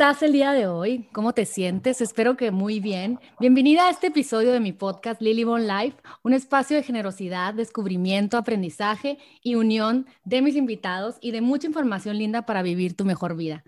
estás 0.00 0.22
el 0.22 0.32
día 0.32 0.52
de 0.52 0.66
hoy? 0.66 1.10
¿Cómo 1.12 1.34
te 1.34 1.44
sientes? 1.44 2.00
Espero 2.00 2.34
que 2.34 2.50
muy 2.50 2.80
bien. 2.80 3.20
Bienvenida 3.38 3.86
a 3.86 3.90
este 3.90 4.06
episodio 4.06 4.50
de 4.50 4.58
mi 4.58 4.72
podcast 4.72 5.20
Lily 5.20 5.44
Bon 5.44 5.66
Life, 5.66 5.98
un 6.22 6.32
espacio 6.32 6.74
de 6.74 6.82
generosidad, 6.82 7.52
descubrimiento, 7.52 8.38
aprendizaje 8.38 9.18
y 9.42 9.56
unión 9.56 10.06
de 10.24 10.40
mis 10.40 10.56
invitados 10.56 11.16
y 11.20 11.32
de 11.32 11.42
mucha 11.42 11.66
información 11.66 12.16
linda 12.16 12.46
para 12.46 12.62
vivir 12.62 12.96
tu 12.96 13.04
mejor 13.04 13.36
vida. 13.36 13.62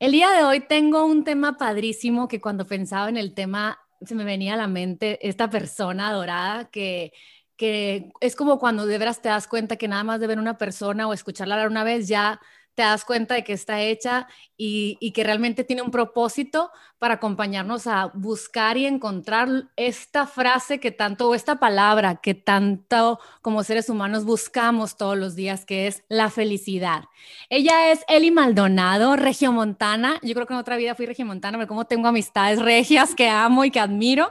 El 0.00 0.10
día 0.10 0.32
de 0.32 0.42
hoy 0.42 0.58
tengo 0.58 1.06
un 1.06 1.22
tema 1.22 1.56
padrísimo 1.56 2.26
que 2.26 2.40
cuando 2.40 2.66
pensaba 2.66 3.08
en 3.08 3.16
el 3.16 3.32
tema 3.32 3.78
se 4.04 4.16
me 4.16 4.24
venía 4.24 4.54
a 4.54 4.56
la 4.56 4.66
mente 4.66 5.20
esta 5.22 5.48
persona 5.50 6.08
adorada 6.08 6.68
que 6.68 7.12
que 7.56 8.12
es 8.20 8.36
como 8.36 8.58
cuando 8.58 8.84
de 8.84 8.98
veras 8.98 9.22
te 9.22 9.30
das 9.30 9.48
cuenta 9.48 9.76
que 9.76 9.88
nada 9.88 10.04
más 10.04 10.20
de 10.20 10.26
ver 10.26 10.38
una 10.38 10.58
persona 10.58 11.08
o 11.08 11.14
escucharla 11.14 11.54
hablar 11.54 11.70
una 11.70 11.84
vez 11.84 12.06
ya 12.06 12.38
te 12.76 12.82
das 12.82 13.06
cuenta 13.06 13.34
de 13.34 13.42
que 13.42 13.54
está 13.54 13.80
hecha 13.80 14.28
y, 14.58 15.10
que 15.12 15.24
realmente 15.24 15.64
tiene 15.64 15.80
un 15.80 15.90
propósito 15.90 16.70
para 16.98 17.14
acompañarnos 17.14 17.86
a 17.86 18.10
buscar 18.12 18.76
y 18.76 18.84
encontrar 18.84 19.48
esta 19.76 20.26
frase 20.26 20.78
que 20.78 20.90
tanto, 20.90 21.30
o 21.30 21.34
esta 21.34 21.58
palabra 21.58 22.16
que 22.16 22.34
tanto 22.34 23.18
como 23.40 23.64
seres 23.64 23.88
humanos 23.88 24.26
buscamos 24.26 24.98
todos 24.98 25.16
los 25.16 25.34
días, 25.34 25.64
que 25.64 25.86
es 25.86 26.04
la 26.08 26.28
felicidad. 26.28 27.04
Ella 27.48 27.90
es 27.90 28.04
Eli 28.08 28.30
Maldonado, 28.30 29.16
regiomontana. 29.16 30.20
Yo 30.22 30.34
creo 30.34 30.46
que 30.46 30.52
en 30.52 30.60
otra 30.60 30.76
vida 30.76 30.94
fui 30.94 31.06
regiomontana, 31.06 31.56
pero 31.56 31.68
como 31.68 31.86
tengo 31.86 32.08
amistades 32.08 32.60
regias 32.60 33.14
que 33.14 33.30
amo 33.30 33.64
y 33.64 33.70
que 33.70 33.80
admiro 33.80 34.30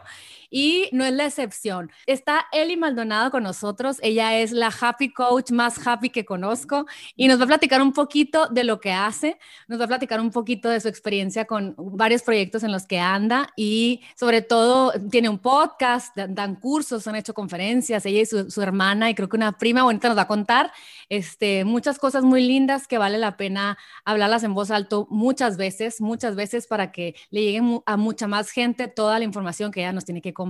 y 0.56 0.88
no 0.94 1.04
es 1.04 1.12
la 1.12 1.26
excepción. 1.26 1.92
Está 2.06 2.46
Eli 2.54 2.78
Maldonado 2.78 3.30
con 3.30 3.44
nosotros. 3.44 3.98
Ella 4.02 4.40
es 4.40 4.54
la 4.54 4.68
happy 4.68 5.12
coach 5.12 5.52
más 5.52 5.86
happy 5.86 6.10
que 6.12 6.24
conozco 6.24 6.86
y 7.18 7.28
nos 7.28 7.42
va 7.42 7.44
a 7.44 7.48
platicar 7.48 7.82
un 7.82 7.92
poquito 7.92 8.48
de 8.48 8.64
lo 8.64 8.80
que 8.80 8.94
hace, 8.94 9.38
nos 9.68 9.82
va 9.82 9.84
a 9.84 9.90
platicar 9.90 10.22
un 10.22 10.32
poquito 10.32 10.70
de 10.70 10.80
su 10.80 10.88
experiencia 10.88 11.44
con 11.44 11.76
varios 11.78 12.22
proyectos 12.22 12.64
en 12.64 12.72
los 12.72 12.86
que 12.86 13.00
anda 13.00 13.50
y 13.58 14.00
sobre 14.18 14.42
todo 14.42 14.94
tiene 15.12 15.28
un 15.28 15.40
podcast, 15.40 16.16
dan 16.16 16.56
cursos, 16.56 17.06
han 17.06 17.18
hecho 17.18 17.34
conferencias, 17.34 18.06
ella 18.06 18.22
y 18.22 18.26
su, 18.26 18.62
hermana 18.62 19.10
y 19.10 19.14
creo 19.14 19.28
que 19.28 19.36
una 19.36 19.58
prima 19.58 19.84
bonita 19.84 20.08
nos 20.08 20.18
va 20.18 20.22
a 20.22 20.28
contar 20.28 20.72
este, 21.10 21.66
muchas 21.66 22.00
cosas 22.00 22.24
muy 22.24 22.42
lindas 22.48 22.88
que 22.88 22.98
vale 22.98 23.18
la 23.18 23.36
pena 23.36 23.78
hablarlas 24.06 24.46
en 24.46 24.54
voz 24.54 24.72
alto 24.72 25.06
muchas 25.10 25.58
veces, 25.58 26.00
muchas 26.00 26.38
veces 26.38 26.66
para 26.66 26.94
que 26.94 27.14
le 27.30 27.42
lleguen 27.42 27.82
a 27.86 27.98
mucha 27.98 28.30
más 28.30 28.52
gente 28.52 28.88
toda 28.88 29.20
la 29.20 29.26
información 29.26 29.70
que 29.70 29.82
ella 29.82 29.92
nos 29.92 30.06
tiene 30.06 30.22
que 30.22 30.34
compartir. 30.34 30.45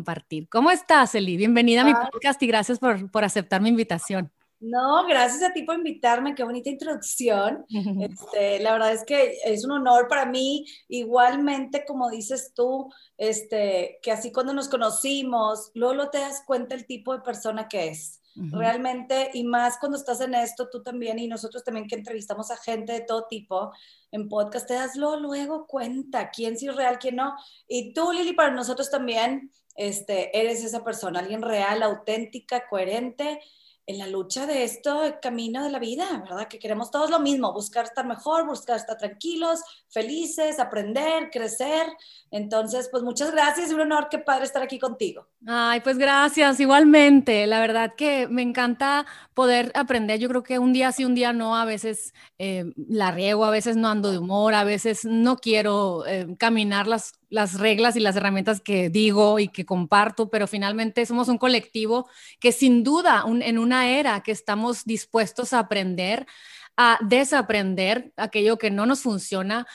¿Cómo 0.50 0.72
estás, 0.72 1.16
Eli? 1.16 1.38
Bienvenida 1.38 1.82
a 1.82 1.86
mi 1.86 1.94
podcast 1.94 2.42
y 2.44 2.48
gracias 2.48 2.80
por, 2.80 3.10
por 3.12 3.24
aceptar 3.24 3.62
mi 3.62 3.70
invitación. 3.70 4.32
No, 4.60 5.06
gracias 5.06 5.44
a 5.44 5.54
ti 5.54 5.64
por 5.64 5.76
invitarme, 5.76 6.34
qué 6.34 6.44
bonita 6.44 6.70
introducción. 6.70 7.66
Este, 8.02 8.60
la 8.60 8.74
verdad 8.74 8.94
es 8.94 9.04
que 9.04 9.38
es 9.44 9.66
un 9.66 9.72
honor 9.72 10.08
para 10.08 10.26
mí, 10.26 10.66
igualmente 10.88 11.86
como 11.86 12.10
dices 12.10 12.52
tú, 12.56 12.92
este, 13.18 14.00
que 14.02 14.12
así 14.12 14.32
cuando 14.32 14.54
nos 14.54 14.70
conocimos, 14.70 15.72
luego 15.74 16.10
te 16.10 16.20
das 16.20 16.44
cuenta 16.46 16.76
el 16.76 16.86
tipo 16.86 17.14
de 17.14 17.22
persona 17.22 17.68
que 17.68 17.90
es. 17.90 18.22
Realmente, 18.38 19.30
y 19.34 19.46
más 19.46 19.78
cuando 19.80 19.98
estás 19.98 20.20
en 20.20 20.34
esto, 20.34 20.68
tú 20.70 20.84
también 20.84 21.18
y 21.20 21.28
nosotros 21.30 21.64
también 21.64 21.88
que 21.88 21.96
entrevistamos 21.96 22.52
a 22.52 22.58
gente 22.58 22.92
de 22.92 23.00
todo 23.00 23.28
tipo 23.30 23.72
en 24.12 24.28
podcast, 24.28 24.68
te 24.68 24.74
das 24.74 24.98
luego 24.98 25.66
cuenta 25.68 26.32
quién 26.32 26.58
sí 26.58 26.68
es 26.68 26.76
real, 26.76 27.00
quién 27.00 27.16
no. 27.16 27.34
Y 27.66 27.94
tú, 27.94 28.12
Lili, 28.12 28.34
para 28.34 28.52
nosotros 28.52 28.92
también, 28.92 29.50
este, 29.76 30.38
eres 30.40 30.64
esa 30.64 30.84
persona, 30.84 31.20
alguien 31.20 31.42
real, 31.42 31.84
auténtica, 31.84 32.68
coherente 32.68 33.40
en 33.88 34.00
la 34.00 34.08
lucha 34.08 34.48
de 34.48 34.64
esto, 34.64 35.02
camino 35.22 35.64
de 35.64 35.70
la 35.70 35.78
vida, 35.78 36.06
¿verdad? 36.24 36.48
Que 36.48 36.58
queremos 36.58 36.90
todos 36.90 37.12
lo 37.12 37.20
mismo, 37.20 37.54
buscar 37.54 37.86
estar 37.86 38.06
mejor, 38.06 38.48
buscar 38.48 38.78
estar 38.78 38.98
tranquilos, 38.98 39.60
felices, 39.90 40.60
aprender, 40.60 41.30
crecer. 41.32 41.86
Entonces, 42.32 42.90
pues 42.90 43.04
muchas 43.04 43.32
gracias, 43.32 43.72
un 43.72 43.82
honor, 43.82 44.08
qué 44.10 44.18
padre 44.18 44.46
estar 44.46 44.64
aquí 44.64 44.80
contigo. 44.80 45.28
Ay, 45.46 45.82
pues 45.82 46.00
gracias, 46.00 46.60
igualmente. 46.60 47.46
La 47.46 47.60
verdad 47.60 47.94
que 47.96 48.28
me 48.28 48.42
encanta 48.42 49.06
poder 49.36 49.72
aprender. 49.76 50.20
Yo 50.20 50.30
creo 50.30 50.42
que 50.42 50.58
un 50.58 50.74
día 50.74 50.92
sí, 50.92 51.06
un 51.06 51.14
día 51.14 51.32
no, 51.32 51.56
a 51.56 51.66
veces 51.66 52.14
eh, 52.40 52.66
la 52.76 53.12
riego, 53.12 53.46
a 53.46 53.52
veces 53.52 53.78
no 53.78 53.90
ando 53.90 54.12
de 54.12 54.18
humor, 54.18 54.56
a 54.56 54.64
veces 54.64 55.06
no 55.06 55.38
quiero 55.38 56.08
eh, 56.08 56.36
caminar 56.40 56.88
las 56.88 57.14
las 57.36 57.60
reglas 57.60 57.98
y 57.98 58.00
las 58.00 58.16
herramientas 58.16 58.62
que 58.62 58.90
digo 58.90 59.40
y 59.40 59.50
que 59.50 59.66
comparto, 59.66 60.30
pero 60.30 60.48
finalmente 60.48 61.06
somos 61.06 61.28
un 61.28 61.38
colectivo 61.38 62.10
que 62.40 62.54
sin 62.54 62.82
duda 62.82 63.26
en 63.28 63.60
una 63.60 63.90
era 63.90 64.24
que 64.24 64.32
estamos 64.32 64.86
dispuestos 64.86 65.52
a 65.52 65.60
aprender, 65.60 66.26
a 66.78 66.98
desaprender 67.02 68.14
aquello 68.16 68.58
que 68.58 68.72
no 68.72 68.86
nos 68.86 69.02
funciona, 69.02 69.68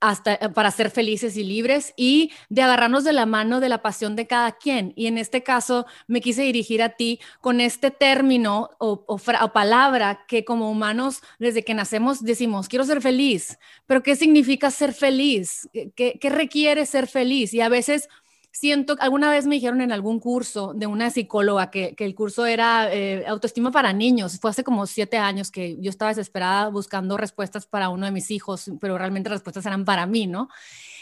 hasta 0.00 0.34
eh, 0.34 0.48
para 0.50 0.70
ser 0.70 0.90
felices 0.90 1.36
y 1.36 1.44
libres 1.44 1.92
y 1.96 2.32
de 2.48 2.62
agarrarnos 2.62 3.04
de 3.04 3.12
la 3.12 3.26
mano 3.26 3.60
de 3.60 3.68
la 3.68 3.82
pasión 3.82 4.16
de 4.16 4.26
cada 4.26 4.52
quien. 4.52 4.92
Y 4.96 5.06
en 5.06 5.18
este 5.18 5.42
caso 5.42 5.86
me 6.06 6.20
quise 6.20 6.42
dirigir 6.42 6.82
a 6.82 6.90
ti 6.90 7.20
con 7.40 7.60
este 7.60 7.90
término 7.90 8.70
o, 8.78 9.18
palabra 9.52 10.24
que 10.26 10.44
como 10.44 10.70
humanos 10.70 11.22
desde 11.38 11.64
que 11.64 11.74
nacemos 11.74 12.22
decimos, 12.22 12.68
quiero 12.68 12.84
ser 12.84 13.00
feliz, 13.00 13.58
pero 13.86 14.02
¿qué 14.02 14.16
significa 14.16 14.70
ser 14.70 14.92
feliz? 14.92 15.68
¿Qué, 15.72 16.18
qué 16.20 16.30
requiere 16.30 16.86
ser 16.86 17.06
feliz? 17.06 17.54
Y 17.54 17.60
a 17.60 17.68
veces 17.68 18.08
siento, 18.58 18.96
alguna 18.98 19.30
vez 19.30 19.46
me 19.46 19.54
dijeron 19.54 19.80
en 19.80 19.92
algún 19.92 20.18
curso 20.18 20.72
de 20.74 20.86
una 20.86 21.10
psicóloga 21.10 21.70
que, 21.70 21.94
el 21.96 22.14
curso 22.14 22.44
era 22.44 22.92
eh, 22.92 23.24
autoestima 23.26 23.70
para 23.70 23.92
niños. 23.92 24.38
Fue 24.40 24.50
hace 24.50 24.64
como 24.64 24.86
siete 24.86 25.16
años 25.16 25.50
que 25.50 25.76
yo 25.80 25.90
estaba 25.90 26.10
desesperada 26.10 26.68
buscando 26.68 27.16
respuestas 27.16 27.66
para 27.66 27.88
uno 27.88 28.06
de 28.06 28.12
mis 28.12 28.30
hijos, 28.30 28.70
pero 28.80 28.98
realmente 28.98 29.30
las 29.30 29.38
respuestas 29.38 29.66
eran 29.66 29.84
para 29.84 30.06
mí, 30.06 30.26
¿no? 30.26 30.48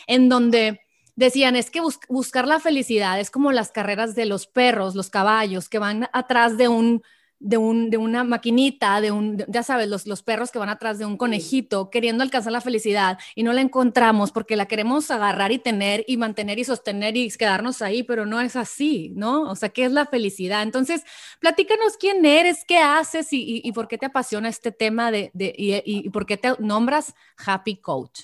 En 0.07 0.29
donde 0.29 0.81
decían, 1.15 1.57
es 1.57 1.71
que 1.71 1.81
buscar 2.09 2.47
la 2.47 2.61
felicidad 2.61 3.19
es 3.19 3.31
como 3.31 3.51
las 3.53 3.73
carreras 3.73 4.15
de 4.15 4.27
los 4.27 4.47
perros, 4.47 4.95
los 4.95 5.09
caballos, 5.09 5.71
que 5.71 5.79
van 5.79 6.09
atrás 6.13 6.59
de 6.59 6.69
un 6.69 7.03
de, 7.39 7.57
un, 7.59 7.91
de 7.91 7.97
una 7.97 8.25
maquinita, 8.25 9.01
de 9.01 9.11
un, 9.11 9.45
ya 9.49 9.63
sabes, 9.63 9.89
los, 9.89 10.07
los 10.07 10.23
perros 10.23 10.51
que 10.51 10.59
van 10.59 10.69
atrás 10.69 10.99
de 10.99 11.05
un 11.05 11.17
conejito 11.17 11.91
queriendo 11.91 12.23
alcanzar 12.23 12.53
la 12.53 12.61
felicidad 12.61 13.19
y 13.35 13.43
no 13.43 13.53
la 13.53 13.61
encontramos 13.61 14.33
porque 14.33 14.57
la 14.57 14.67
queremos 14.67 15.11
agarrar 15.11 15.53
y 15.53 15.59
tener 15.59 16.05
y 16.07 16.17
mantener 16.17 16.59
y 16.59 16.65
sostener 16.65 17.17
y 17.17 17.31
quedarnos 17.31 17.83
ahí, 17.83 18.03
pero 18.03 18.27
no 18.27 18.41
es 18.41 18.57
así, 18.57 19.13
¿no? 19.15 19.43
O 19.51 19.55
sea, 19.55 19.69
¿qué 19.69 19.85
es 19.85 19.93
la 19.93 20.07
felicidad? 20.07 20.63
Entonces, 20.63 21.05
platícanos 21.41 21.97
quién 21.99 22.25
eres, 22.25 22.65
qué 22.65 22.79
haces 22.79 23.33
y, 23.33 23.61
y, 23.63 23.73
por 23.73 23.89
qué 23.89 23.99
te 23.99 24.07
apasiona 24.07 24.49
este 24.49 24.73
tema 24.73 25.11
de, 25.11 25.31
de 25.35 25.55
y, 25.57 25.75
y 25.85 26.11
por 26.11 26.27
qué 26.27 26.37
te 26.37 26.53
nombras 26.59 27.15
Happy 27.45 27.77
Coach. 27.77 28.23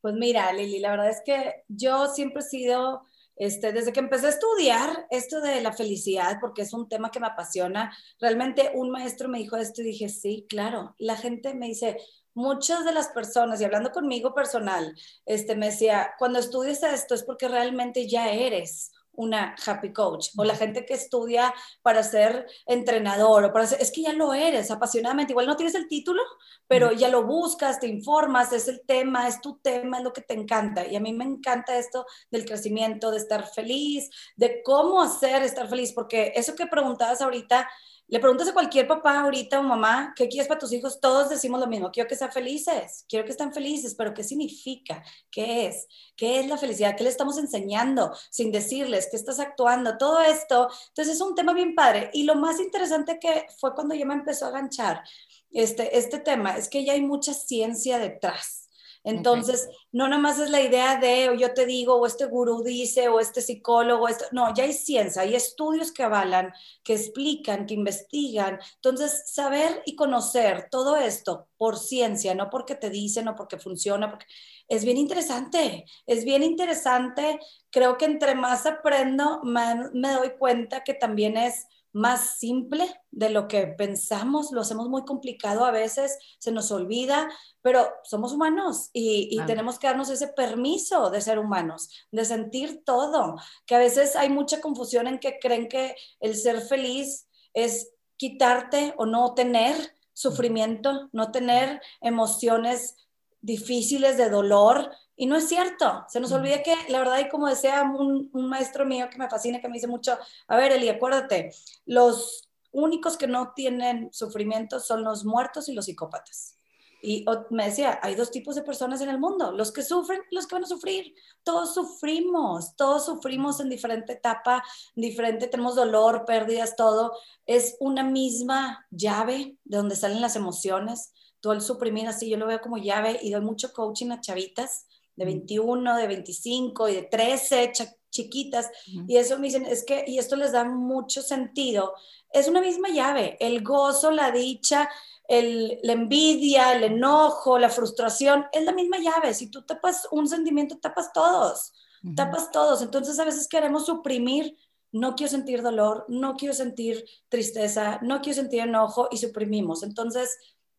Pues 0.00 0.14
mira, 0.14 0.52
Lili, 0.52 0.78
la 0.78 0.90
verdad 0.90 1.10
es 1.10 1.22
que 1.24 1.64
yo 1.68 2.08
siempre 2.08 2.40
he 2.40 2.46
sido 2.46 3.02
este, 3.36 3.72
desde 3.72 3.92
que 3.92 4.00
empecé 4.00 4.26
a 4.26 4.30
estudiar 4.30 5.06
esto 5.10 5.40
de 5.40 5.60
la 5.60 5.72
felicidad, 5.72 6.38
porque 6.40 6.62
es 6.62 6.72
un 6.72 6.88
tema 6.88 7.10
que 7.10 7.20
me 7.20 7.26
apasiona, 7.26 7.96
realmente 8.18 8.72
un 8.74 8.90
maestro 8.90 9.28
me 9.28 9.38
dijo 9.38 9.56
esto 9.56 9.82
y 9.82 9.84
dije, 9.84 10.08
sí, 10.08 10.46
claro, 10.48 10.94
la 10.98 11.16
gente 11.16 11.54
me 11.54 11.68
dice, 11.68 11.98
muchas 12.34 12.84
de 12.84 12.92
las 12.92 13.08
personas, 13.08 13.60
y 13.60 13.64
hablando 13.64 13.90
conmigo 13.90 14.34
personal, 14.34 14.94
este, 15.24 15.56
me 15.56 15.66
decía, 15.66 16.12
cuando 16.18 16.38
estudias 16.38 16.82
esto 16.82 17.14
es 17.14 17.24
porque 17.24 17.48
realmente 17.48 18.06
ya 18.06 18.30
eres 18.30 18.92
una 19.16 19.54
happy 19.64 19.92
coach 19.92 20.28
o 20.36 20.44
la 20.44 20.54
gente 20.54 20.84
que 20.84 20.94
estudia 20.94 21.54
para 21.82 22.02
ser 22.02 22.46
entrenador 22.66 23.44
o 23.44 23.52
para 23.52 23.66
ser, 23.66 23.80
es 23.80 23.90
que 23.90 24.02
ya 24.02 24.12
lo 24.12 24.34
eres 24.34 24.70
apasionadamente, 24.70 25.32
igual 25.32 25.46
no 25.46 25.56
tienes 25.56 25.74
el 25.74 25.88
título, 25.88 26.22
pero 26.66 26.92
ya 26.92 27.08
lo 27.08 27.24
buscas, 27.24 27.80
te 27.80 27.86
informas, 27.86 28.52
es 28.52 28.68
el 28.68 28.82
tema, 28.86 29.28
es 29.28 29.40
tu 29.40 29.58
tema, 29.58 29.98
es 29.98 30.04
lo 30.04 30.12
que 30.12 30.22
te 30.22 30.34
encanta. 30.34 30.86
Y 30.86 30.96
a 30.96 31.00
mí 31.00 31.12
me 31.12 31.24
encanta 31.24 31.78
esto 31.78 32.06
del 32.30 32.44
crecimiento, 32.44 33.10
de 33.10 33.18
estar 33.18 33.46
feliz, 33.48 34.10
de 34.36 34.62
cómo 34.62 35.02
hacer 35.02 35.42
estar 35.42 35.68
feliz, 35.68 35.92
porque 35.92 36.32
eso 36.34 36.54
que 36.54 36.66
preguntabas 36.66 37.20
ahorita, 37.20 37.68
le 38.08 38.20
preguntas 38.20 38.48
a 38.48 38.52
cualquier 38.52 38.86
papá 38.86 39.20
ahorita 39.20 39.58
o 39.58 39.62
mamá, 39.62 40.12
¿qué 40.16 40.28
quieres 40.28 40.46
para 40.46 40.60
tus 40.60 40.72
hijos? 40.72 41.00
Todos 41.00 41.28
decimos 41.28 41.58
lo 41.58 41.66
mismo, 41.66 41.90
quiero 41.90 42.08
que 42.08 42.14
sean 42.14 42.30
felices, 42.30 43.04
quiero 43.08 43.24
que 43.24 43.32
estén 43.32 43.52
felices, 43.52 43.94
pero 43.96 44.14
¿qué 44.14 44.22
significa? 44.22 45.02
¿Qué 45.30 45.66
es? 45.66 45.88
¿Qué 46.16 46.40
es 46.40 46.46
la 46.46 46.56
felicidad? 46.56 46.96
¿Qué 46.96 47.02
le 47.02 47.10
estamos 47.10 47.36
enseñando 47.38 48.12
sin 48.30 48.52
decirles 48.52 49.08
que 49.10 49.16
estás 49.16 49.40
actuando? 49.40 49.98
Todo 49.98 50.20
esto. 50.20 50.68
Entonces 50.88 51.14
es 51.16 51.20
un 51.20 51.34
tema 51.34 51.52
bien 51.52 51.74
padre. 51.74 52.10
Y 52.12 52.22
lo 52.22 52.36
más 52.36 52.60
interesante 52.60 53.18
que 53.18 53.46
fue 53.58 53.74
cuando 53.74 53.94
yo 53.94 54.06
me 54.06 54.14
empezó 54.14 54.46
a 54.46 54.50
ganchar 54.50 55.02
este, 55.50 55.98
este 55.98 56.18
tema, 56.18 56.56
es 56.56 56.68
que 56.68 56.84
ya 56.84 56.92
hay 56.92 57.00
mucha 57.00 57.34
ciencia 57.34 57.98
detrás. 57.98 58.65
Entonces, 59.06 59.68
no 59.92 60.08
nada 60.08 60.20
más 60.20 60.40
es 60.40 60.50
la 60.50 60.60
idea 60.60 60.96
de, 60.96 61.28
o 61.28 61.34
yo 61.34 61.54
te 61.54 61.64
digo, 61.64 61.94
o 61.94 62.06
este 62.06 62.26
gurú 62.26 62.64
dice, 62.64 63.08
o 63.08 63.20
este 63.20 63.40
psicólogo, 63.40 64.08
esto, 64.08 64.24
no, 64.32 64.52
ya 64.52 64.64
hay 64.64 64.72
ciencia, 64.72 65.22
hay 65.22 65.36
estudios 65.36 65.92
que 65.92 66.02
avalan, 66.02 66.52
que 66.82 66.94
explican, 66.94 67.66
que 67.66 67.74
investigan. 67.74 68.58
Entonces, 68.74 69.32
saber 69.32 69.80
y 69.86 69.94
conocer 69.94 70.66
todo 70.72 70.96
esto 70.96 71.46
por 71.56 71.78
ciencia, 71.78 72.34
no 72.34 72.50
porque 72.50 72.74
te 72.74 72.90
dicen 72.90 73.28
o 73.28 73.36
porque 73.36 73.58
funciona, 73.58 74.18
es 74.66 74.84
bien 74.84 74.96
interesante, 74.96 75.84
es 76.04 76.24
bien 76.24 76.42
interesante. 76.42 77.38
Creo 77.70 77.96
que 77.98 78.06
entre 78.06 78.34
más 78.34 78.66
aprendo, 78.66 79.40
más 79.44 79.92
me 79.92 80.10
doy 80.10 80.30
cuenta 80.36 80.82
que 80.82 80.94
también 80.94 81.36
es 81.36 81.68
más 81.96 82.36
simple 82.36 82.86
de 83.10 83.30
lo 83.30 83.48
que 83.48 83.68
pensamos, 83.68 84.52
lo 84.52 84.60
hacemos 84.60 84.90
muy 84.90 85.06
complicado 85.06 85.64
a 85.64 85.70
veces, 85.70 86.18
se 86.38 86.52
nos 86.52 86.70
olvida, 86.70 87.26
pero 87.62 87.88
somos 88.04 88.34
humanos 88.34 88.90
y, 88.92 89.34
tenemos 89.46 89.78
que 89.78 89.86
darnos 89.86 90.10
ese 90.10 90.28
permiso 90.28 91.08
de 91.08 91.22
ser 91.22 91.38
humanos, 91.38 91.88
de 92.10 92.26
sentir 92.26 92.82
todo, 92.84 93.36
que 93.64 93.76
a 93.76 93.78
veces 93.78 94.14
hay 94.14 94.28
mucha 94.28 94.60
confusión 94.60 95.06
en 95.06 95.18
que 95.18 95.38
creen 95.38 95.68
que 95.68 95.96
el 96.20 96.36
ser 96.36 96.60
feliz 96.60 97.28
es 97.54 97.90
quitarte 98.18 98.92
o 98.98 99.06
no 99.06 99.32
tener 99.32 99.74
sufrimiento, 100.12 101.08
no 101.12 101.32
tener 101.32 101.80
emociones 102.02 103.08
difíciles 103.40 104.18
de 104.18 104.28
dolor. 104.28 104.90
Y 105.16 105.24
no 105.24 105.36
es 105.36 105.48
cierto, 105.48 106.04
se 106.08 106.20
nos 106.20 106.30
olvida 106.32 106.62
que 106.62 106.74
la 106.88 106.98
verdad, 106.98 107.18
y 107.20 107.28
como 107.30 107.48
decía 107.48 107.82
un, 107.82 108.30
maestro 108.32 108.84
mío 108.84 109.08
que 109.10 109.16
me 109.16 109.30
fascina, 109.30 109.60
que 109.60 109.68
me 109.68 109.74
dice 109.74 109.86
mucho, 109.86 110.18
a 110.46 110.56
ver, 110.56 110.72
Eli, 110.72 110.90
acuérdate, 110.90 111.52
los 111.86 112.50
únicos 112.70 113.16
que 113.16 113.26
no 113.26 113.52
tienen 113.54 114.12
sufrimiento 114.12 114.78
son 114.78 115.02
los 115.02 115.24
muertos 115.24 115.70
y 115.70 115.72
los 115.72 115.86
psicópatas. 115.86 116.58
Y 117.00 117.24
me 117.50 117.66
decía, 117.66 117.98
hay 118.02 118.14
dos 118.14 118.30
tipos 118.30 118.56
de 118.56 118.62
personas 118.62 119.00
en 119.00 119.08
el 119.08 119.18
mundo, 119.18 119.52
los 119.52 119.72
que 119.72 119.82
sufren 119.82 120.20
y 120.30 120.34
los 120.34 120.46
que 120.46 120.56
van 120.56 120.64
a 120.64 120.68
sufrir. 120.68 121.14
Todos 121.44 121.72
sufrimos, 121.72 122.74
todos 122.76 123.06
sufrimos 123.06 123.60
en 123.60 123.70
diferente 123.70 124.14
etapa, 124.14 124.62
diferente, 124.94 125.46
tenemos 125.46 125.76
dolor, 125.76 126.24
pérdidas, 126.26 126.76
todo. 126.76 127.16
Es 127.46 127.76
una 127.80 128.02
misma 128.02 128.86
llave 128.90 129.56
de 129.64 129.76
donde 129.76 129.96
salen 129.96 130.20
las 130.20 130.36
emociones. 130.36 131.12
Todo 131.40 131.52
el 131.52 131.60
suprimir 131.62 132.08
así, 132.08 132.28
yo 132.28 132.36
lo 132.38 132.46
veo 132.46 132.60
como 132.60 132.76
llave 132.76 133.18
y 133.22 133.30
doy 133.30 133.42
mucho 133.42 133.72
coaching 133.72 134.10
a 134.10 134.20
chavitas 134.20 134.86
de 135.16 135.24
21, 135.24 135.96
de 135.96 136.06
25 136.06 136.88
y 136.88 136.94
de 136.94 137.02
13, 137.02 137.72
chiquitas. 138.10 138.70
Y 139.08 139.16
eso 139.16 139.38
me 139.38 139.46
dicen, 139.46 139.66
es 139.66 139.84
que, 139.84 140.04
y 140.06 140.18
esto 140.18 140.36
les 140.36 140.52
da 140.52 140.64
mucho 140.64 141.22
sentido, 141.22 141.94
es 142.30 142.48
una 142.48 142.60
misma 142.60 142.88
llave, 142.88 143.36
el 143.40 143.62
gozo, 143.62 144.10
la 144.10 144.30
dicha, 144.30 144.88
la 145.28 145.92
envidia, 145.92 146.72
el 146.74 146.84
enojo, 146.84 147.58
la 147.58 147.70
frustración, 147.70 148.46
es 148.52 148.64
la 148.64 148.72
misma 148.72 148.98
llave. 148.98 149.34
Si 149.34 149.50
tú 149.50 149.62
tapas 149.62 150.06
un 150.10 150.28
sentimiento, 150.28 150.78
tapas 150.78 151.12
todos, 151.12 151.72
tapas 152.14 152.50
todos. 152.50 152.82
Entonces 152.82 153.18
a 153.18 153.24
veces 153.24 153.48
queremos 153.48 153.86
suprimir, 153.86 154.56
no 154.92 155.14
quiero 155.14 155.30
sentir 155.30 155.62
dolor, 155.62 156.04
no 156.08 156.36
quiero 156.36 156.54
sentir 156.54 157.04
tristeza, 157.28 157.98
no 158.02 158.20
quiero 158.20 158.36
sentir 158.36 158.60
enojo 158.60 159.08
y 159.10 159.18
suprimimos. 159.18 159.82
Entonces 159.82 160.36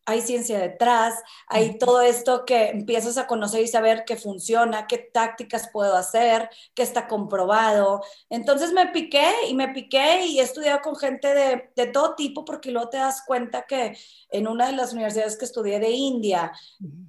hay 0.08 0.22
ciencia 0.22 0.58
detrás, 0.58 1.22
hay 1.48 1.76
todo 1.76 2.00
esto 2.00 2.46
que 2.46 2.70
empiezas 2.70 3.18
a 3.18 3.26
conocer 3.26 3.60
y 3.60 3.68
saber 3.68 4.06
que 4.06 4.16
funciona, 4.16 4.86
qué 4.86 4.96
tácticas 4.96 5.68
puedo 5.70 5.94
hacer, 5.96 6.48
qué 6.74 6.82
está 6.82 7.06
comprobado. 7.06 8.00
Entonces 8.30 8.72
me 8.72 8.86
piqué 8.86 9.30
y 9.50 9.54
me 9.54 9.68
piqué 9.68 10.24
y 10.24 10.40
he 10.40 10.42
estudiado 10.42 10.80
con 10.80 10.96
gente 10.96 11.34
de, 11.34 11.70
de 11.76 11.86
todo 11.88 12.14
tipo 12.14 12.42
porque 12.46 12.70
luego 12.70 12.88
te 12.88 12.96
das 12.96 13.22
cuenta 13.26 13.66
que 13.66 13.98
en 14.30 14.48
una 14.48 14.68
de 14.68 14.72
las 14.72 14.94
universidades 14.94 15.36
que 15.36 15.44
estudié 15.44 15.78
de 15.78 15.90
India, 15.90 16.52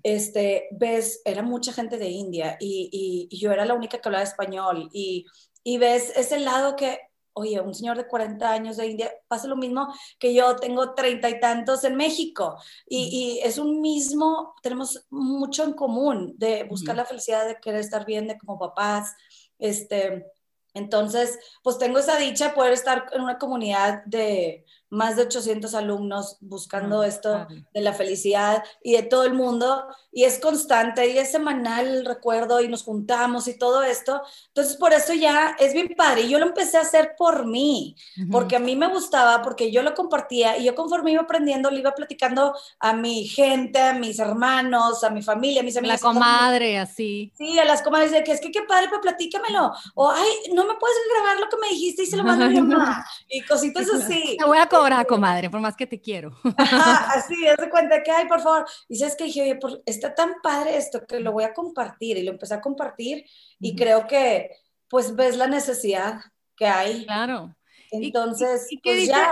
este, 0.04 0.68
ves, 0.72 1.22
era 1.24 1.42
mucha 1.42 1.72
gente 1.72 1.98
de 1.98 2.10
India 2.10 2.58
y, 2.60 3.30
y, 3.32 3.38
yo 3.38 3.54
era 3.54 3.64
la 3.64 3.76
única 3.76 4.00
que 4.00 4.10
hablaba 4.10 4.26
español 4.26 4.90
y, 4.92 5.26
y 5.64 5.78
ves 5.78 6.12
ese 6.18 6.40
lado 6.40 6.76
que 6.76 7.00
oye, 7.34 7.60
un 7.62 7.74
señor 7.74 7.98
de 7.98 8.08
40 8.08 8.52
años 8.52 8.78
de 8.78 8.88
India 8.88 9.12
pasa 9.28 9.48
lo 9.48 9.56
mismo 9.56 9.94
que 10.20 10.34
yo 10.34 10.56
tengo 10.56 10.94
treinta 10.94 11.30
y 11.30 11.40
tantos 11.40 11.84
en 11.84 11.96
México. 11.96 12.58
Y, 12.88 13.40
es 13.44 13.58
un 13.58 13.82
mismo, 13.82 14.56
tenemos 14.62 15.06
mucho 15.10 15.64
en 15.64 15.74
común 15.74 16.34
de 16.38 16.64
buscar 16.64 16.96
la 16.96 17.06
felicidad, 17.06 17.48
de 17.48 17.60
querer 17.60 17.80
estar 17.80 18.06
bien, 18.06 18.28
de 18.28 18.38
como 18.38 18.60
papás. 18.60 19.14
Este, 19.58 20.26
entonces, 20.74 21.40
pues 21.64 21.78
tengo 21.78 22.00
esa 22.00 22.18
dicha 22.18 22.50
de 22.50 22.54
poder 22.54 22.74
estar 22.74 23.08
en 23.12 23.22
una 23.22 23.38
comunidad 23.38 24.04
de 24.06 24.66
más 24.90 25.16
de 25.16 25.24
800 25.24 25.74
alumnos 25.76 26.38
buscando 26.42 27.04
esto 27.04 27.48
de 27.74 27.82
la 27.82 27.94
felicidad 27.94 28.64
y 28.84 28.94
de 28.94 29.04
todo 29.04 29.24
el 29.24 29.34
mundo 29.34 29.86
y 30.12 30.24
es 30.24 30.40
constante 30.40 31.08
y 31.08 31.18
es 31.18 31.32
semanal 31.32 31.88
el 31.88 32.06
recuerdo 32.06 32.62
y 32.62 32.68
nos 32.68 32.84
juntamos 32.84 33.48
y 33.48 33.58
todo 33.58 33.84
esto. 33.84 34.22
Entonces, 34.48 34.76
por 34.78 34.94
eso 34.94 35.14
ya 35.14 35.56
es 35.60 35.74
bien 35.74 35.94
padre. 35.96 36.22
Y 36.22 36.30
yo 36.30 36.40
lo 36.40 36.48
empecé 36.48 36.78
a 36.78 36.82
hacer 36.82 37.16
por 37.18 37.46
mí, 37.46 37.96
porque 38.32 38.56
a 38.56 38.60
mí 38.60 38.76
me 38.76 38.88
gustaba, 38.88 39.42
porque 39.42 39.72
yo 39.72 39.84
lo 39.84 39.94
compartía 39.94 40.58
y 40.58 40.66
yo 40.66 40.76
conforme 40.76 41.12
iba 41.12 41.22
aprendiendo, 41.22 41.70
le 41.70 41.80
iba 41.80 41.94
platicando 41.94 42.56
a 42.80 42.94
mi 42.94 43.28
gente, 43.28 43.80
a 43.80 43.94
mis 43.94 44.18
hermanos, 44.20 45.04
a 45.04 45.10
mi 45.10 45.22
familia, 45.22 45.62
a 45.62 45.64
mis 45.64 45.78
amigos. 45.78 46.02
La 46.02 46.08
comadre, 46.08 46.80
así. 46.80 47.32
Sí, 47.38 47.60
a 47.60 47.66
las 47.66 47.82
comadres 47.82 48.12
de 48.12 48.24
que 48.24 48.32
es 48.32 48.42
que 48.42 48.52
qué 48.52 48.64
padre, 48.64 48.88
pero 48.90 49.02
platícamelo. 49.02 49.72
O, 49.94 50.10
ay, 50.10 50.52
no 50.54 50.66
me 50.66 50.76
puedes 50.76 50.98
grabar 51.14 51.40
lo 51.40 51.50
que 51.50 51.58
me 51.58 51.70
dijiste 51.70 52.04
y 52.04 52.06
se 52.08 52.18
lo 52.18 52.24
mando 52.24 52.46
a 52.46 52.50
mi 52.50 52.62
mamá. 52.62 53.06
Y 53.32 53.42
cositas 53.44 53.88
así. 53.94 54.38
Te 54.40 54.46
voy 54.46 54.58
a 54.58 54.68
cobrar, 54.80 55.08
comadre, 55.08 55.50
por 55.50 55.60
más 55.60 55.76
que 55.76 55.88
te 55.88 56.00
quiero. 56.00 56.32
así, 56.58 57.48
haz 57.48 57.58
de 57.58 57.70
cuenta 57.70 58.02
que, 58.04 58.12
ay, 58.12 58.28
por 58.28 58.42
favor. 58.42 58.66
Y 58.88 58.98
sabes 58.98 59.16
que 59.16 59.26
dije, 59.26 59.42
oye, 59.42 59.56
por, 59.56 59.82
está 59.86 60.14
tan 60.14 60.36
padre 60.42 60.78
esto 60.78 61.06
que 61.06 61.20
lo 61.20 61.32
voy 61.32 61.44
a 61.44 61.54
compartir. 61.54 62.18
Y 62.18 62.24
lo 62.24 62.32
empecé 62.32 62.54
a 62.54 62.62
compartir 62.62 63.26
y 63.60 63.76
creo 63.76 64.08
que, 64.08 64.52
pues, 64.90 65.16
ves 65.16 65.38
la 65.38 65.48
necesidad 65.48 66.22
que 66.56 66.68
hay. 66.68 67.06
Claro. 67.06 67.56
Entonces, 67.92 68.68
pues 68.84 69.08
ya, 69.08 69.30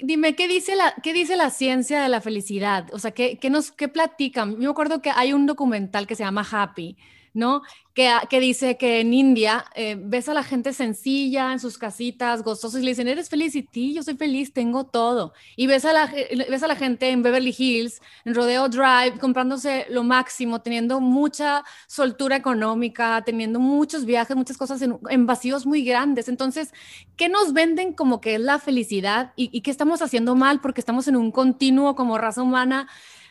Dime, 0.00 0.34
¿qué 0.34 0.48
dice, 0.48 0.76
la, 0.76 0.94
¿qué 1.02 1.12
dice 1.12 1.36
la 1.36 1.50
ciencia 1.50 2.02
de 2.02 2.08
la 2.08 2.20
felicidad? 2.20 2.86
O 2.92 2.98
sea, 2.98 3.12
¿qué, 3.12 3.38
qué 3.38 3.50
nos, 3.50 3.70
qué 3.70 3.88
platican? 3.88 4.52
Yo 4.52 4.58
me 4.58 4.66
acuerdo 4.68 5.00
que 5.00 5.10
hay 5.10 5.32
un 5.32 5.46
documental 5.46 6.06
que 6.06 6.16
se 6.16 6.24
llama 6.24 6.46
Happy, 6.50 6.96
¿no? 7.36 7.62
Que, 7.94 8.10
que 8.28 8.40
dice 8.40 8.76
que 8.76 9.00
en 9.00 9.14
India 9.14 9.64
eh, 9.74 9.96
ves 9.98 10.28
a 10.28 10.34
la 10.34 10.42
gente 10.42 10.72
sencilla 10.72 11.52
en 11.52 11.60
sus 11.60 11.78
casitas, 11.78 12.42
gozosos, 12.42 12.80
y 12.80 12.84
le 12.84 12.90
dicen, 12.90 13.08
¿eres 13.08 13.28
feliz? 13.28 13.54
Y 13.54 13.62
ti, 13.62 13.94
yo 13.94 14.02
soy 14.02 14.16
feliz, 14.16 14.52
tengo 14.52 14.84
todo. 14.84 15.32
Y 15.54 15.66
ves 15.66 15.84
a, 15.84 15.92
la, 15.92 16.06
ves 16.06 16.62
a 16.62 16.66
la 16.66 16.76
gente 16.76 17.08
en 17.10 17.22
Beverly 17.22 17.54
Hills, 17.56 18.02
en 18.24 18.34
Rodeo 18.34 18.68
Drive, 18.68 19.18
comprándose 19.18 19.86
lo 19.88 20.02
máximo, 20.02 20.60
teniendo 20.60 21.00
mucha 21.00 21.64
soltura 21.86 22.36
económica, 22.36 23.22
teniendo 23.24 23.60
muchos 23.60 24.04
viajes, 24.04 24.36
muchas 24.36 24.58
cosas 24.58 24.82
en, 24.82 24.98
en 25.08 25.26
vacíos 25.26 25.64
muy 25.64 25.82
grandes. 25.82 26.28
Entonces, 26.28 26.72
¿qué 27.16 27.28
nos 27.28 27.52
venden 27.52 27.92
como 27.94 28.20
que 28.20 28.34
es 28.34 28.40
la 28.40 28.58
felicidad 28.58 29.32
y, 29.36 29.48
y 29.56 29.60
qué 29.60 29.70
estamos 29.70 30.02
haciendo 30.02 30.34
mal? 30.34 30.60
Porque 30.60 30.80
estamos 30.80 31.08
en 31.08 31.16
un 31.16 31.30
continuo 31.30 31.94
como 31.96 32.18
raza 32.18 32.42
humana 32.42 32.88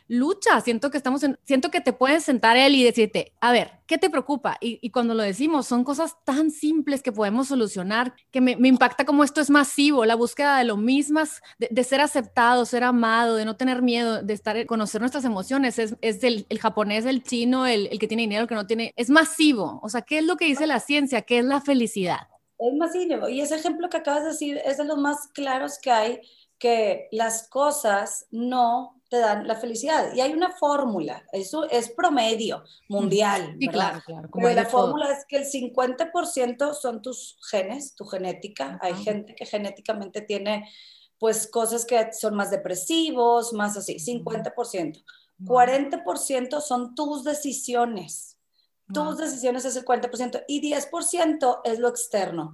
lucha, 0.08 0.62
siento 0.62 0.92
que 0.92 0.98
estamos 0.98 1.24
en, 1.24 1.38
siento 1.44 1.72
que 1.72 1.82
te 1.82 1.94
puedes 1.94 2.24
sentar 2.24 2.58
él 2.58 2.76
y 2.76 2.84
decirte, 2.84 3.34
a 3.42 3.52
ver, 3.52 3.72
¿qué 3.88 3.98
te 3.98 4.10
preocupa? 4.10 4.58
Y, 4.62 4.90
cuando 4.92 5.14
lo 5.14 5.24
decimos, 5.24 5.68
son 5.68 5.84
cosas 5.84 6.16
tan 6.26 6.52
simples 6.52 7.02
que 7.02 7.12
podemos 7.12 7.48
solucionar, 7.48 8.14
que 8.32 8.42
me, 8.42 8.52
impacta 8.52 9.06
como 9.06 9.24
esto 9.24 9.42
es 9.42 9.50
masivo, 9.50 10.06
la 10.06 10.16
búsqueda 10.16 10.58
de 10.58 10.66
lo 10.66 10.78
mismas, 10.78 11.42
de, 11.58 11.84
ser 11.84 12.02
aceptado, 12.02 12.66
ser 12.66 12.84
amado, 12.84 13.36
de 13.36 13.46
no 13.46 13.56
tener 13.56 13.82
miedo, 13.82 14.22
de 14.22 14.34
estar, 14.34 14.66
conocer 14.66 15.02
nuestras 15.02 15.26
emociones, 15.26 15.80
es, 15.80 15.96
es 16.02 16.24
el, 16.24 16.46
japonés, 16.60 17.06
el 17.06 17.24
chino, 17.24 17.66
el, 17.66 17.88
el 17.92 18.00
que 18.00 18.08
tiene 18.08 18.24
dinero, 18.24 18.44
el 18.44 18.48
que 18.48 18.56
no 18.56 18.68
tiene, 18.68 18.94
es 18.96 19.10
masivo. 19.10 19.80
O 19.82 19.90
sea, 19.90 20.02
¿qué 20.02 20.20
es 20.20 20.24
lo 20.26 20.38
que 20.38 20.46
dice 20.46 20.68
la 20.68 20.80
ciencia? 20.80 21.24
¿Qué 21.24 21.40
es 21.40 21.46
la 21.46 21.62
felicidad? 21.62 22.28
Es 22.58 22.74
masivo. 22.74 23.28
Y 23.28 23.42
ese 23.42 23.56
ejemplo 23.56 23.90
que 23.90 23.98
acabas 23.98 24.24
de 24.24 24.30
decir 24.30 24.62
es 24.64 24.78
de 24.78 24.86
los 24.86 24.98
más 24.98 25.28
claros 25.34 25.80
que 25.80 25.92
hay, 25.92 26.22
que 26.58 27.08
las 27.12 27.50
cosas 27.50 28.28
no 28.32 28.95
te 29.10 29.18
dan 29.18 29.48
la 29.48 29.56
felicidad. 29.56 30.14
Y 30.14 30.22
hay 30.22 30.34
una 30.34 30.52
fórmula, 30.52 31.26
eso 31.32 31.70
es 31.70 31.90
promedio 31.92 32.64
mundial. 32.90 33.56
Sí, 33.60 33.68
claro, 33.68 34.02
claro. 34.06 34.30
Pero 34.34 34.54
la 34.54 34.66
fórmula 34.66 35.12
es 35.12 35.26
que 35.28 35.38
el 35.38 35.46
50% 35.46 36.74
son 36.74 37.02
tus 37.02 37.38
genes, 37.50 37.96
tu 37.96 38.06
genética. 38.06 38.80
Hay 38.82 38.94
gente 38.96 39.36
que 39.36 39.46
genéticamente 39.46 40.22
tiene 40.22 40.70
pues 41.18 41.48
cosas 41.48 41.86
que 41.86 42.12
son 42.14 42.36
más 42.36 42.52
depresivos, 42.52 43.54
más 43.54 43.78
así, 43.78 43.96
50%. 43.96 45.04
40% 45.44 46.62
son 46.62 46.96
tus 46.96 47.24
decisiones. 47.24 48.35
Tus 48.94 49.18
decisiones 49.18 49.66
es 49.66 49.76
el 49.76 49.84
40% 49.84 50.44
y 50.48 50.62
10% 50.62 51.62
es 51.64 51.80
lo 51.80 51.88
externo. 51.88 52.54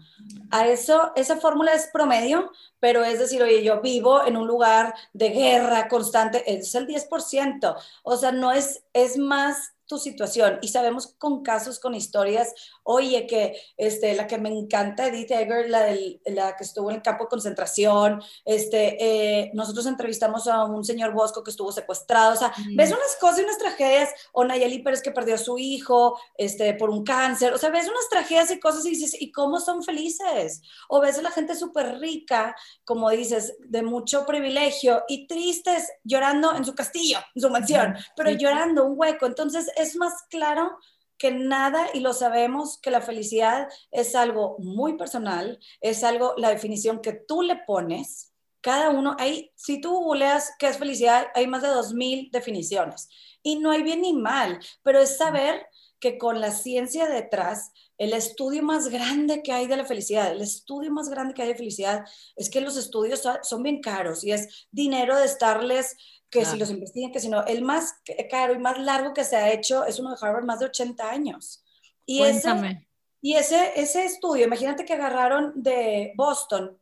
A 0.50 0.67
eso, 0.67 1.11
esa 1.15 1.38
fórmula 1.38 1.73
es 1.73 1.89
promedio, 1.91 2.51
pero 2.79 3.03
es 3.03 3.19
decir, 3.19 3.43
oye, 3.43 3.63
yo 3.63 3.81
vivo 3.81 4.25
en 4.25 4.38
un 4.38 4.47
lugar 4.47 4.93
de 5.11 5.29
guerra 5.29 5.89
constante, 5.89 6.43
es 6.51 6.73
el 6.75 6.88
10%. 6.88 7.75
O 8.03 8.15
sea, 8.15 8.31
no 8.31 8.53
es, 8.53 8.83
es 8.93 9.17
más 9.17 9.73
tu 9.91 9.98
situación. 9.98 10.57
Y 10.62 10.69
sabemos 10.69 11.15
con 11.17 11.43
casos, 11.43 11.79
con 11.79 11.93
historias, 11.93 12.53
oye, 12.83 13.27
que 13.27 13.62
este, 13.75 14.15
la 14.15 14.25
que 14.25 14.38
me 14.38 14.48
encanta, 14.48 15.07
Edith 15.07 15.31
Eger, 15.31 15.69
la, 15.69 15.83
del, 15.83 16.21
la 16.27 16.55
que 16.55 16.63
estuvo 16.63 16.89
en 16.89 16.95
el 16.95 17.01
campo 17.01 17.25
de 17.25 17.29
concentración, 17.29 18.24
este, 18.45 18.95
eh, 19.00 19.51
nosotros 19.53 19.86
entrevistamos 19.88 20.48
a 20.48 20.63
un 20.63 20.86
señor 20.86 21.12
Bosco 21.12 21.43
que 21.43 21.51
estuvo 21.51 21.74
secuestrado, 21.74 22.33
o 22.33 22.38
sea, 22.38 22.53
mm. 22.57 22.77
ves 22.77 22.91
unas 22.91 23.17
cosas 23.19 23.39
y 23.39 23.43
unas 23.43 23.57
tragedias, 23.57 24.10
o 24.31 24.45
Nayeli 24.45 24.79
Pérez 24.79 25.01
que 25.01 25.12
perdió 25.12 25.36
a 25.36 25.38
su 25.38 25.57
hijo 25.57 26.17
este, 26.38 26.74
por 26.75 26.89
un 26.89 27.03
cáncer, 27.03 27.53
o 27.53 27.57
sea, 27.57 27.69
ves 27.69 27.89
unas 27.89 28.07
tragedias 28.10 28.50
y 28.51 28.60
cosas 28.62 28.86
y 28.86 28.91
dices, 28.91 29.21
¿y 29.21 29.29
cómo 29.33 29.60
son 29.60 29.83
felices? 29.83 30.62
O 30.88 31.01
ves 31.01 31.19
a 31.19 31.21
la 31.21 31.31
gente 31.31 31.53
súper 31.53 32.00
rica, 32.00 32.55
como 32.86 33.10
dices, 33.10 33.57
de 33.60 33.83
mucho 33.83 34.25
privilegio 34.25 35.03
y 35.10 35.27
tristes, 35.27 35.91
llorando 36.05 36.55
en 36.55 36.63
su 36.63 36.74
castillo, 36.75 37.19
en 37.36 37.41
su 37.41 37.50
mansión, 37.50 37.93
pero 38.15 38.31
llorando 38.31 38.86
un 38.86 38.93
hueco. 38.98 39.25
Entonces, 39.25 39.69
es 39.81 39.95
más 39.95 40.13
claro 40.29 40.77
que 41.17 41.31
nada, 41.31 41.89
y 41.93 42.00
lo 42.00 42.13
sabemos, 42.13 42.79
que 42.79 42.89
la 42.89 43.01
felicidad 43.01 43.67
es 43.91 44.15
algo 44.15 44.55
muy 44.57 44.97
personal, 44.97 45.59
es 45.79 46.03
algo, 46.03 46.33
la 46.38 46.50
definición 46.50 47.00
que 47.00 47.13
tú 47.13 47.43
le 47.43 47.57
pones, 47.57 48.31
cada 48.61 48.91
uno, 48.91 49.15
hay, 49.19 49.51
si 49.55 49.81
tú 49.81 49.91
googleas 49.91 50.53
qué 50.57 50.67
es 50.67 50.77
felicidad, 50.77 51.27
hay 51.35 51.47
más 51.47 51.63
de 51.63 51.69
2.000 51.69 52.31
definiciones. 52.31 53.09
Y 53.43 53.57
no 53.57 53.71
hay 53.71 53.81
bien 53.81 54.01
ni 54.01 54.13
mal, 54.13 54.59
pero 54.83 55.00
es 55.00 55.17
saber 55.17 55.65
que 56.00 56.17
con 56.17 56.41
la 56.41 56.51
ciencia 56.51 57.07
detrás, 57.07 57.71
el 57.97 58.13
estudio 58.13 58.63
más 58.63 58.89
grande 58.89 59.43
que 59.43 59.51
hay 59.51 59.67
de 59.67 59.77
la 59.77 59.85
felicidad, 59.85 60.31
el 60.31 60.41
estudio 60.41 60.91
más 60.91 61.09
grande 61.09 61.33
que 61.33 61.43
hay 61.43 61.50
de 61.50 61.55
felicidad, 61.55 62.03
es 62.35 62.50
que 62.50 62.61
los 62.61 62.77
estudios 62.77 63.21
son 63.43 63.63
bien 63.63 63.81
caros 63.81 64.23
y 64.23 64.31
es 64.31 64.67
dinero 64.71 65.15
de 65.17 65.25
estarles 65.25 65.95
que 66.31 66.45
si 66.45 66.57
los 66.57 66.69
investigan, 66.71 67.11
que 67.11 67.19
si 67.19 67.27
no, 67.27 67.45
el 67.45 67.61
más 67.61 67.95
caro 68.29 68.53
y 68.53 68.59
más 68.59 68.79
largo 68.79 69.13
que 69.13 69.25
se 69.25 69.35
ha 69.35 69.51
hecho 69.51 69.85
es 69.85 70.00
uno 70.00 70.11
de 70.11 70.17
Harvard, 70.19 70.45
más 70.45 70.59
de 70.59 70.67
80 70.67 71.09
años. 71.09 71.63
Y 72.05 72.19
Cuéntame. 72.19 72.69
ese, 72.71 72.88
y 73.21 73.33
ese, 73.35 73.71
ese 73.75 74.05
estudio, 74.05 74.45
imagínate 74.45 74.85
que 74.85 74.93
agarraron 74.93 75.51
de 75.55 76.13
Boston, 76.15 76.79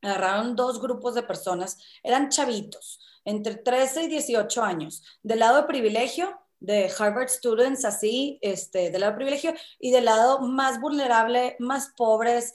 agarraron 0.00 0.56
dos 0.56 0.80
grupos 0.80 1.14
de 1.14 1.22
personas, 1.22 1.78
eran 2.02 2.30
chavitos, 2.30 3.00
entre 3.26 3.56
13 3.56 4.04
y 4.04 4.08
18 4.08 4.62
años, 4.62 5.02
del 5.22 5.40
lado 5.40 5.58
de 5.58 5.64
privilegio, 5.64 6.40
de 6.58 6.90
Harvard 6.98 7.28
students, 7.28 7.84
así, 7.84 8.38
este, 8.40 8.90
del 8.90 9.02
lado 9.02 9.12
de 9.12 9.16
privilegio, 9.16 9.54
y 9.78 9.90
del 9.90 10.06
lado 10.06 10.40
más 10.40 10.80
vulnerable, 10.80 11.56
más 11.58 11.92
pobres, 11.96 12.54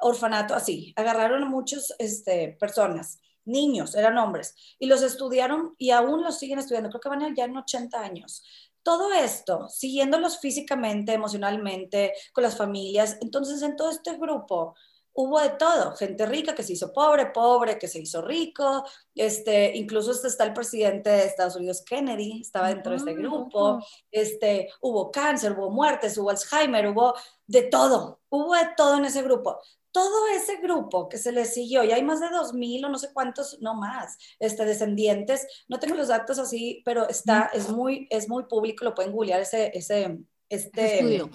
orfanato, 0.00 0.54
así. 0.54 0.94
Agarraron 0.96 1.42
a 1.42 1.48
muchas 1.48 1.94
este, 1.98 2.56
personas 2.58 3.20
niños, 3.44 3.94
eran 3.94 4.18
hombres, 4.18 4.54
y 4.78 4.86
los 4.86 5.02
estudiaron 5.02 5.74
y 5.78 5.90
aún 5.90 6.22
los 6.22 6.38
siguen 6.38 6.58
estudiando, 6.58 6.90
creo 6.90 7.00
que 7.00 7.08
van 7.08 7.34
ya 7.34 7.44
en 7.44 7.56
80 7.56 8.00
años. 8.00 8.42
Todo 8.82 9.12
esto, 9.12 9.68
siguiéndolos 9.68 10.38
físicamente, 10.40 11.12
emocionalmente, 11.12 12.12
con 12.32 12.42
las 12.42 12.56
familias. 12.56 13.16
Entonces, 13.20 13.62
en 13.62 13.76
todo 13.76 13.90
este 13.90 14.16
grupo 14.16 14.74
hubo 15.14 15.40
de 15.40 15.50
todo, 15.50 15.94
gente 15.94 16.26
rica 16.26 16.54
que 16.54 16.62
se 16.62 16.72
hizo 16.72 16.92
pobre, 16.92 17.26
pobre 17.26 17.78
que 17.78 17.88
se 17.88 18.00
hizo 18.00 18.22
rico, 18.22 18.84
este, 19.14 19.76
incluso 19.76 20.10
este 20.10 20.28
está 20.28 20.44
el 20.44 20.54
presidente 20.54 21.10
de 21.10 21.24
Estados 21.26 21.56
Unidos, 21.56 21.82
Kennedy, 21.82 22.40
estaba 22.40 22.68
dentro 22.68 22.92
de 22.92 22.98
este 22.98 23.14
grupo, 23.14 23.84
este, 24.10 24.70
hubo 24.80 25.10
cáncer, 25.10 25.52
hubo 25.52 25.70
muertes, 25.70 26.16
hubo 26.16 26.30
Alzheimer, 26.30 26.88
hubo 26.88 27.14
de 27.46 27.64
todo, 27.64 28.20
hubo 28.30 28.54
de 28.54 28.68
todo 28.76 28.96
en 28.96 29.04
ese 29.04 29.22
grupo 29.22 29.58
todo 29.92 30.26
ese 30.28 30.56
grupo 30.56 31.08
que 31.08 31.18
se 31.18 31.32
le 31.32 31.44
siguió, 31.44 31.84
y 31.84 31.92
hay 31.92 32.02
más 32.02 32.20
de 32.20 32.26
2.000 32.26 32.86
o 32.86 32.88
no 32.88 32.98
sé 32.98 33.12
cuántos, 33.12 33.60
no 33.60 33.74
más, 33.74 34.18
este, 34.38 34.64
descendientes, 34.64 35.46
no 35.68 35.78
tengo 35.78 35.94
los 35.94 36.08
datos 36.08 36.38
así, 36.38 36.82
pero 36.84 37.08
está, 37.08 37.50
es 37.52 37.68
muy, 37.68 38.08
es 38.10 38.28
muy 38.28 38.44
público, 38.44 38.84
lo 38.84 38.94
pueden 38.94 39.12
googlear 39.12 39.40
ese, 39.40 39.70
ese 39.76 40.18
este 40.48 40.98
estudio. 40.98 41.30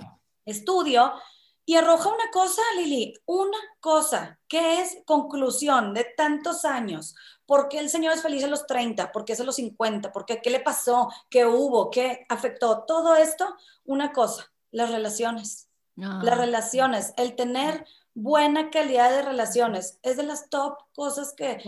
estudio, 0.46 1.14
y 1.70 1.76
arroja 1.76 2.10
una 2.10 2.32
cosa, 2.32 2.62
Lili, 2.78 3.14
una 3.26 3.58
cosa, 3.82 4.40
que 4.48 4.82
es 4.82 5.00
conclusión 5.06 5.94
de 5.94 6.06
tantos 6.16 6.64
años. 6.64 7.14
¿Por 7.46 7.68
qué 7.68 7.80
el 7.80 7.90
Señor 7.90 8.14
es 8.14 8.22
feliz 8.22 8.44
a 8.46 8.48
los 8.48 8.66
30? 8.68 9.12
¿Por 9.12 9.26
qué 9.26 9.34
es 9.34 9.42
a 9.42 9.44
los 9.44 9.58
50? 9.58 10.14
¿Por 10.14 10.26
qué? 10.26 10.42
¿Qué 10.42 10.50
le 10.50 10.62
pasó? 10.62 11.12
¿Qué 11.30 11.46
hubo? 11.46 11.90
¿Qué 11.90 12.26
afectó? 12.30 12.86
Todo 12.88 13.18
esto, 13.18 13.54
una 13.84 14.14
cosa, 14.14 14.50
las 14.72 14.92
relaciones. 14.92 15.68
Las 15.98 16.34
ah. 16.34 16.36
relaciones, 16.36 17.14
el 17.18 17.36
tener 17.36 17.86
buena 18.18 18.72
calidad 18.72 19.12
de 19.12 19.22
relaciones. 19.22 20.00
Es 20.02 20.18
de 20.18 20.24
las 20.24 20.50
top 20.50 20.80
cosas 20.96 21.36
que 21.38 21.60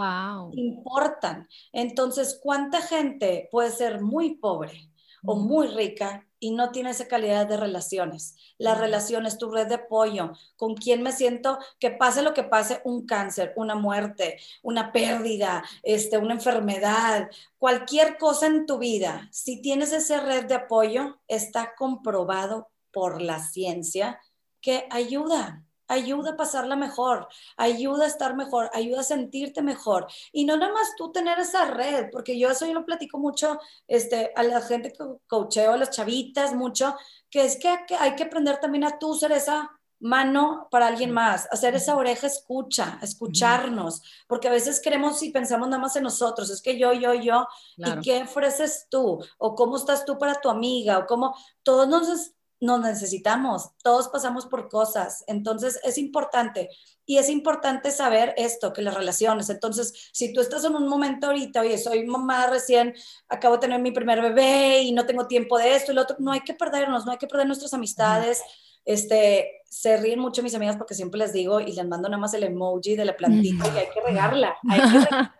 importan. 0.53 1.48
Entonces, 1.72 2.39
¿cuánta 2.41 2.82
gente 2.82 3.48
puede 3.51 3.70
ser 3.70 4.01
muy 4.01 4.36
pobre 4.36 4.89
o 5.24 5.36
muy 5.36 5.68
rica 5.68 6.25
y 6.39 6.51
no 6.51 6.72
tiene 6.72 6.89
esa 6.89 7.08
calidad 7.08 7.46
de 7.46 7.56
relaciones? 7.56 8.36
La 8.58 8.74
relación 8.74 9.27
es 9.27 9.38
tu 9.38 9.51
red 9.51 9.68
de 9.68 9.75
apoyo. 9.75 10.32
¿Con 10.58 10.74
quién 10.74 11.03
me 11.03 11.12
siento? 11.12 11.60
Que 11.79 11.91
pase 11.91 12.24
lo 12.24 12.34
que 12.34 12.44
pase, 12.44 12.82
un 12.84 13.06
cáncer, 13.06 13.53
una 13.56 13.75
muerte, 13.75 14.39
una 14.63 14.91
pérdida, 14.91 15.63
este, 15.84 16.18
una 16.18 16.34
enfermedad, 16.34 17.29
cualquier 17.60 18.18
cosa 18.18 18.48
en 18.48 18.65
tu 18.65 18.79
vida. 18.79 19.29
Si 19.32 19.62
tienes 19.62 19.94
esa 19.94 20.22
red 20.22 20.46
de 20.46 20.56
apoyo, 20.56 21.20
está 21.27 21.75
comprobado 21.75 22.72
por 22.91 23.22
la 23.22 23.39
ciencia 23.39 24.20
que 24.62 24.88
ayuda 24.89 25.63
ayuda 25.89 26.31
a 26.31 26.38
pasarla 26.38 26.77
mejor, 26.77 27.27
ayuda 27.58 28.05
a 28.05 28.08
estar 28.08 28.36
mejor, 28.36 28.69
ayuda 28.74 29.01
a 29.01 29.03
sentirte 29.03 29.62
mejor. 29.62 30.08
Y 30.31 30.46
no 30.46 30.55
nada 30.55 30.72
más 30.72 30.96
tú 30.96 31.12
tener 31.12 31.38
esa 31.39 31.65
red, 31.65 32.10
porque 32.12 32.39
yo 32.39 32.50
eso 32.50 32.65
yo 32.65 32.74
lo 32.74 32.86
platico 32.86 33.17
mucho 33.17 33.60
este, 33.88 34.31
a 34.36 34.43
la 34.43 34.62
gente 34.62 34.93
que 34.93 35.03
coacheo, 35.27 35.74
a 35.74 35.77
las 35.77 35.89
chavitas 35.89 36.53
mucho, 36.53 36.96
que 37.29 37.43
es 37.43 37.58
que 37.58 37.77
hay 38.00 38.15
que 38.15 38.24
aprender 38.24 38.60
también 38.60 38.86
a 38.86 38.98
tú 38.98 39.13
ser 39.15 39.34
esa 39.34 39.72
mano 40.00 40.67
para 40.72 40.88
alguien 40.88 41.12
más, 41.12 41.48
hacer 41.51 41.75
esa 41.75 41.98
oreja 41.98 42.27
escucha, 42.27 43.00
escucharnos, 43.01 44.01
porque 44.27 44.48
a 44.48 44.51
veces 44.51 44.79
queremos 44.79 45.22
y 45.24 45.31
pensamos 45.31 45.67
nada 45.67 45.81
más 45.81 45.96
en 45.98 46.03
nosotros, 46.03 46.50
es 46.50 46.62
que 46.62 46.77
yo, 46.77 46.93
yo, 46.93 47.13
yo, 47.13 47.48
¿y 47.77 48.00
qué 48.01 48.24
ofreces 48.24 48.88
tú? 48.89 49.22
¿O 49.38 49.55
cómo 49.55 49.75
estás 49.75 50.05
tú 50.05 50.17
para 50.17 50.39
tu 50.39 50.50
amiga? 50.50 51.00
¿O 51.00 51.05
cómo? 51.05 51.36
Todos 51.63 51.88
nos 51.89 52.31
nos 52.60 52.82
necesitamos, 52.82 53.72
todos 53.84 54.10
pasamos 54.10 54.46
por 54.46 54.70
cosas, 54.70 55.24
entonces 55.28 55.80
es 55.84 55.98
importante 55.98 56.70
y 57.06 57.18
es 57.18 57.30
importante 57.30 57.92
saber 57.92 58.34
esto, 58.38 58.74
que 58.74 58.82
las 58.82 58.94
relaciones, 58.94 59.50
entonces 59.50 60.10
si 60.12 60.34
tú 60.34 60.42
estás 60.42 60.66
en 60.66 60.75
un 60.75 60.88
momento 60.88 61.28
ahorita, 61.28 61.62
oye, 61.62 61.78
soy 61.78 62.06
mamá 62.06 62.48
recién, 62.48 62.94
acabo 63.28 63.56
de 63.56 63.62
tener 63.62 63.82
mi 63.82 63.92
primer 63.92 64.22
bebé 64.22 64.82
y 64.82 64.92
no 64.92 65.06
tengo 65.06 65.28
tiempo 65.28 65.58
de 65.58 65.75
esto 65.75 65.92
y 65.92 65.96
lo 65.96 66.01
otro, 66.01 66.18
no 66.20 66.32
hay 66.32 66.42
que 66.42 66.54
perdernos, 66.54 67.06
no 67.06 67.12
hay 67.12 67.18
que 67.18 67.28
perder 67.28 67.48
nuestras 67.48 67.74
amistades, 67.74 68.42
este, 68.86 69.62
se 69.66 69.98
ríen 69.98 70.20
mucho 70.20 70.44
mis 70.44 70.56
amigas 70.56 70.78
porque 70.78 70.96
siempre 70.96 71.20
les 71.20 71.32
digo 71.32 71.60
y 71.60 71.74
les 71.74 71.88
mando 71.88 72.10
nada 72.10 72.20
más 72.20 72.34
el 72.34 72.44
emoji 72.44 72.96
de 72.96 73.06
la 73.06 73.16
plantita 73.16 73.68
y 73.68 73.78
hay 73.78 73.88
que 73.94 74.01
regarla, 74.01 74.58
hay 74.70 74.80
que 74.80 75.00
regarla 75.00 75.36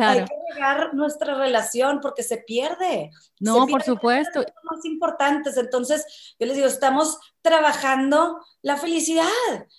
Hay 0.00 0.24
que 0.24 0.34
regar 0.54 0.94
nuestra 0.94 1.34
relación 1.34 2.00
porque 2.00 2.22
se 2.22 2.38
pierde. 2.38 3.10
No, 3.40 3.66
por 3.66 3.82
supuesto. 3.82 4.40
Más 4.40 4.84
importantes. 4.84 5.56
Entonces, 5.56 6.34
yo 6.38 6.46
les 6.46 6.56
digo, 6.56 6.68
estamos 6.68 7.18
trabajando 7.42 8.40
la 8.62 8.76
felicidad, 8.76 9.26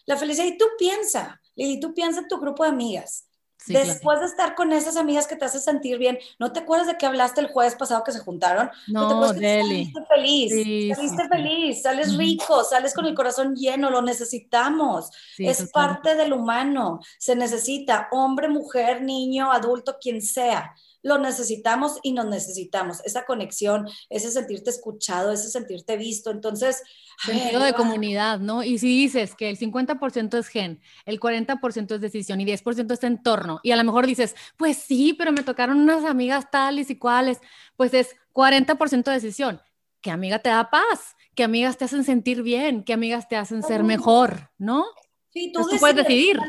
la 0.05 0.17
felicidad. 0.17 0.45
Y 0.45 0.57
tú 0.57 0.65
piensa, 0.77 1.39
Lili, 1.55 1.79
tú 1.79 1.93
piensa 1.93 2.21
en 2.21 2.27
tu 2.27 2.39
grupo 2.39 2.63
de 2.63 2.69
amigas. 2.69 3.28
Después 3.67 4.19
de 4.21 4.25
estar 4.25 4.55
con 4.55 4.71
esas 4.71 4.95
amigas 4.95 5.27
que 5.27 5.35
te 5.35 5.45
hacen 5.45 5.61
sentir 5.61 5.97
bien, 5.97 6.17
¿no 6.39 6.51
te 6.51 6.61
acuerdas 6.61 6.87
de 6.87 6.97
que 6.97 7.05
hablaste 7.05 7.41
el 7.41 7.47
jueves 7.47 7.75
pasado 7.75 8.03
que 8.03 8.11
se 8.11 8.19
juntaron? 8.19 8.71
No, 8.87 9.31
te 9.33 9.39
saliste 9.39 10.05
feliz, 10.05 10.95
saliste 10.95 11.27
feliz, 11.27 11.81
sales 11.81 12.17
rico, 12.17 12.63
sales 12.63 12.93
con 12.93 13.05
el 13.05 13.13
corazón 13.13 13.55
lleno, 13.55 13.89
lo 13.89 14.01
necesitamos. 14.01 15.11
es 15.37 15.69
parte 15.71 16.15
del 16.15 16.33
humano, 16.33 16.99
se 17.17 17.35
necesita, 17.35 18.07
hombre, 18.11 18.47
mujer, 18.47 19.01
niño, 19.01 19.51
adulto, 19.51 19.97
quien 19.99 20.21
sea 20.21 20.73
lo 21.01 21.17
necesitamos 21.17 21.99
y 22.03 22.13
nos 22.13 22.25
necesitamos. 22.27 23.01
Esa 23.05 23.25
conexión, 23.25 23.87
ese 24.09 24.31
sentirte 24.31 24.69
escuchado, 24.69 25.31
ese 25.31 25.49
sentirte 25.49 25.97
visto. 25.97 26.31
Entonces, 26.31 26.81
sentido 27.23 27.63
de 27.63 27.73
comunidad, 27.73 28.39
¿no? 28.39 28.63
Y 28.63 28.79
si 28.79 28.87
dices 28.87 29.35
que 29.35 29.49
el 29.49 29.57
50% 29.57 30.37
es 30.37 30.47
gen, 30.47 30.81
el 31.05 31.19
40% 31.19 31.95
es 31.95 32.01
decisión 32.01 32.41
y 32.41 32.45
10% 32.45 32.93
es 32.93 33.03
entorno, 33.03 33.59
y 33.63 33.71
a 33.71 33.75
lo 33.75 33.83
mejor 33.83 34.07
dices, 34.07 34.35
pues 34.57 34.77
sí, 34.77 35.13
pero 35.13 35.31
me 35.31 35.43
tocaron 35.43 35.79
unas 35.79 36.05
amigas 36.05 36.49
tales 36.51 36.89
y 36.89 36.97
cuales, 36.97 37.39
pues 37.75 37.93
es 37.93 38.15
40% 38.33 39.11
decisión. 39.11 39.61
¿Qué 40.01 40.11
amiga 40.11 40.39
te 40.39 40.49
da 40.49 40.69
paz? 40.69 41.15
¿Qué 41.35 41.43
amigas 41.43 41.77
te 41.77 41.85
hacen 41.85 42.05
sentir 42.05 42.41
bien? 42.41 42.83
¿Qué 42.83 42.93
amigas 42.93 43.27
te 43.27 43.35
hacen 43.35 43.63
ser 43.63 43.83
mejor? 43.83 44.49
¿no? 44.57 44.85
Sí, 45.31 45.51
tú, 45.51 45.61
puedes 45.79 45.95
decidir. 45.95 46.39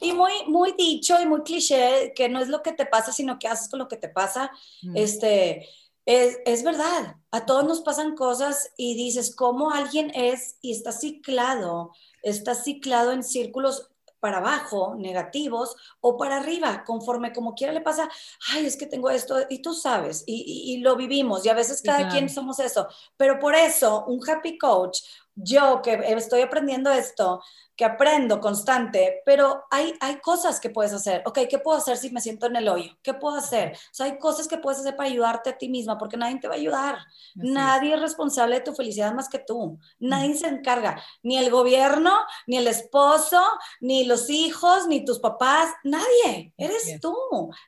Y 0.00 0.12
muy, 0.12 0.32
muy 0.46 0.72
dicho 0.72 1.20
y 1.20 1.26
muy 1.26 1.42
cliché, 1.42 2.12
que 2.14 2.28
no 2.28 2.40
es 2.40 2.48
lo 2.48 2.62
que 2.62 2.72
te 2.72 2.86
pasa, 2.86 3.12
sino 3.12 3.38
que 3.38 3.48
haces 3.48 3.68
con 3.68 3.78
lo 3.78 3.88
que 3.88 3.96
te 3.96 4.08
pasa. 4.08 4.50
Este, 4.94 5.68
es, 6.06 6.38
es, 6.46 6.62
verdad, 6.62 7.16
a 7.30 7.44
todos 7.44 7.64
nos 7.64 7.82
pasan 7.82 8.14
cosas 8.14 8.72
y 8.76 8.94
dices, 8.94 9.34
¿cómo 9.36 9.70
alguien 9.70 10.10
es 10.14 10.56
y 10.62 10.72
está 10.72 10.92
ciclado? 10.92 11.92
Está 12.22 12.54
ciclado 12.54 13.12
en 13.12 13.22
círculos 13.22 13.90
para 14.20 14.38
abajo, 14.38 14.94
negativos, 14.96 15.74
o 16.00 16.16
para 16.16 16.36
arriba, 16.36 16.84
conforme 16.84 17.32
como 17.32 17.54
quiera 17.54 17.72
le 17.72 17.80
pasa, 17.80 18.08
ay, 18.52 18.66
es 18.66 18.76
que 18.76 18.86
tengo 18.86 19.08
esto, 19.10 19.38
y 19.48 19.60
tú 19.60 19.72
sabes, 19.72 20.24
y, 20.26 20.74
y, 20.74 20.78
lo 20.78 20.94
vivimos, 20.94 21.44
y 21.44 21.48
a 21.48 21.54
veces 21.54 21.82
cada 21.82 22.08
quien 22.08 22.28
somos 22.28 22.60
eso, 22.60 22.86
pero 23.16 23.38
por 23.38 23.54
eso 23.54 24.04
un 24.06 24.20
happy 24.28 24.58
coach, 24.58 25.00
yo 25.42 25.82
que 25.82 25.94
estoy 25.94 26.42
aprendiendo 26.42 26.90
esto, 26.90 27.40
que 27.80 27.86
aprendo 27.86 28.40
constante, 28.40 29.22
pero 29.24 29.64
hay, 29.70 29.94
hay 30.00 30.16
cosas 30.16 30.60
que 30.60 30.68
puedes 30.68 30.92
hacer. 30.92 31.22
Ok, 31.24 31.38
¿qué 31.48 31.58
puedo 31.58 31.78
hacer 31.78 31.96
si 31.96 32.10
me 32.10 32.20
siento 32.20 32.44
en 32.44 32.56
el 32.56 32.68
hoyo? 32.68 32.92
¿Qué 33.02 33.14
puedo 33.14 33.36
hacer? 33.36 33.72
O 33.72 33.94
sea, 33.94 34.04
hay 34.04 34.18
cosas 34.18 34.48
que 34.48 34.58
puedes 34.58 34.80
hacer 34.80 34.96
para 34.96 35.08
ayudarte 35.08 35.48
a 35.48 35.56
ti 35.56 35.70
misma, 35.70 35.96
porque 35.96 36.18
nadie 36.18 36.38
te 36.38 36.46
va 36.46 36.56
a 36.56 36.58
ayudar. 36.58 36.98
nadie 37.34 37.94
es. 37.94 38.00
responsable 38.02 38.56
de 38.56 38.60
tu 38.60 38.74
felicidad 38.74 39.14
más 39.14 39.30
que 39.30 39.38
tú. 39.38 39.78
Nadie 39.98 40.34
se 40.34 40.48
encarga, 40.48 41.02
ni 41.22 41.38
el 41.38 41.50
gobierno, 41.50 42.12
ni 42.46 42.58
el 42.58 42.66
esposo, 42.66 43.42
ni 43.80 44.04
los 44.04 44.28
hijos, 44.28 44.86
ni 44.86 45.02
tus 45.02 45.18
papás, 45.18 45.72
nadie. 45.82 46.52
Eres 46.58 47.00
tú. 47.00 47.16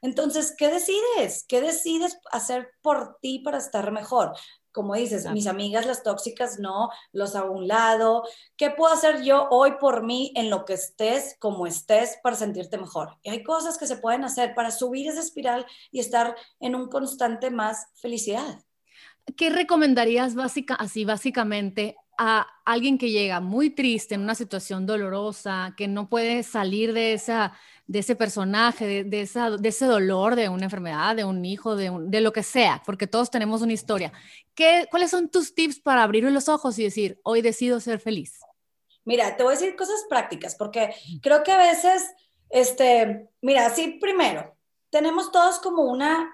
Entonces, 0.02 0.54
¿qué 0.58 0.68
decides? 0.68 1.46
¿Qué 1.48 1.62
decides 1.62 2.18
hacer 2.30 2.68
por 2.82 3.16
ti 3.22 3.38
para 3.38 3.56
estar 3.56 3.90
mejor? 3.90 4.34
Como 4.72 4.94
dices, 4.94 5.30
mis 5.30 5.46
amigas 5.46 5.86
las 5.86 6.02
tóxicas 6.02 6.58
no, 6.58 6.90
los 7.12 7.36
a 7.36 7.44
un 7.44 7.68
lado. 7.68 8.24
¿Qué 8.56 8.70
puedo 8.70 8.92
hacer 8.92 9.22
yo 9.22 9.48
hoy 9.50 9.72
por 9.80 10.02
mí 10.02 10.32
en 10.34 10.50
lo 10.50 10.64
que 10.64 10.74
estés, 10.74 11.36
como 11.38 11.66
estés, 11.66 12.18
para 12.22 12.36
sentirte 12.36 12.78
mejor? 12.78 13.18
Y 13.22 13.30
hay 13.30 13.42
cosas 13.42 13.78
que 13.78 13.86
se 13.86 13.96
pueden 13.96 14.24
hacer 14.24 14.54
para 14.54 14.70
subir 14.70 15.08
esa 15.08 15.20
espiral 15.20 15.66
y 15.90 16.00
estar 16.00 16.36
en 16.60 16.74
un 16.74 16.88
constante 16.88 17.50
más 17.50 17.86
felicidad. 17.94 18.64
¿Qué 19.36 19.50
recomendarías 19.50 20.34
básica, 20.34 20.74
así 20.74 21.04
básicamente 21.04 21.96
a 22.18 22.46
alguien 22.64 22.98
que 22.98 23.10
llega 23.10 23.40
muy 23.40 23.70
triste 23.70 24.14
en 24.14 24.22
una 24.22 24.34
situación 24.34 24.86
dolorosa, 24.86 25.74
que 25.76 25.88
no 25.88 26.08
puede 26.08 26.42
salir 26.42 26.92
de 26.92 27.14
esa 27.14 27.54
de 27.86 27.98
ese 27.98 28.16
personaje, 28.16 29.04
de, 29.04 29.20
esa, 29.20 29.50
de 29.50 29.68
ese 29.68 29.86
dolor, 29.86 30.36
de 30.36 30.48
una 30.48 30.64
enfermedad, 30.64 31.16
de 31.16 31.24
un 31.24 31.44
hijo, 31.44 31.76
de, 31.76 31.92
de 32.06 32.20
lo 32.20 32.32
que 32.32 32.42
sea, 32.42 32.82
porque 32.86 33.06
todos 33.06 33.30
tenemos 33.30 33.60
una 33.62 33.72
historia. 33.72 34.12
¿Qué, 34.54 34.86
¿Cuáles 34.90 35.10
son 35.10 35.28
tus 35.28 35.54
tips 35.54 35.80
para 35.80 36.02
abrir 36.02 36.24
los 36.24 36.48
ojos 36.48 36.78
y 36.78 36.84
decir, 36.84 37.20
hoy 37.22 37.42
decido 37.42 37.80
ser 37.80 37.98
feliz? 37.98 38.40
Mira, 39.04 39.36
te 39.36 39.42
voy 39.42 39.54
a 39.54 39.58
decir 39.58 39.76
cosas 39.76 40.04
prácticas, 40.08 40.54
porque 40.54 40.94
creo 41.20 41.42
que 41.42 41.52
a 41.52 41.58
veces, 41.58 42.14
este, 42.50 43.28
mira, 43.40 43.68
sí, 43.70 43.98
primero, 44.00 44.56
tenemos 44.90 45.32
todos 45.32 45.58
como 45.58 45.82
una, 45.82 46.32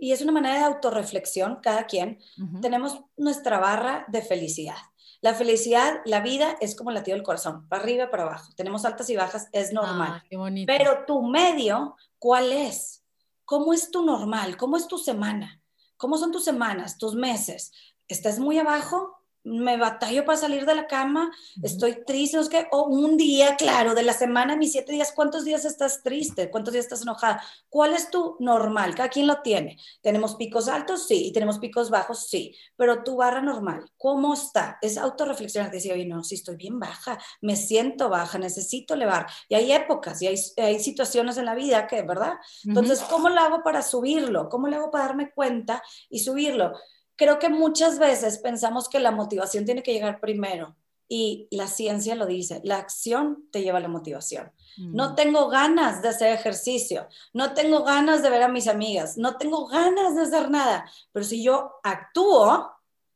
y 0.00 0.12
es 0.12 0.20
una 0.20 0.32
manera 0.32 0.56
de 0.56 0.64
autorreflexión, 0.64 1.60
cada 1.62 1.86
quien, 1.86 2.18
tenemos 2.60 3.00
nuestra 3.16 3.58
barra 3.58 4.04
de 4.08 4.22
felicidad. 4.22 4.76
La 5.20 5.34
felicidad, 5.34 6.00
la 6.04 6.20
vida 6.20 6.56
es 6.60 6.76
como 6.76 6.92
latido 6.92 7.16
del 7.16 7.24
corazón, 7.24 7.68
para 7.68 7.82
arriba, 7.82 8.10
para 8.10 8.22
abajo. 8.22 8.52
Tenemos 8.56 8.84
altas 8.84 9.10
y 9.10 9.16
bajas, 9.16 9.48
es 9.52 9.72
normal. 9.72 10.22
Ah, 10.22 10.50
Pero 10.66 11.04
tu 11.06 11.22
medio, 11.22 11.96
¿cuál 12.18 12.52
es? 12.52 13.02
¿Cómo 13.44 13.72
es 13.72 13.90
tu 13.90 14.04
normal? 14.04 14.56
¿Cómo 14.56 14.76
es 14.76 14.86
tu 14.86 14.98
semana? 14.98 15.60
¿Cómo 15.96 16.16
son 16.18 16.30
tus 16.30 16.44
semanas, 16.44 16.98
tus 16.98 17.14
meses? 17.14 17.72
¿Estás 18.06 18.38
muy 18.38 18.58
abajo? 18.58 19.17
Me 19.44 19.76
batallo 19.76 20.24
para 20.24 20.38
salir 20.38 20.66
de 20.66 20.74
la 20.74 20.86
cama, 20.86 21.30
estoy 21.62 22.04
triste, 22.04 22.36
no 22.36 22.48
que, 22.48 22.66
o 22.70 22.84
un 22.84 23.16
día, 23.16 23.56
claro, 23.56 23.94
de 23.94 24.02
la 24.02 24.12
semana, 24.12 24.56
mis 24.56 24.72
siete 24.72 24.92
días, 24.92 25.12
¿cuántos 25.14 25.44
días 25.44 25.64
estás 25.64 26.02
triste? 26.02 26.50
¿Cuántos 26.50 26.72
días 26.72 26.84
estás 26.84 27.02
enojada? 27.02 27.42
¿Cuál 27.68 27.94
es 27.94 28.10
tu 28.10 28.36
normal? 28.40 28.94
Cada 28.94 29.08
quien 29.08 29.26
lo 29.26 29.40
tiene. 29.40 29.78
¿Tenemos 30.02 30.36
picos 30.36 30.68
altos? 30.68 31.06
Sí. 31.06 31.26
¿Y 31.26 31.32
tenemos 31.32 31.58
picos 31.58 31.90
bajos? 31.90 32.28
Sí. 32.28 32.54
Pero 32.76 33.02
tu 33.02 33.16
barra 33.16 33.40
normal, 33.40 33.90
¿cómo 33.96 34.34
está? 34.34 34.78
Es 34.82 34.98
autorreflexionar, 34.98 35.70
decir, 35.70 35.92
oye, 35.92 36.04
no, 36.04 36.24
sí 36.24 36.34
estoy 36.34 36.56
bien 36.56 36.78
baja, 36.78 37.18
me 37.40 37.56
siento 37.56 38.08
baja, 38.08 38.38
necesito 38.38 38.94
elevar. 38.94 39.26
Y 39.48 39.54
hay 39.54 39.72
épocas 39.72 40.20
y 40.22 40.26
hay, 40.26 40.36
hay 40.56 40.80
situaciones 40.80 41.38
en 41.38 41.46
la 41.46 41.54
vida 41.54 41.86
que, 41.86 42.02
¿verdad? 42.02 42.34
Entonces, 42.64 43.00
¿cómo 43.00 43.28
lo 43.28 43.40
hago 43.40 43.62
para 43.62 43.82
subirlo? 43.82 44.48
¿Cómo 44.48 44.68
lo 44.68 44.76
hago 44.76 44.90
para 44.90 45.06
darme 45.06 45.30
cuenta 45.30 45.82
y 46.10 46.20
subirlo? 46.20 46.72
Creo 47.18 47.38
que 47.38 47.50
muchas 47.50 47.98
veces 47.98 48.38
pensamos 48.38 48.88
que 48.88 49.00
la 49.00 49.10
motivación 49.10 49.66
tiene 49.66 49.82
que 49.82 49.92
llegar 49.92 50.20
primero 50.20 50.76
y 51.08 51.48
la 51.50 51.66
ciencia 51.66 52.14
lo 52.14 52.26
dice, 52.26 52.60
la 52.64 52.76
acción 52.76 53.48
te 53.50 53.62
lleva 53.62 53.78
a 53.78 53.82
la 53.82 53.88
motivación. 53.88 54.52
No 54.76 55.10
mm. 55.10 55.14
tengo 55.16 55.48
ganas 55.48 56.00
de 56.00 56.08
hacer 56.08 56.32
ejercicio, 56.32 57.08
no 57.32 57.54
tengo 57.54 57.82
ganas 57.82 58.22
de 58.22 58.30
ver 58.30 58.42
a 58.42 58.48
mis 58.48 58.68
amigas, 58.68 59.18
no 59.18 59.36
tengo 59.36 59.66
ganas 59.66 60.14
de 60.14 60.22
hacer 60.22 60.50
nada, 60.50 60.88
pero 61.10 61.24
si 61.24 61.42
yo 61.42 61.80
actúo, 61.82 62.70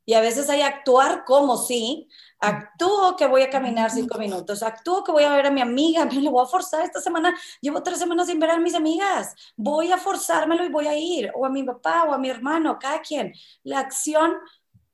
y 0.04 0.14
a 0.14 0.20
veces 0.20 0.50
hay 0.50 0.62
actuar 0.62 1.24
como 1.24 1.56
si, 1.56 2.08
actúo 2.40 3.16
que 3.16 3.26
voy 3.26 3.42
a 3.42 3.50
caminar 3.50 3.90
cinco 3.90 4.18
minutos, 4.18 4.62
actúo 4.62 5.04
que 5.04 5.12
voy 5.12 5.22
a 5.22 5.34
ver 5.34 5.46
a 5.46 5.50
mi 5.50 5.60
amiga, 5.60 6.04
me 6.12 6.20
lo 6.20 6.32
voy 6.32 6.44
a 6.44 6.48
forzar 6.48 6.82
esta 6.82 7.00
semana, 7.00 7.34
llevo 7.60 7.82
tres 7.82 7.98
semanas 7.98 8.26
sin 8.26 8.40
ver 8.40 8.50
a 8.50 8.58
mis 8.58 8.74
amigas, 8.74 9.34
voy 9.56 9.92
a 9.92 9.98
forzármelo 9.98 10.64
y 10.64 10.68
voy 10.68 10.86
a 10.86 10.96
ir, 10.96 11.30
o 11.34 11.46
a 11.46 11.48
mi 11.48 11.62
papá 11.62 12.04
o 12.04 12.12
a 12.12 12.18
mi 12.18 12.28
hermano, 12.28 12.78
cada 12.78 13.00
quien. 13.00 13.32
La 13.62 13.78
acción 13.78 14.34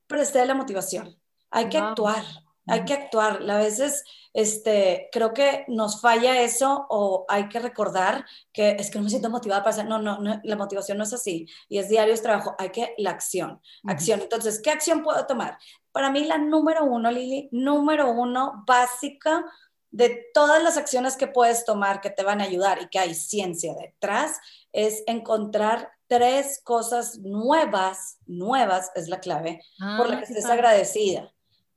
precede 0.07 0.45
la 0.45 0.55
motivación. 0.55 1.17
Hay 1.51 1.69
que 1.69 1.79
actuar, 1.79 2.23
hay 2.67 2.85
que 2.85 2.93
actuar. 2.93 3.41
A 3.49 3.57
veces 3.57 4.03
este, 4.33 5.09
creo 5.11 5.33
que 5.33 5.65
nos 5.67 6.01
falla 6.01 6.41
eso 6.41 6.85
o 6.89 7.25
hay 7.27 7.49
que 7.49 7.59
recordar 7.59 8.25
que 8.53 8.71
es 8.71 8.91
que 8.91 8.97
no 8.97 9.05
me 9.05 9.09
siento 9.09 9.29
motivada 9.29 9.61
para 9.63 9.71
hacer, 9.71 9.85
no, 9.85 9.99
no, 9.99 10.19
no 10.19 10.39
la 10.43 10.55
motivación 10.55 10.97
no 10.97 11.03
es 11.03 11.13
así 11.13 11.47
y 11.67 11.79
es 11.79 11.89
diario, 11.89 12.13
es 12.13 12.21
trabajo, 12.21 12.55
hay 12.57 12.69
que 12.69 12.93
la 12.97 13.11
acción, 13.11 13.61
acción. 13.85 14.21
Entonces, 14.21 14.61
¿qué 14.61 14.71
acción 14.71 15.03
puedo 15.03 15.25
tomar? 15.25 15.57
Para 15.91 16.11
mí 16.11 16.25
la 16.25 16.37
número 16.37 16.85
uno, 16.85 17.11
Lili, 17.11 17.49
número 17.51 18.11
uno, 18.11 18.63
básica 18.67 19.45
de 19.91 20.27
todas 20.33 20.61
las 20.61 20.77
acciones 20.77 21.15
que 21.15 21.27
puedes 21.27 21.65
tomar 21.65 22.01
que 22.01 22.11
te 22.11 22.23
van 22.23 22.41
a 22.41 22.43
ayudar 22.43 22.81
y 22.81 22.89
que 22.89 22.99
hay 22.99 23.15
ciencia 23.15 23.73
detrás, 23.73 24.39
es 24.71 25.03
encontrar 25.07 25.91
tres 26.07 26.61
cosas 26.63 27.19
nuevas, 27.19 28.17
nuevas 28.25 28.91
es 28.95 29.09
la 29.09 29.19
clave, 29.19 29.61
por 29.97 30.09
la 30.09 30.17
ah, 30.17 30.19
que 30.19 30.25
estés 30.25 30.45
agradecida 30.45 31.33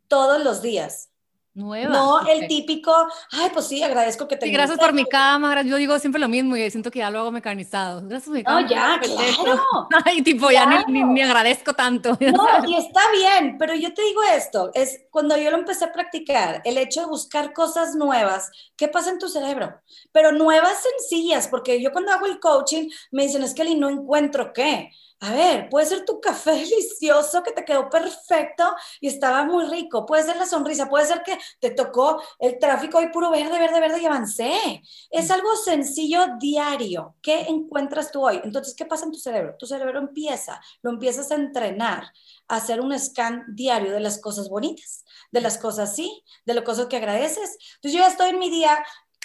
todos 0.09 0.43
los 0.43 0.61
días. 0.61 1.12
Nueva. 1.55 1.93
No 1.93 2.27
el 2.27 2.49
típico, 2.49 2.95
ay, 3.31 3.51
pues 3.53 3.67
sí, 3.67 3.83
agradezco 3.83 4.27
que 4.27 4.37
te. 4.37 4.47
Sí, 4.47 4.53
gracias 4.53 4.79
por 4.79 4.95
mi 4.95 5.05
cámara. 5.05 5.63
Yo 5.63 5.77
digo 5.77 5.99
siempre 5.99 6.19
lo 6.19 6.29
mismo 6.29 6.57
y 6.57 6.71
siento 6.71 6.91
que 6.91 7.01
ya 7.01 7.11
lo 7.11 7.21
hago 7.21 7.31
mecanizado. 7.31 8.01
Gracias 8.03 8.25
por 8.25 8.35
mi 8.35 8.43
cámara. 8.43 8.63
No, 8.63 8.71
ya, 8.71 9.01
claro. 9.01 9.63
Ay, 10.07 10.23
tipo, 10.23 10.51
ya 10.51 10.85
ni, 10.87 11.05
ni, 11.05 11.21
agradezco 11.21 11.75
tanto. 11.75 12.17
No, 12.33 12.47
y 12.67 12.77
está 12.77 13.03
bien, 13.13 13.59
pero 13.59 13.75
yo 13.75 13.93
te 13.93 14.03
digo 14.03 14.23
esto: 14.23 14.71
es 14.73 15.05
cuando 15.11 15.37
yo 15.37 15.51
lo 15.51 15.59
empecé 15.59 15.85
a 15.85 15.93
practicar, 15.93 16.63
el 16.65 16.79
hecho 16.79 17.01
de 17.01 17.07
buscar 17.07 17.53
cosas 17.53 17.95
nuevas, 17.95 18.51
¿qué 18.77 18.89
pasa 18.89 19.11
en 19.11 19.19
tu 19.19 19.29
cerebro? 19.29 19.79
Pero 20.11 20.33
nuevas 20.33 20.83
sencillas, 20.83 21.49
porque 21.49 21.83
yo 21.83 21.93
cuando 21.93 22.13
hago 22.13 22.25
el 22.25 22.41
coaching 22.41 22.89
me 23.11 23.25
dicen, 23.25 23.43
es 23.43 23.53
que 23.53 23.63
no 23.75 23.91
encuentro 23.91 24.53
qué 24.53 24.91
a 25.23 25.33
ver, 25.33 25.69
puede 25.69 25.87
ser 25.87 26.05
tu 26.05 26.21
café 26.21 26.51
delicioso 26.51 27.45
que 27.45 27.53
te 27.53 27.65
quedó 27.65 27.89
perfecto 27.89 28.65
y 29.01 29.07
estaba 29.07 29.45
muy 29.45 29.67
rico, 29.67 30.05
puede 30.05 30.25
ser 30.25 30.37
la 30.37 30.47
sonrisa, 30.47 30.89
puede 30.89 31.07
ser 31.07 31.23
que 31.23 31.39
te 31.61 31.71
tocó 31.71 32.21
el 32.41 32.59
tráfico 32.59 33.01
y 33.01 33.09
puro 33.09 33.31
verde, 33.31 33.57
verde, 33.57 33.81
verde 33.81 34.03
y 34.03 34.07
avancé. 34.07 34.83
Es 35.11 35.29
mm. 35.29 35.33
algo 35.33 35.55
sencillo 35.57 36.27
diario. 36.41 37.15
¿Qué 37.23 37.43
encuentras 37.43 38.11
tú 38.11 38.27
hoy? 38.27 38.41
Entonces, 38.43 38.75
¿qué 38.75 38.85
pasa 38.85 39.05
en 39.05 39.13
tu 39.13 39.19
cerebro? 39.19 39.55
Tu 39.57 39.67
cerebro 39.67 40.01
empieza, 40.01 40.61
lo 40.83 40.91
empiezas 40.91 41.31
a 41.31 41.37
entrenar, 41.37 42.13
a 42.49 42.57
hacer 42.57 42.81
un 42.81 42.99
scan 42.99 43.45
diario 43.55 43.93
de 43.93 44.01
las 44.01 44.21
cosas 44.21 44.49
bonitas, 44.49 45.05
de 45.31 45.41
las 45.41 45.57
cosas 45.57 45.95
sí, 45.95 46.25
de 46.45 46.55
las 46.55 46.65
cosas 46.65 46.87
que 46.87 46.97
agradeces. 46.97 47.57
Entonces, 47.77 47.93
yo 47.93 47.99
ya 48.01 48.09
estoy 48.09 48.31
en 48.31 48.41
mi 48.41 48.51
día 48.51 48.77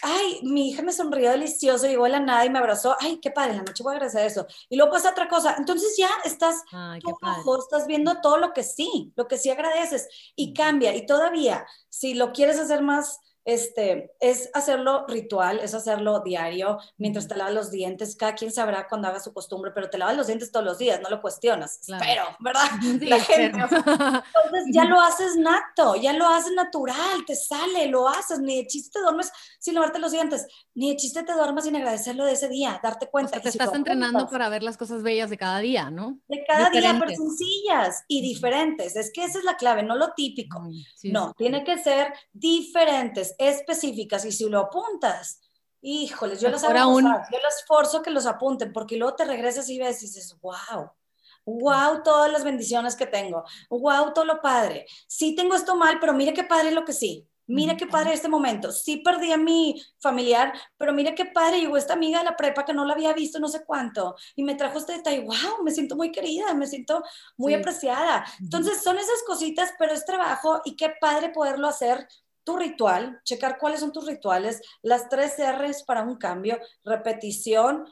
ay, 0.02 0.40
mi 0.44 0.70
hija 0.70 0.82
me 0.84 0.94
sonrió 0.94 1.32
delicioso, 1.32 1.88
llegó 1.88 2.04
de 2.06 2.12
la 2.12 2.20
nada 2.20 2.46
y 2.46 2.50
me 2.50 2.60
abrazó, 2.60 2.96
ay, 3.00 3.20
qué 3.20 3.32
padre, 3.32 3.52
en 3.52 3.58
la 3.58 3.64
noche 3.64 3.84
voy 3.84 3.94
a 3.94 3.96
agradecer 3.98 4.26
eso. 4.26 4.46
Y 4.70 4.78
luego 4.78 4.92
pasa 4.92 5.12
otra 5.12 5.28
cosa, 5.28 5.56
entonces 5.58 5.96
ya 5.98 6.10
estás, 6.24 6.64
estás 7.60 7.88
viendo 7.88 8.22
todo 8.22 8.38
lo 8.38 8.54
que 8.54 8.64
sí, 8.64 9.12
lo 9.16 9.28
que 9.28 9.38
sí 9.38 9.50
agradeces 9.50 10.08
y 10.36 10.54
cambia. 10.54 10.96
Y 10.96 11.06
todavía, 11.06 11.66
si 11.90 12.14
lo 12.14 12.32
quieres 12.32 12.60
hacer 12.60 12.82
más 12.82 13.20
este, 13.48 14.12
es 14.20 14.50
hacerlo 14.54 15.06
ritual, 15.08 15.62
es 15.62 15.74
hacerlo 15.74 16.20
diario, 16.20 16.80
mientras 16.98 17.30
te 17.30 17.36
lavas 17.38 17.54
los 17.54 17.72
dientes, 17.72 18.18
cada 18.18 18.36
quien 18.36 18.52
sabrá 18.52 18.90
cuando 18.90 19.08
haga 19.08 19.22
su 19.22 19.34
costumbre, 19.34 19.72
pero 19.74 19.90
te 19.90 19.98
lavas 19.98 20.18
los 20.18 20.28
dientes 20.28 20.52
todos 20.52 20.66
los 20.66 20.78
días, 20.78 21.00
no 21.02 21.10
lo 21.10 21.22
cuestionas, 21.22 21.80
pero, 21.88 22.24
¿verdad? 22.42 22.64
La 23.08 23.22
gente. 23.22 23.58
Entonces 23.58 24.66
ya 24.74 24.84
lo 24.84 25.00
haces 25.00 25.38
nato, 25.38 25.96
ya 25.96 26.12
lo 26.12 26.28
haces 26.28 26.52
natural, 26.56 27.24
te 27.26 27.38
sale, 27.38 27.88
lo 27.88 28.10
haces, 28.10 28.40
ni 28.40 28.58
de 28.58 28.68
chiste 28.68 28.90
te 28.92 29.00
duermes 29.00 29.32
sin 29.60 29.76
lavarte 29.76 30.00
los 30.00 30.12
dientes, 30.12 30.46
ni 30.76 30.90
de 30.90 30.98
chiste 30.98 31.24
te 31.24 31.32
duermas 31.32 31.64
sin 31.64 31.78
agradecerlo 31.78 32.26
de 32.26 32.34
ese 32.34 32.50
día, 32.50 32.78
darte 32.84 33.08
cuenta. 33.08 33.40
te 33.40 33.48
estás 33.48 33.74
entrenando 33.74 34.28
para 34.28 34.50
ver 34.50 34.62
las 34.62 34.76
cosas 34.76 35.04
bellas 35.04 35.30
de 35.30 35.38
cada 35.38 35.60
día, 35.60 35.90
¿no? 35.90 36.20
De 36.28 36.44
cada 36.46 36.70
día, 36.70 36.98
pero 37.00 37.16
sencillas 37.16 38.04
y 38.10 38.22
diferentes, 38.22 38.98
es 38.98 39.10
que 39.14 39.24
esa 39.24 39.40
es 39.40 39.46
la 39.46 39.56
clave, 39.56 39.84
no 39.84 39.96
lo 39.96 40.12
típico, 40.12 40.68
no, 41.04 41.34
tiene 41.38 41.64
que 41.64 41.78
ser 41.78 42.14
diferentes 42.34 43.36
específicas 43.38 44.26
y 44.26 44.32
si 44.32 44.50
lo 44.50 44.60
apuntas, 44.60 45.42
híjoles, 45.82 46.42
yo 46.42 46.50
los 46.50 46.64
hago 46.64 47.00
yo 47.00 47.10
los 47.10 47.64
forzo 47.68 48.02
que 48.02 48.12
los 48.12 48.26
apunten 48.26 48.74
porque 48.74 48.98
luego 48.98 49.16
te 49.16 49.26
regresas 49.26 49.70
y 49.70 49.80
ves 49.80 50.02
y 50.04 50.08
dices, 50.08 50.38
wow, 50.42 50.92
wow, 51.46 52.04
todas 52.04 52.32
las 52.32 52.44
bendiciones 52.44 52.96
que 52.96 53.08
tengo, 53.08 53.44
wow, 53.70 54.14
todo 54.14 54.26
lo 54.26 54.42
padre. 54.42 54.86
Sí 55.08 55.36
tengo 55.36 55.56
esto 55.56 55.76
mal, 55.76 56.00
pero 56.00 56.14
mire 56.14 56.34
qué 56.34 56.44
padre 56.44 56.72
lo 56.72 56.84
que 56.84 56.94
sí. 56.94 57.28
Mira 57.50 57.78
qué 57.78 57.88
padre 57.88 58.14
este 58.14 58.28
momento. 58.28 58.74
Sí 58.74 58.98
perdí 58.98 59.32
a 59.32 59.38
mi 59.38 59.82
familiar, 60.00 60.52
pero 60.76 60.92
mire 60.92 61.16
qué 61.16 61.26
padre. 61.26 61.62
Llegó 61.62 61.78
esta 61.78 61.94
amiga 61.94 62.20
de 62.20 62.26
la 62.26 62.36
prepa 62.36 62.66
que 62.66 62.74
no 62.74 62.84
la 62.84 62.94
había 62.94 63.14
visto 63.14 63.40
no 63.40 63.48
sé 63.48 63.64
cuánto 63.66 64.18
y 64.36 64.44
me 64.44 64.56
trajo 64.56 64.78
este 64.78 64.98
detalle. 64.98 65.22
¡Wow! 65.22 65.64
Me 65.64 65.72
siento 65.72 65.96
muy 65.96 66.12
querida, 66.12 66.54
me 66.54 66.68
siento 66.68 67.02
muy 67.38 67.54
apreciada. 67.54 68.26
Entonces, 68.42 68.84
son 68.84 68.98
esas 68.98 69.24
cositas, 69.26 69.74
pero 69.80 69.94
es 69.94 70.06
trabajo 70.06 70.62
y 70.66 70.76
qué 70.76 70.94
padre 71.00 71.30
poderlo 71.30 71.70
hacer 71.70 72.06
tu 72.48 72.56
ritual, 72.56 73.20
checar 73.26 73.58
cuáles 73.58 73.82
son 73.82 73.92
tus 73.92 74.06
rituales, 74.06 74.62
las 74.82 75.10
tres 75.10 75.36
R's 75.38 75.84
para 75.84 76.04
un 76.04 76.16
cambio, 76.16 76.58
repetición, 76.86 77.86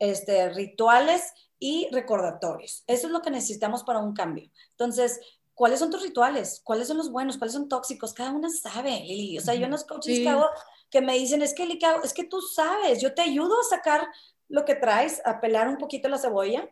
este, 0.00 0.48
rituales 0.48 1.32
y 1.60 1.86
recordatorios. 1.92 2.82
Eso 2.88 3.06
es 3.06 3.12
lo 3.12 3.22
que 3.22 3.30
necesitamos 3.30 3.84
para 3.84 4.00
un 4.00 4.12
cambio. 4.12 4.50
Entonces, 4.72 5.20
¿cuáles 5.54 5.78
son 5.78 5.92
tus 5.92 6.02
rituales? 6.02 6.60
¿Cuáles 6.64 6.88
son 6.88 6.96
los 6.96 7.12
buenos? 7.12 7.38
¿Cuáles 7.38 7.54
son 7.54 7.68
tóxicos? 7.68 8.12
Cada 8.12 8.32
una 8.32 8.50
sabe, 8.50 8.98
Lili. 8.98 9.38
O 9.38 9.42
sea, 9.42 9.54
yo 9.54 9.66
en 9.66 9.70
los 9.70 9.84
coaches 9.84 10.18
que 10.18 10.28
hago 10.28 10.48
que 10.90 11.00
me 11.00 11.16
dicen, 11.16 11.40
es 11.42 11.54
que, 11.54 11.78
es 12.02 12.12
que 12.12 12.24
tú 12.24 12.40
sabes, 12.40 13.00
yo 13.00 13.14
te 13.14 13.22
ayudo 13.22 13.60
a 13.60 13.76
sacar 13.76 14.08
lo 14.48 14.64
que 14.64 14.74
traes, 14.74 15.22
a 15.24 15.40
pelar 15.40 15.68
un 15.68 15.78
poquito 15.78 16.08
la 16.08 16.18
cebolla, 16.18 16.68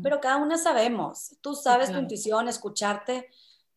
pero 0.00 0.20
cada 0.20 0.36
una 0.36 0.58
sabemos. 0.58 1.34
Tú 1.40 1.56
sabes 1.56 1.90
tu 1.90 1.98
intuición, 1.98 2.46
escucharte, 2.46 3.28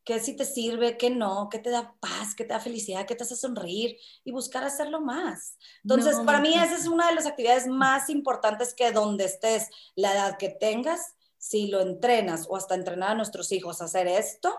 qué 0.05 0.19
sí 0.19 0.35
te 0.35 0.45
sirve, 0.45 0.97
qué 0.97 1.09
no, 1.09 1.49
qué 1.49 1.59
te 1.59 1.71
da 1.71 1.95
paz, 1.99 2.35
qué 2.35 2.45
te 2.45 2.53
da 2.53 2.59
felicidad, 2.59 3.05
qué 3.05 3.15
te 3.15 3.23
hace 3.23 3.35
sonreír 3.35 3.97
y 4.23 4.31
buscar 4.31 4.63
hacerlo 4.63 5.01
más. 5.01 5.57
Entonces, 5.83 6.17
para 6.25 6.39
mí 6.39 6.53
esa 6.53 6.75
es 6.75 6.87
una 6.87 7.07
de 7.07 7.15
las 7.15 7.25
actividades 7.25 7.67
más 7.67 8.09
importantes 8.09 8.73
que 8.73 8.91
donde 8.91 9.25
estés, 9.25 9.69
la 9.95 10.13
edad 10.13 10.37
que 10.37 10.49
tengas, 10.49 11.15
si 11.37 11.67
lo 11.67 11.81
entrenas 11.81 12.45
o 12.47 12.55
hasta 12.55 12.75
entrenar 12.75 13.11
a 13.11 13.15
nuestros 13.15 13.51
hijos 13.51 13.81
a 13.81 13.85
hacer 13.85 14.07
esto, 14.07 14.55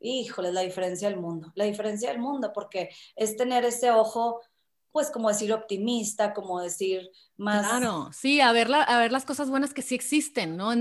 híjole, 0.00 0.52
la 0.52 0.60
diferencia 0.60 1.08
del 1.08 1.18
mundo, 1.18 1.52
la 1.54 1.64
diferencia 1.64 2.10
del 2.10 2.18
mundo, 2.18 2.52
porque 2.52 2.90
es 3.16 3.36
tener 3.36 3.64
ese 3.64 3.90
ojo 3.90 4.40
pues 4.94 5.10
como 5.10 5.28
decir 5.28 5.52
optimista, 5.52 6.32
como 6.32 6.60
decir 6.60 7.10
más... 7.36 7.66
Claro, 7.66 8.10
sí, 8.12 8.40
a 8.40 8.52
ver, 8.52 8.72
a 8.72 8.96
ver 8.96 9.10
las 9.10 9.24
cosas 9.24 9.50
buenas 9.50 9.74
que 9.74 9.82
sí 9.82 9.96
existen, 9.96 10.56
¿no? 10.56 10.72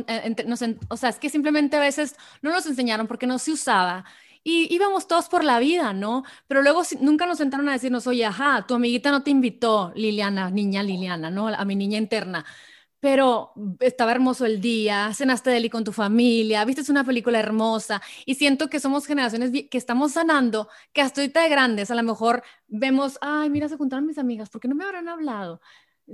o 0.89 0.97
sea, 0.97 1.09
es 1.09 1.17
que 1.17 1.31
simplemente 1.31 1.77
a 1.77 1.79
veces 1.79 2.15
no 2.43 2.51
nos 2.51 2.67
enseñaron 2.67 3.07
porque 3.07 3.25
no 3.25 3.39
se 3.39 3.51
usaba 3.51 4.05
y 4.43 4.71
íbamos 4.71 5.07
todos 5.07 5.29
por 5.29 5.43
la 5.43 5.57
vida, 5.57 5.93
¿no? 5.93 6.23
Pero 6.47 6.61
luego 6.61 6.83
nunca 6.99 7.25
nos 7.25 7.39
sentaron 7.39 7.67
a 7.69 7.71
decirnos, 7.71 8.05
oye, 8.05 8.23
ajá, 8.23 8.67
tu 8.67 8.75
amiguita 8.75 9.09
no 9.09 9.23
te 9.23 9.31
invitó, 9.31 9.91
Liliana, 9.95 10.51
niña 10.51 10.83
Liliana, 10.83 11.31
¿no? 11.31 11.47
A 11.47 11.65
mi 11.65 11.75
niña 11.75 11.97
interna 11.97 12.45
pero 13.03 13.51
estaba 13.81 14.13
hermoso 14.13 14.45
el 14.45 14.61
día, 14.61 15.11
cenaste 15.13 15.49
deli 15.49 15.69
con 15.69 15.83
tu 15.83 15.91
familia, 15.91 16.63
viste 16.63 16.89
una 16.89 17.03
película 17.03 17.37
hermosa 17.37 18.01
y 18.25 18.35
siento 18.35 18.69
que 18.69 18.79
somos 18.79 19.05
generaciones 19.05 19.51
que 19.69 19.77
estamos 19.77 20.13
sanando, 20.13 20.69
que 20.93 21.01
hasta 21.01 21.19
ahorita 21.19 21.43
de 21.43 21.49
grandes 21.49 21.91
a 21.91 21.95
lo 21.95 22.03
mejor 22.03 22.43
vemos, 22.69 23.17
ay, 23.19 23.49
mira, 23.49 23.67
se 23.67 23.75
juntaron 23.75 24.05
mis 24.05 24.17
amigas, 24.17 24.49
¿por 24.49 24.61
qué 24.61 24.69
no 24.69 24.75
me 24.75 24.85
habrán 24.85 25.09
hablado? 25.09 25.59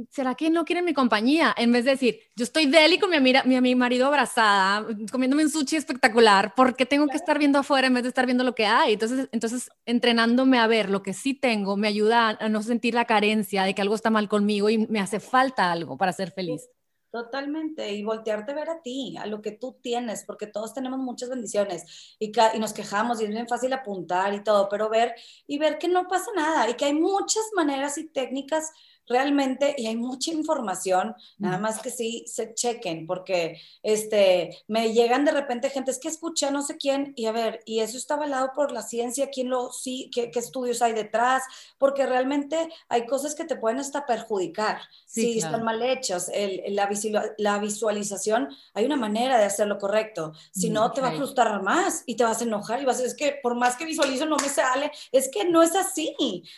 ¿Será 0.09 0.33
que 0.33 0.49
no 0.49 0.65
quieren 0.65 0.83
mi 0.83 0.95
compañía? 0.95 1.53
En 1.55 1.71
vez 1.71 1.85
de 1.85 1.91
decir, 1.91 2.21
yo 2.35 2.43
estoy 2.43 2.65
deli 2.65 2.97
con 2.97 3.11
mi, 3.11 3.19
mi, 3.19 3.61
mi 3.61 3.75
marido 3.75 4.07
abrazada, 4.07 4.87
comiéndome 5.11 5.43
un 5.43 5.51
sushi 5.51 5.75
espectacular, 5.75 6.55
¿por 6.55 6.75
qué 6.75 6.87
tengo 6.87 7.05
que 7.07 7.17
estar 7.17 7.37
viendo 7.37 7.59
afuera 7.59 7.85
en 7.85 7.93
vez 7.93 8.01
de 8.01 8.09
estar 8.09 8.25
viendo 8.25 8.43
lo 8.43 8.55
que 8.55 8.65
hay? 8.65 8.93
Entonces, 8.93 9.29
entonces 9.31 9.69
entrenándome 9.85 10.57
a 10.57 10.65
ver 10.65 10.89
lo 10.89 11.03
que 11.03 11.13
sí 11.13 11.35
tengo 11.35 11.77
me 11.77 11.87
ayuda 11.87 12.29
a 12.29 12.49
no 12.49 12.63
sentir 12.63 12.95
la 12.95 13.05
carencia 13.05 13.63
de 13.63 13.75
que 13.75 13.81
algo 13.83 13.93
está 13.93 14.09
mal 14.09 14.27
conmigo 14.27 14.71
y 14.71 14.87
me 14.87 14.99
hace 14.99 15.19
falta 15.19 15.71
algo 15.71 15.97
para 15.97 16.13
ser 16.13 16.31
feliz. 16.31 16.67
Totalmente, 17.11 17.91
y 17.91 18.03
voltearte 18.03 18.51
a 18.51 18.55
ver 18.55 18.69
a 18.69 18.81
ti, 18.83 19.17
a 19.17 19.25
lo 19.25 19.41
que 19.41 19.51
tú 19.51 19.79
tienes, 19.81 20.25
porque 20.25 20.45
todos 20.45 20.75
tenemos 20.75 20.99
muchas 20.99 21.29
bendiciones 21.29 22.15
y, 22.19 22.27
y, 22.27 22.59
nos 22.59 22.71
quejamos 22.71 23.19
y 23.19 23.23
es 23.23 23.31
bien 23.31 23.47
fácil 23.47 23.73
apuntar 23.73 24.35
y 24.35 24.43
todo, 24.43 24.69
pero 24.69 24.89
ver 24.89 25.15
y 25.47 25.57
ver 25.57 25.79
que 25.79 25.87
no 25.87 26.07
pasa 26.07 26.29
nada 26.35 26.69
y 26.69 26.75
que 26.75 26.85
hay 26.85 26.93
muchas 26.93 27.43
maneras 27.55 27.97
y 27.97 28.07
técnicas 28.09 28.71
realmente, 29.09 29.73
y 29.77 29.87
hay 29.87 29.95
mucha 29.95 30.31
información, 30.31 31.15
nada 31.39 31.57
más 31.57 31.79
que 31.79 31.89
sí 31.89 32.23
se 32.27 32.53
chequen, 32.53 33.07
porque 33.07 33.59
este, 33.81 34.63
me 34.67 34.93
llegan 34.93 35.25
de 35.25 35.31
repente 35.31 35.71
gente, 35.71 35.89
es 35.89 35.97
que 35.97 36.07
escuché 36.07 36.51
no 36.51 36.61
sé 36.61 36.77
quién, 36.77 37.13
y 37.15 37.25
a 37.25 37.31
ver, 37.31 37.61
y 37.65 37.79
eso 37.79 37.97
está 37.97 38.13
avalado 38.13 38.51
por 38.53 38.71
la 38.71 38.83
ciencia, 38.83 39.29
quién 39.31 39.49
lo, 39.49 39.71
sí, 39.71 40.11
qué, 40.13 40.31
estudios 40.35 40.81
hay 40.81 40.93
detrás, 40.93 41.43
porque 41.77 42.05
realmente 42.05 42.69
hay 42.87 43.05
cosas 43.07 43.35
que 43.35 43.45
te 43.45 43.55
pueden 43.55 43.79
hasta 43.79 44.05
perjudicar 44.05 44.79
si 45.05 45.39
están 45.39 45.63
mal 45.63 45.81
hechas. 45.81 46.31
la, 46.67 46.89
la, 47.37 47.59
visualización, 47.59 48.49
hay 48.73 48.85
una 48.85 48.95
manera 48.95 49.37
de 49.37 49.45
hacerlo 49.45 49.79
correcto, 49.79 50.33
si 50.51 50.69
no 50.69 50.91
te 50.91 51.01
va 51.01 51.09
a 51.09 51.15
frustrar 51.15 51.61
más 51.63 52.03
y 52.05 52.15
te 52.15 52.23
vas 52.23 52.41
a 52.41 52.43
enojar 52.43 52.81
y 52.81 52.85
vas 52.85 52.99
a 52.99 53.01
decir, 53.03 53.09
es 53.09 53.33
que 53.33 53.39
por 53.41 53.55
más 53.55 53.75
que 53.75 53.85
visualizo 53.85 54.27
no 54.27 54.37
me 54.37 54.49
sale, 54.49 54.91
es 55.11 55.29
que 55.29 55.45
no 55.45 55.63
es 55.63 55.75
así, 55.75 56.15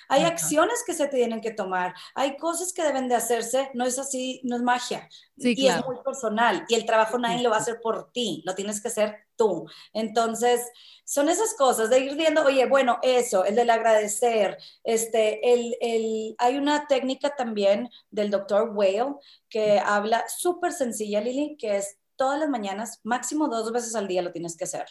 hay 0.10 0.24
acciones 0.24 0.84
que 0.86 0.94
se 0.94 1.08
tienen 1.08 1.40
que 1.40 1.52
tomar, 1.52 1.94
hay 2.14 2.36
cosas 2.42 2.74
que 2.74 2.84
deben 2.84 3.08
de 3.08 3.16
hacerse, 3.16 3.72
no 3.74 3.86
es 3.86 3.98
así, 3.98 4.42
no 4.44 4.58
es 4.58 4.62
magia. 4.62 5.08
y 5.38 5.68
es 5.68 5.86
muy 5.86 5.96
personal. 6.04 6.66
Y 6.68 6.76
el 6.76 6.86
trabajo 6.86 7.18
nadie 7.18 7.42
lo 7.42 7.50
va 7.50 7.58
a 7.58 7.60
hacer 7.60 7.80
por 7.80 8.12
ti, 8.12 8.42
lo 8.46 8.54
tienes 8.56 8.82
que 8.82 8.90
hacer 8.90 9.16
tú. 9.38 9.66
Entonces, 9.94 10.68
son 11.06 11.30
esas 11.30 11.54
cosas 11.54 11.90
de 11.90 12.00
ir 12.00 12.16
viendo, 12.16 12.44
oye, 12.44 12.66
bueno, 12.66 13.00
eso, 13.04 13.46
el 13.46 13.56
del 13.56 13.70
agradecer. 13.70 14.58
Este, 14.84 15.54
el, 15.54 15.78
el, 15.80 16.36
hay 16.38 16.58
una 16.58 16.88
técnica 16.88 17.36
también 17.36 17.90
del 18.10 18.30
doctor 18.30 18.72
Whale 18.76 19.16
que 19.48 19.80
habla 19.80 20.26
súper 20.28 20.74
sencilla, 20.74 21.22
Lili, 21.22 21.56
que 21.58 21.78
es 21.78 21.98
todas 22.18 22.40
las 22.40 22.50
mañanas, 22.50 23.00
máximo 23.04 23.48
dos 23.48 23.72
veces 23.72 23.96
al 23.96 24.08
día 24.08 24.22
lo 24.22 24.32
tienes 24.32 24.58
que 24.58 24.66
hacer. 24.66 24.86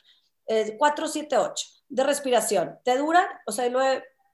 Eh, 0.47 0.77
4, 0.79 1.09
7, 1.09 1.37
8 1.37 1.67
de 1.91 2.05
respiración. 2.05 2.79
Te 2.85 2.97
dura, 2.97 3.43
o 3.47 3.53
sea, 3.53 3.69
lo 3.69 3.81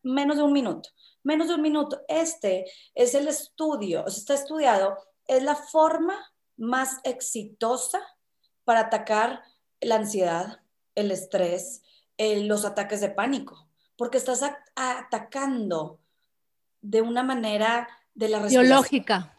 menos 0.03 0.37
de 0.37 0.43
un 0.43 0.53
minuto 0.53 0.91
menos 1.27 1.49
de 1.49 1.55
un 1.55 1.62
minuto. 1.62 2.03
Este 2.09 2.65
es 2.95 3.15
el 3.15 3.29
estudio, 3.29 4.05
o 4.07 4.11
sea, 4.11 4.21
está 4.21 4.35
estudiado, 4.35 4.97
es 5.27 5.43
la 5.43 5.57
forma 5.57 6.15
más 6.57 7.01
exitosa 7.03 8.01
para 8.65 8.81
atacar 8.81 9.43
la 9.81 9.97
ansiedad, 9.97 10.61
el 10.95 11.11
estrés, 11.11 11.83
los 12.17 12.65
ataques 12.65 13.01
de 13.01 13.11
pánico, 13.11 13.69
porque 13.97 14.19
estás 14.19 14.43
atacando 14.75 16.01
de 16.81 17.03
una 17.03 17.23
manera 17.23 17.89
de 18.15 18.29
la. 18.29 18.39
Biológica. 18.39 19.33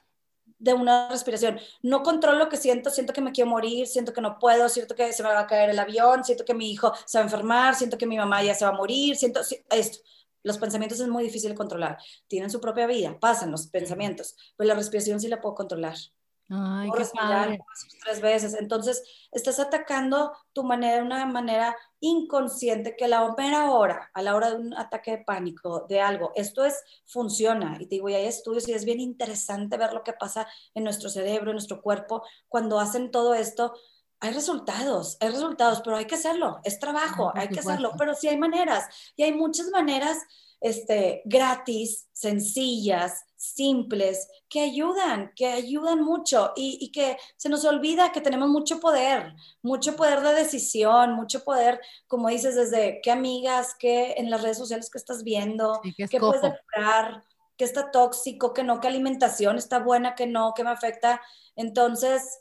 De 0.60 0.73
una 0.73 1.08
respiración. 1.10 1.60
No 1.84 2.02
controlo 2.02 2.39
lo 2.39 2.50
que 2.50 2.58
siento, 2.58 2.89
siento 2.89 3.13
que 3.13 3.21
me 3.21 3.32
quiero 3.32 3.50
morir, 3.50 3.88
siento 3.88 4.12
que 4.12 4.21
no 4.21 4.39
puedo, 4.39 4.67
siento 4.69 4.95
que 4.95 5.13
se 5.13 5.23
me 5.23 5.30
va 5.30 5.41
a 5.41 5.47
caer 5.47 5.69
el 5.69 5.80
avión, 5.80 6.23
siento 6.23 6.43
que 6.43 6.56
mi 6.56 6.71
hijo 6.71 6.91
se 7.06 7.19
va 7.19 7.21
a 7.21 7.28
enfermar, 7.28 7.76
siento 7.76 7.97
que 7.97 8.08
mi 8.08 8.17
mamá 8.17 8.43
ya 8.43 8.56
se 8.56 8.65
va 8.65 8.71
a 8.71 8.76
morir, 8.76 9.15
siento 9.15 9.41
esto 9.69 10.00
los 10.47 10.57
pensamientos 10.57 10.99
es 10.99 11.07
muy 11.07 11.23
difícil 11.23 11.51
de 11.51 11.55
controlar. 11.55 11.97
Tienen 12.27 12.49
su 12.49 12.60
propia 12.62 12.88
vida, 12.88 13.19
pasan 13.19 13.51
los 13.51 13.67
pensamientos, 13.67 14.36
pero 14.55 14.69
la 14.69 14.75
respiración 14.75 15.19
sí 15.19 15.27
la 15.27 15.41
puedo 15.41 15.55
controlar. 15.55 15.97
Ay, 16.49 16.89
qué 16.95 17.03
padre. 17.13 17.60
tres 18.03 18.21
veces. 18.21 18.53
Entonces, 18.53 19.03
estás 19.33 19.60
atacando 19.60 20.31
tu 20.53 20.63
manera 20.63 20.95
de 20.95 21.01
una 21.01 21.25
manera 21.25 21.75
inconsciente 21.99 22.95
que 22.95 23.10
la 23.10 23.36
primera 23.36 23.71
hora, 23.71 24.10
a 24.13 24.21
la 24.21 24.36
hora 24.36 24.51
de 24.51 24.55
un 24.55 24.73
ataque 24.73 25.12
de 25.12 25.17
pánico, 25.25 25.86
de 25.89 25.99
algo, 25.99 26.31
esto 26.36 26.63
es, 26.63 26.81
funciona. 27.05 27.75
Y 27.81 27.88
te 27.88 27.95
digo, 27.95 28.07
y 28.07 28.13
hay 28.13 28.27
estudios 28.27 28.67
y 28.67 28.73
es 28.73 28.86
bien 28.86 29.01
interesante 29.01 29.77
ver 29.77 29.91
lo 29.91 30.03
que 30.03 30.13
pasa 30.13 30.47
en 30.73 30.86
nuestro 30.86 31.10
cerebro, 31.10 31.51
en 31.51 31.55
nuestro 31.55 31.81
cuerpo, 31.81 32.23
cuando 32.47 32.79
hacen 32.79 33.12
todo 33.12 33.33
esto. 33.33 33.73
Hay 34.19 34.34
resultados, 34.34 35.17
hay 35.19 35.30
resultados, 35.30 35.82
pero 35.84 35.97
hay 35.97 36.06
que 36.06 36.15
hacerlo, 36.15 36.60
es 36.63 36.80
trabajo, 36.80 37.32
hay 37.36 37.49
que 37.49 37.60
hacerlo, 37.60 37.91
pero 37.97 38.15
sí 38.15 38.27
hay 38.27 38.38
maneras 38.38 38.86
y 39.15 39.23
hay 39.23 39.32
muchas 39.34 39.67
maneras 39.69 40.17
este, 40.60 41.21
gratis, 41.25 42.08
sencillas, 42.13 43.23
simples, 43.36 44.27
que 44.49 44.62
ayudan, 44.62 45.32
que 45.36 45.45
ayudan 45.47 46.01
mucho 46.01 46.53
y, 46.56 46.80
y, 46.82 46.91
que 46.91 47.17
se 47.36 47.49
nos 47.49 47.63
olvida 47.63 48.12
que 48.12 48.21
tenemos 48.21 48.49
mucho 48.49 48.80
poder, 48.80 49.36
mucho 49.62 49.95
poder 49.95 50.21
de 50.21 50.34
decisión, 50.34 51.13
mucho 51.13 51.43
poder, 51.43 51.80
como 52.08 52.30
dices, 52.30 52.56
desde 52.56 52.99
qué 53.03 53.12
amigas, 53.12 53.75
qué 53.77 54.15
en 54.17 54.32
las 54.32 54.41
redes 54.41 54.58
sociales 54.58 54.89
que 54.89 54.97
estás 54.97 55.23
viendo, 55.23 55.80
qué 56.10 56.19
puedes 56.19 56.41
comprar, 56.41 57.23
qué 57.56 57.65
está 57.65 57.91
tóxico, 57.91 58.53
qué 58.53 58.63
no, 58.63 58.80
qué 58.80 58.88
alimentación 58.88 59.58
está 59.58 59.80
buena, 59.80 60.15
qué 60.15 60.25
no, 60.25 60.53
qué 60.56 60.63
me 60.63 60.71
afecta. 60.71 61.21
Entonces, 61.56 62.39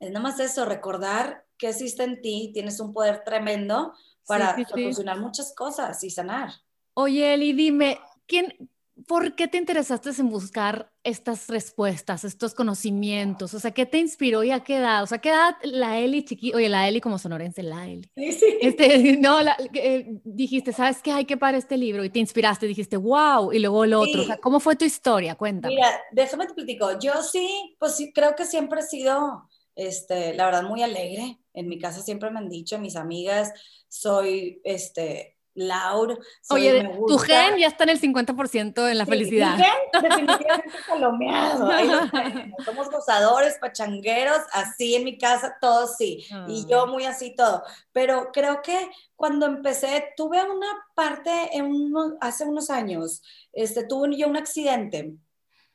es 0.00 0.10
nada 0.10 0.22
más 0.22 0.40
eso, 0.40 0.64
recordar 0.64 1.44
que 1.58 1.68
existe 1.68 2.02
en 2.02 2.20
ti, 2.20 2.50
tienes 2.52 2.80
un 2.80 2.92
poder 2.92 3.22
tremendo 3.24 3.92
para 4.26 4.56
solucionar 4.66 5.20
muchas 5.20 5.54
cosas 5.54 6.02
y 6.02 6.10
sanar. 6.10 6.50
Oye, 6.94 7.34
Eli, 7.34 7.52
dime, 7.52 8.00
¿quién, 8.26 8.70
¿por 9.06 9.34
qué 9.34 9.48
te 9.48 9.58
interesaste 9.58 10.10
en 10.18 10.28
buscar 10.28 10.90
estas 11.04 11.48
respuestas, 11.48 12.24
estos 12.24 12.54
conocimientos? 12.54 13.54
O 13.54 13.60
sea, 13.60 13.70
¿qué 13.72 13.86
te 13.86 13.98
inspiró 13.98 14.42
y 14.42 14.50
a 14.50 14.60
qué 14.60 14.76
edad? 14.76 15.02
O 15.02 15.06
sea, 15.06 15.18
¿qué 15.18 15.30
edad 15.30 15.56
la 15.62 15.98
Eli 15.98 16.24
chiquita? 16.24 16.56
Oye, 16.56 16.68
la 16.68 16.88
Eli 16.88 17.00
como 17.00 17.18
sonorense, 17.18 17.62
la 17.62 17.88
Eli. 17.88 18.08
Sí, 18.14 18.32
sí. 18.32 18.58
Este, 18.60 19.16
no, 19.20 19.38
eh, 19.74 20.20
dijiste, 20.24 20.72
¿sabes 20.72 21.02
qué? 21.02 21.12
Hay 21.12 21.24
que 21.24 21.36
parar 21.36 21.56
este 21.56 21.76
libro 21.76 22.04
y 22.04 22.10
te 22.10 22.18
inspiraste, 22.18 22.66
dijiste, 22.66 22.96
wow, 22.96 23.52
y 23.52 23.58
luego 23.58 23.86
lo 23.86 24.00
otro. 24.00 24.22
O 24.22 24.24
sea, 24.24 24.36
¿cómo 24.38 24.60
fue 24.60 24.76
tu 24.76 24.84
historia? 24.84 25.34
Cuéntame. 25.34 25.74
Mira, 25.74 25.90
déjame 26.12 26.46
te 26.46 26.54
platico. 26.54 26.98
Yo 26.98 27.22
sí, 27.22 27.76
pues 27.78 27.96
sí, 27.96 28.12
creo 28.12 28.34
que 28.36 28.44
siempre 28.44 28.80
he 28.80 28.84
sido, 28.84 29.48
este, 29.74 30.34
la 30.34 30.46
verdad, 30.46 30.62
muy 30.62 30.82
alegre. 30.82 31.38
En 31.54 31.68
mi 31.68 31.78
casa 31.78 32.02
siempre 32.02 32.30
me 32.30 32.38
han 32.38 32.48
dicho, 32.48 32.78
mis 32.78 32.96
amigas, 32.96 33.52
soy, 33.88 34.60
este, 34.64 35.36
Laura. 35.54 36.16
Oye, 36.50 36.90
tu 37.06 37.18
gen 37.18 37.58
ya 37.58 37.66
está 37.66 37.84
en 37.84 37.90
el 37.90 38.00
50% 38.00 38.90
en 38.90 38.98
la 38.98 39.06
felicidad. 39.06 39.56
Mi 39.56 39.62
gen 39.62 40.02
definitivamente 40.02 40.78
palomeado. 40.88 41.70
Somos 42.64 42.90
gozadores, 42.90 43.58
pachangueros, 43.60 44.38
así 44.52 44.94
en 44.94 45.04
mi 45.04 45.18
casa, 45.18 45.56
todos 45.60 45.96
sí. 45.96 46.24
Y 46.46 46.66
yo 46.66 46.82
ah. 46.82 46.86
muy 46.86 47.04
así 47.04 47.34
todo. 47.34 47.62
Pero 47.92 48.30
creo 48.32 48.62
que 48.62 48.90
cuando 49.16 49.46
empecé, 49.46 50.12
tuve 50.16 50.42
una 50.42 50.68
parte 50.94 51.30
en 51.52 51.92
hace 52.20 52.44
unos 52.44 52.70
años, 52.70 53.22
este, 53.52 53.84
tuve 53.84 54.16
yo 54.16 54.28
un 54.28 54.36
accidente 54.36 55.14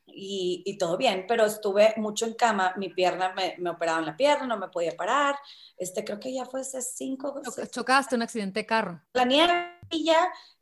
y, 0.07 0.77
todo 0.77 0.97
bien, 0.97 1.25
pero 1.27 1.45
estuve 1.45 1.93
mucho 1.97 2.25
en 2.25 2.35
cama, 2.35 2.73
mi 2.77 2.89
pierna, 2.89 3.33
me, 3.33 3.55
me 3.57 3.71
operaron 3.71 4.05
la 4.05 4.15
pierna, 4.15 4.47
no 4.47 4.57
me 4.57 4.69
podía 4.69 4.95
parar, 4.95 5.35
este, 5.77 6.03
creo 6.03 6.19
que 6.19 6.33
ya 6.33 6.45
fue 6.45 6.61
hace 6.61 6.81
cinco... 6.81 7.41
Chocaste 7.69 8.15
un 8.15 8.21
accidente 8.21 8.61
de 8.61 8.65
carro. 8.65 9.01
La 9.13 9.25
nieve 9.25 9.75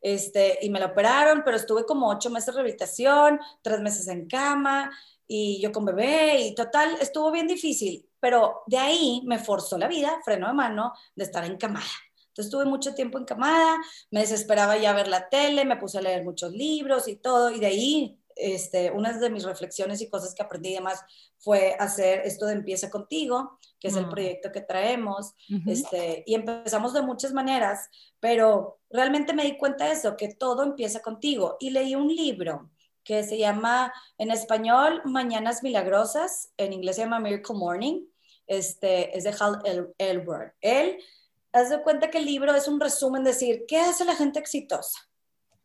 este, 0.00 0.58
y 0.62 0.70
me 0.70 0.80
la 0.80 0.86
operaron, 0.86 1.42
pero 1.44 1.56
estuve 1.56 1.84
como 1.86 2.08
ocho 2.08 2.30
meses 2.30 2.46
de 2.46 2.52
rehabilitación, 2.52 3.40
tres 3.62 3.80
meses 3.80 4.08
en 4.08 4.26
cama, 4.26 4.90
y 5.26 5.60
yo 5.60 5.72
con 5.72 5.84
bebé, 5.84 6.40
y 6.40 6.54
total, 6.54 6.96
estuvo 7.00 7.30
bien 7.30 7.46
difícil, 7.46 8.08
pero 8.20 8.62
de 8.66 8.78
ahí 8.78 9.22
me 9.24 9.38
forzó 9.38 9.78
la 9.78 9.88
vida, 9.88 10.20
freno 10.24 10.46
de 10.48 10.52
mano, 10.52 10.92
de 11.14 11.24
estar 11.24 11.44
encamada. 11.44 11.86
Entonces 12.28 12.46
estuve 12.46 12.64
mucho 12.64 12.94
tiempo 12.94 13.18
encamada, 13.18 13.76
me 14.10 14.20
desesperaba 14.20 14.76
ya 14.76 14.92
ver 14.92 15.08
la 15.08 15.28
tele, 15.28 15.64
me 15.64 15.76
puse 15.76 15.98
a 15.98 16.02
leer 16.02 16.24
muchos 16.24 16.52
libros 16.52 17.06
y 17.08 17.16
todo, 17.16 17.50
y 17.50 17.60
de 17.60 17.66
ahí 17.66 18.18
este, 18.36 18.90
una 18.90 19.12
de 19.12 19.30
mis 19.30 19.44
reflexiones 19.44 20.00
y 20.00 20.08
cosas 20.08 20.34
que 20.34 20.42
aprendí 20.42 20.70
y 20.70 20.74
demás 20.74 21.00
fue 21.38 21.76
hacer 21.78 22.22
esto 22.24 22.46
de 22.46 22.54
Empieza 22.54 22.90
contigo, 22.90 23.58
que 23.78 23.88
es 23.88 23.96
el 23.96 24.06
mm. 24.06 24.10
proyecto 24.10 24.52
que 24.52 24.60
traemos, 24.60 25.34
este, 25.66 26.24
y 26.26 26.34
empezamos 26.34 26.94
de 26.94 27.02
muchas 27.02 27.32
maneras, 27.32 27.88
pero 28.20 28.78
realmente 28.90 29.32
me 29.32 29.44
di 29.44 29.56
cuenta 29.56 29.86
de 29.86 29.92
eso, 29.92 30.16
que 30.16 30.34
todo 30.34 30.62
empieza 30.62 31.00
contigo. 31.00 31.56
Y 31.60 31.70
leí 31.70 31.94
un 31.94 32.08
libro 32.08 32.70
que 33.04 33.22
se 33.22 33.36
llama, 33.36 33.92
en 34.16 34.30
español, 34.30 35.02
Mañanas 35.04 35.62
Milagrosas, 35.62 36.52
en 36.56 36.72
inglés 36.72 36.96
se 36.96 37.02
llama 37.02 37.20
Miracle 37.20 37.54
Morning, 37.54 38.06
este, 38.46 39.16
es 39.16 39.24
de 39.24 39.34
Hal 39.38 39.92
Elwood. 39.98 40.52
Él, 40.60 40.98
haz 41.52 41.70
de 41.70 41.82
cuenta 41.82 42.10
que 42.10 42.18
el 42.18 42.24
libro 42.24 42.54
es 42.54 42.66
un 42.66 42.80
resumen, 42.80 43.22
decir, 43.22 43.64
¿qué 43.68 43.78
hace 43.78 44.04
la 44.04 44.16
gente 44.16 44.38
exitosa? 44.38 44.98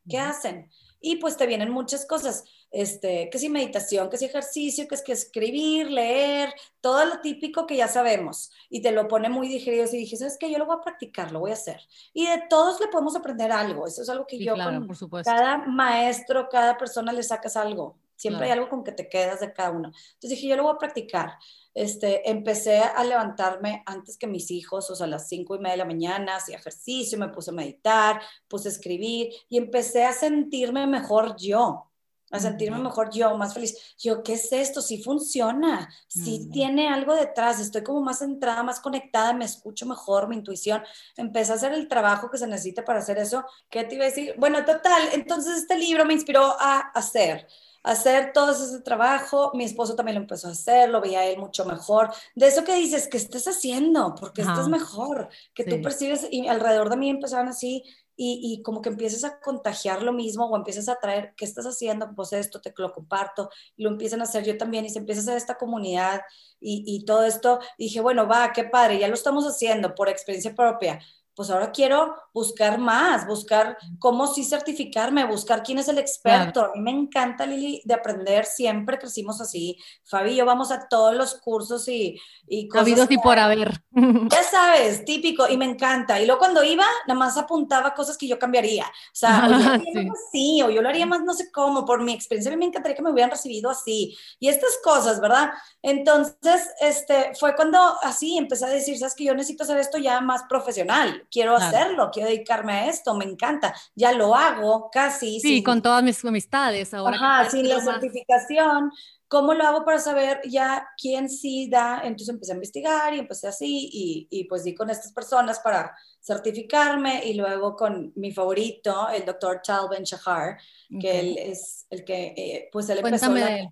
¿Qué 0.08 0.18
hacen? 0.18 0.70
Y 1.02 1.18
pues 1.18 1.38
te 1.38 1.48
vienen 1.48 1.72
muchas 1.72 2.06
cosas 2.06 2.44
este, 2.72 3.30
que 3.32 3.40
si 3.40 3.50
meditación, 3.50 4.10
que 4.10 4.18
si 4.18 4.26
ejercicio, 4.26 4.88
que 4.88 4.96
es 4.96 5.02
que 5.02 5.12
escribir, 5.12 5.90
leer, 5.90 6.54
todo 6.82 7.06
lo 7.06 7.20
típico 7.22 7.66
que 7.66 7.78
ya 7.78 7.88
sabemos 7.88 8.52
y 8.70 8.82
te 8.82 8.92
lo 8.92 9.08
pone 9.08 9.30
muy 9.30 9.48
digerido 9.48 9.86
y 9.86 9.98
dije, 9.98 10.18
¿sabes 10.18 10.38
qué? 10.40 10.52
Yo 10.52 10.60
lo 10.60 10.66
voy 10.66 10.78
a 10.78 10.82
practicar, 10.82 11.32
lo 11.32 11.40
voy 11.40 11.52
a 11.52 11.56
hacer. 11.56 11.82
Y 12.14 12.28
de 12.28 12.44
todos 12.50 12.80
le 12.80 12.88
podemos 12.88 13.16
aprender 13.16 13.52
algo, 13.52 13.88
eso 13.88 14.02
es 14.02 14.10
algo 14.10 14.28
que 14.28 14.38
yo 14.38 14.54
claro, 14.54 14.78
con 14.78 14.88
por 14.88 14.96
supuesto. 14.96 15.32
cada 15.32 15.58
maestro, 15.58 16.48
cada 16.50 16.78
persona 16.78 17.12
le 17.12 17.24
sacas 17.24 17.56
algo, 17.58 17.98
siempre 18.20 18.46
hay 18.46 18.52
algo 18.52 18.68
con 18.68 18.84
que 18.84 18.92
te 18.92 19.08
quedas 19.08 19.40
de 19.40 19.54
cada 19.54 19.72
uno. 19.72 19.88
Entonces 19.88 20.32
dije, 20.32 20.48
yo 20.48 20.58
lo 20.58 20.64
voy 20.64 20.74
a 20.76 20.78
practicar. 20.78 21.38
Este, 21.74 22.30
empecé 22.30 22.80
a 22.80 23.02
levantarme 23.06 23.82
antes 23.86 24.18
que 24.18 24.28
mis 24.28 24.52
hijos, 24.52 24.90
o 24.90 24.96
sea, 24.96 25.06
a 25.06 25.10
las 25.10 25.30
cinco 25.30 25.56
y 25.56 25.60
media 25.60 25.72
de 25.72 25.78
la 25.78 25.86
mañana, 25.86 26.36
hacía 26.36 26.58
ejercicio, 26.58 27.18
me 27.18 27.30
puse 27.30 27.52
a 27.52 27.54
meditar, 27.54 28.22
puse 28.50 28.68
a 28.68 28.72
escribir 28.72 29.30
y 29.48 29.58
empecé 29.58 30.04
a 30.04 30.12
sentirme 30.12 30.86
mejor 30.86 31.38
yo 31.38 31.90
a 32.32 32.40
sentirme 32.40 32.78
mejor 32.78 33.10
yo, 33.12 33.36
más 33.38 33.54
feliz. 33.54 33.96
Yo, 33.98 34.22
¿qué 34.24 34.34
es 34.34 34.52
esto? 34.52 34.82
Sí 34.82 35.02
funciona, 35.02 35.90
sí 36.08 36.50
tiene 36.52 36.88
algo 36.88 37.16
detrás, 37.16 37.60
estoy 37.60 37.84
como 37.84 38.02
más 38.02 38.20
centrada, 38.20 38.62
más 38.62 38.80
conectada, 38.80 39.34
me 39.34 39.46
escucho 39.46 39.86
mejor, 39.86 40.28
mi 40.28 40.36
intuición. 40.36 40.84
Empecé 41.18 41.54
a 41.54 41.56
hacer 41.56 41.74
el 41.74 41.88
trabajo 41.88 42.30
que 42.30 42.38
se 42.38 42.46
necesita 42.48 42.86
para 42.86 43.00
hacer 43.00 43.18
eso. 43.18 43.46
¿Qué 43.70 43.84
te 43.84 43.96
iba 43.96 44.04
a 44.04 44.10
decir? 44.10 44.36
Bueno, 44.38 44.64
total, 44.64 45.10
entonces 45.14 45.58
este 45.58 45.78
libro 45.78 46.06
me 46.06 46.14
inspiró 46.14 46.56
a 46.60 46.80
hacer 46.94 47.48
hacer 47.84 48.32
todo 48.34 48.52
ese 48.52 48.82
trabajo. 48.82 49.52
Mi 49.54 49.64
esposo 49.64 49.96
también 49.96 50.16
lo 50.16 50.22
empezó 50.22 50.48
a 50.48 50.52
hacer, 50.52 50.90
lo 50.90 51.02
veía 51.02 51.26
él 51.26 51.40
mucho 51.40 51.66
mejor. 51.66 52.12
De 52.36 52.48
eso 52.48 52.64
que 52.64 52.76
dices, 52.76 53.08
que 53.08 53.18
estés 53.18 53.48
haciendo? 53.48 54.16
Porque 54.20 54.42
estás 54.42 54.68
mejor, 54.68 55.30
que 55.54 55.64
tú 55.64 55.82
percibes, 55.82 56.28
y 56.30 56.48
alrededor 56.48 56.90
de 56.90 56.98
mí 56.98 57.10
empezaron 57.10 57.48
así, 57.48 57.84
y, 58.22 58.62
como 58.64 58.82
que 58.82 58.90
empiezas 58.90 59.24
a 59.24 59.40
contagiar 59.40 60.04
lo 60.04 60.12
mismo 60.12 60.46
o 60.46 60.58
empiezas 60.58 60.90
a 60.90 61.00
traer, 61.00 61.34
¿qué 61.38 61.46
estás 61.46 61.66
haciendo? 61.66 62.14
Pues 62.14 62.34
esto, 62.34 62.60
te 62.60 62.74
lo 62.76 62.92
comparto, 62.92 63.50
y 63.78 63.84
lo 63.84 63.90
empiezan 63.90 64.20
a 64.20 64.24
hacer 64.24 64.44
yo 64.44 64.58
también, 64.58 64.86
y 64.86 64.90
se 64.90 65.00
empieza 65.00 65.22
a 65.22 65.24
hacer 65.24 65.38
esta 65.38 65.58
comunidad 65.58 66.22
y, 66.60 66.84
y 66.86 67.06
todo 67.06 67.24
esto. 67.24 67.60
Y 67.78 67.86
dije, 67.86 68.02
bueno, 68.02 68.28
va, 68.28 68.52
qué 68.52 68.66
padre, 68.66 69.00
ya 69.00 69.08
lo 69.08 69.14
estamos 69.14 69.46
haciendo 69.46 69.96
por 69.96 70.10
experiencia 70.10 70.54
propia 70.54 71.00
pues 71.40 71.52
ahora 71.52 71.72
quiero 71.72 72.18
buscar 72.34 72.80
más, 72.80 73.26
buscar 73.26 73.78
cómo 73.98 74.28
sí 74.28 74.44
certificarme, 74.44 75.24
buscar 75.24 75.64
quién 75.64 75.78
es 75.78 75.88
el 75.88 75.98
experto. 75.98 76.66
A 76.66 76.72
mí 76.76 76.82
me 76.82 76.92
encanta, 76.92 77.46
Lili, 77.46 77.82
de 77.86 77.94
aprender, 77.94 78.44
siempre 78.44 79.00
crecimos 79.00 79.40
así. 79.40 79.78
Fabi 80.04 80.32
y 80.32 80.36
yo 80.36 80.46
vamos 80.46 80.70
a 80.70 80.90
todos 80.90 81.16
los 81.16 81.36
cursos 81.36 81.88
y, 81.88 82.20
y 82.46 82.68
cosas. 82.68 82.88
Habidos 82.88 83.10
y 83.10 83.18
por 83.20 83.40
haber. 83.40 83.82
Ya 84.30 84.44
sabes, 84.44 85.06
típico, 85.06 85.48
y 85.48 85.56
me 85.56 85.64
encanta. 85.64 86.20
Y 86.20 86.26
luego 86.26 86.40
cuando 86.40 86.62
iba, 86.62 86.84
nada 87.08 87.18
más 87.18 87.38
apuntaba 87.38 87.94
cosas 87.94 88.18
que 88.18 88.28
yo 88.28 88.38
cambiaría. 88.38 88.84
O 88.84 89.14
sea, 89.14 89.46
o 89.46 89.50
yo 89.50 89.60
lo 89.60 89.70
haría 89.72 90.04
más 90.10 90.20
así, 90.28 90.62
o 90.62 90.70
yo 90.70 90.82
lo 90.82 90.90
haría 90.90 91.06
más 91.06 91.22
no 91.22 91.34
sé 91.34 91.50
cómo, 91.54 91.86
por 91.86 92.04
mi 92.04 92.12
experiencia, 92.12 92.52
a 92.52 92.56
mí 92.56 92.60
me 92.60 92.66
encantaría 92.66 92.98
que 92.98 93.02
me 93.02 93.12
hubieran 93.12 93.32
recibido 93.32 93.70
así. 93.70 94.14
Y 94.42 94.50
estas 94.50 94.78
cosas, 94.84 95.22
¿verdad? 95.22 95.52
Entonces, 95.82 96.70
este, 96.82 97.32
fue 97.40 97.56
cuando 97.56 97.80
así 98.02 98.38
empecé 98.38 98.66
a 98.66 98.70
decir, 98.70 98.98
sabes 98.98 99.16
que 99.16 99.24
yo 99.24 99.34
necesito 99.34 99.64
hacer 99.64 99.78
esto 99.78 99.98
ya 99.98 100.20
más 100.20 100.44
profesional 100.50 101.28
quiero 101.32 101.56
hacerlo, 101.56 102.10
quiero 102.12 102.30
dedicarme 102.30 102.74
a 102.74 102.86
esto, 102.88 103.16
me 103.16 103.26
encanta, 103.26 103.74
ya 103.96 104.12
lo 104.12 104.36
hago 104.36 104.90
casi. 104.92 105.40
Sí, 105.40 105.64
con 105.64 105.82
todas 105.82 106.04
mis 106.04 106.24
amistades 106.24 106.94
ahora. 106.94 107.16
Ajá, 107.16 107.50
sin 107.50 107.68
la 107.68 107.82
certificación. 107.82 108.92
¿Cómo 109.28 109.54
lo 109.54 109.64
hago 109.64 109.86
para 109.86 110.00
saber 110.00 110.42
ya 110.50 110.90
quién 111.00 111.30
sí 111.30 111.70
da? 111.70 112.02
Entonces 112.04 112.30
empecé 112.30 112.52
a 112.52 112.56
investigar 112.56 113.14
y 113.14 113.20
empecé 113.20 113.48
así 113.48 113.90
y, 113.94 114.28
y 114.32 114.46
pues 114.46 114.64
di 114.64 114.74
con 114.74 114.90
estas 114.90 115.14
personas 115.14 115.60
para 115.60 115.96
certificarme 116.20 117.24
y 117.26 117.36
luego 117.36 117.76
con 117.76 118.12
mi 118.16 118.32
favorito, 118.32 119.08
el 119.10 119.26
doctor 119.26 119.62
Tal 119.64 119.88
Ben 119.88 120.04
Shahar, 120.04 120.58
que 121.00 121.20
él 121.20 121.38
es 121.38 121.86
el 121.92 122.04
que, 122.04 122.34
eh, 122.36 122.70
pues 122.72 122.90
él 122.90 123.00
empezó, 123.00 123.32
la, 123.32 123.72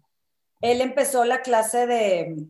él 0.62 0.82
empezó 0.82 1.26
la 1.26 1.42
clase 1.42 1.88
de, 1.88 2.46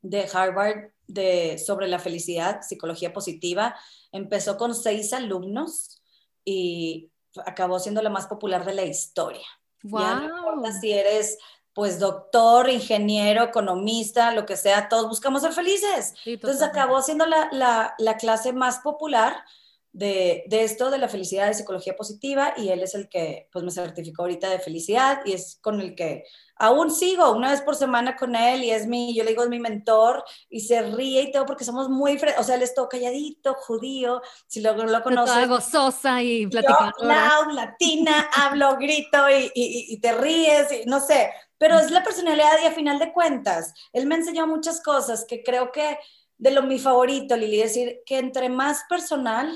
de 0.00 0.28
Harvard 0.32 0.92
de, 1.06 1.58
sobre 1.58 1.88
la 1.88 1.98
felicidad, 1.98 2.62
psicología 2.62 3.12
positiva, 3.12 3.74
Empezó 4.16 4.56
con 4.56 4.74
seis 4.74 5.12
alumnos 5.12 6.00
y 6.42 7.10
acabó 7.44 7.78
siendo 7.78 8.00
la 8.00 8.08
más 8.08 8.26
popular 8.26 8.64
de 8.64 8.72
la 8.72 8.84
historia. 8.84 9.46
Wow. 9.82 10.00
Ya 10.00 10.14
no 10.14 10.38
importa 10.38 10.72
si 10.80 10.92
eres 10.92 11.38
pues 11.74 11.98
doctor, 11.98 12.70
ingeniero, 12.70 13.44
economista, 13.44 14.32
lo 14.32 14.46
que 14.46 14.56
sea, 14.56 14.88
todos 14.88 15.10
buscamos 15.10 15.42
ser 15.42 15.52
felices. 15.52 16.14
Entonces 16.24 16.62
acabó 16.62 17.02
siendo 17.02 17.26
la, 17.26 17.50
la, 17.52 17.94
la 17.98 18.16
clase 18.16 18.54
más 18.54 18.78
popular 18.78 19.44
de, 19.92 20.44
de, 20.46 20.64
esto, 20.64 20.90
de 20.90 20.96
la 20.96 21.10
felicidad 21.10 21.48
de 21.48 21.52
psicología 21.52 21.94
positiva, 21.94 22.54
y 22.56 22.70
él 22.70 22.82
es 22.82 22.94
el 22.94 23.10
que 23.10 23.50
pues 23.52 23.62
me 23.62 23.70
certificó 23.70 24.22
ahorita 24.22 24.48
de 24.48 24.58
felicidad 24.58 25.20
y 25.26 25.34
es 25.34 25.58
con 25.60 25.82
el 25.82 25.94
que 25.94 26.24
aún 26.56 26.90
sigo 26.90 27.32
una 27.32 27.50
vez 27.50 27.60
por 27.60 27.76
semana 27.76 28.16
con 28.16 28.34
él 28.34 28.64
y 28.64 28.70
es 28.70 28.86
mi, 28.86 29.14
yo 29.14 29.24
le 29.24 29.30
digo, 29.30 29.42
es 29.42 29.48
mi 29.48 29.60
mentor 29.60 30.24
y 30.48 30.60
se 30.60 30.82
ríe 30.82 31.22
y 31.22 31.32
todo 31.32 31.46
porque 31.46 31.64
somos 31.64 31.88
muy, 31.88 32.18
o 32.38 32.42
sea, 32.42 32.56
él 32.56 32.62
es 32.62 32.74
todo 32.74 32.88
calladito, 32.88 33.54
judío, 33.54 34.22
si 34.46 34.60
lo, 34.60 34.74
lo 34.74 35.02
conoces. 35.02 35.34
Toda 35.34 35.46
gozosa 35.46 36.22
y 36.22 36.46
platicadora. 36.46 36.92
Yo, 37.00 37.06
loud, 37.06 37.54
latina, 37.54 38.30
hablo, 38.36 38.76
grito 38.76 39.28
y, 39.30 39.50
y, 39.54 39.94
y 39.94 40.00
te 40.00 40.12
ríes, 40.12 40.72
y, 40.72 40.86
no 40.86 41.00
sé, 41.00 41.30
pero 41.58 41.78
es 41.78 41.90
la 41.90 42.02
personalidad 42.02 42.58
y 42.62 42.66
a 42.66 42.72
final 42.72 42.98
de 42.98 43.12
cuentas, 43.12 43.72
él 43.92 44.06
me 44.06 44.16
enseñó 44.16 44.46
muchas 44.46 44.82
cosas 44.82 45.24
que 45.24 45.42
creo 45.42 45.72
que 45.72 45.98
de 46.38 46.50
lo 46.50 46.62
mi 46.62 46.78
favorito, 46.78 47.36
Lili, 47.36 47.58
decir 47.58 48.02
que 48.04 48.18
entre 48.18 48.48
más 48.48 48.84
personal, 48.88 49.54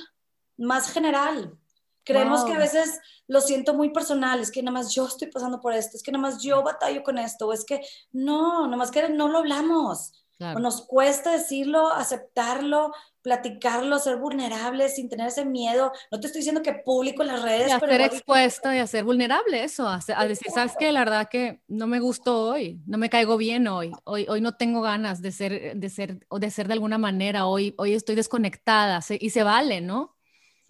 más 0.56 0.92
general. 0.92 1.58
Creemos 2.04 2.44
que 2.44 2.54
a 2.54 2.58
veces 2.58 2.98
lo 3.28 3.40
siento 3.40 3.74
muy 3.74 3.90
personal, 3.90 4.40
es 4.40 4.50
que 4.50 4.62
nada 4.62 4.72
más 4.72 4.94
yo 4.94 5.06
estoy 5.06 5.28
pasando 5.28 5.60
por 5.60 5.74
esto, 5.74 5.96
es 5.96 6.02
que 6.02 6.12
nada 6.12 6.22
más 6.22 6.42
yo 6.42 6.62
batallo 6.62 7.02
con 7.02 7.18
esto, 7.18 7.48
o 7.48 7.52
es 7.52 7.64
que 7.64 7.80
no, 8.12 8.64
nada 8.64 8.76
más 8.76 8.90
que 8.90 9.08
no 9.08 9.28
lo 9.28 9.38
hablamos. 9.38 10.12
O 10.40 10.58
nos 10.58 10.86
cuesta 10.86 11.32
decirlo, 11.32 11.92
aceptarlo, 11.92 12.92
platicarlo, 13.20 13.98
ser 13.98 14.16
vulnerables 14.16 14.94
sin 14.94 15.10
tener 15.10 15.28
ese 15.28 15.44
miedo. 15.44 15.92
No 16.10 16.18
te 16.18 16.28
estoy 16.28 16.40
diciendo 16.40 16.62
que 16.62 16.72
público 16.72 17.22
en 17.22 17.28
las 17.28 17.42
redes. 17.42 17.68
Y 17.68 17.72
a 17.72 17.78
ser 17.78 18.00
expuesto 18.00 18.72
y 18.72 18.78
a 18.78 18.86
ser 18.86 19.04
vulnerable, 19.04 19.62
eso, 19.62 19.86
a, 19.86 19.98
decir, 20.26 20.50
sabes 20.50 20.76
que 20.78 20.92
la 20.92 21.00
verdad 21.00 21.28
que 21.28 21.60
no 21.68 21.86
me 21.86 22.00
gustó 22.00 22.52
hoy, 22.52 22.80
no 22.86 22.96
me 22.96 23.10
caigo 23.10 23.36
bien 23.36 23.68
hoy, 23.68 23.92
hoy, 24.04 24.24
hoy 24.28 24.40
no 24.40 24.56
tengo 24.56 24.80
ganas 24.80 25.20
de 25.20 25.30
ser, 25.30 25.76
de 25.76 25.90
ser, 25.90 26.26
o 26.28 26.38
de 26.38 26.50
ser 26.50 26.68
de 26.68 26.72
alguna 26.72 26.96
manera, 26.96 27.44
hoy, 27.46 27.74
hoy 27.76 27.92
estoy 27.92 28.14
desconectada 28.14 29.00
y 29.10 29.30
se 29.30 29.42
vale, 29.42 29.82
¿no? 29.82 30.16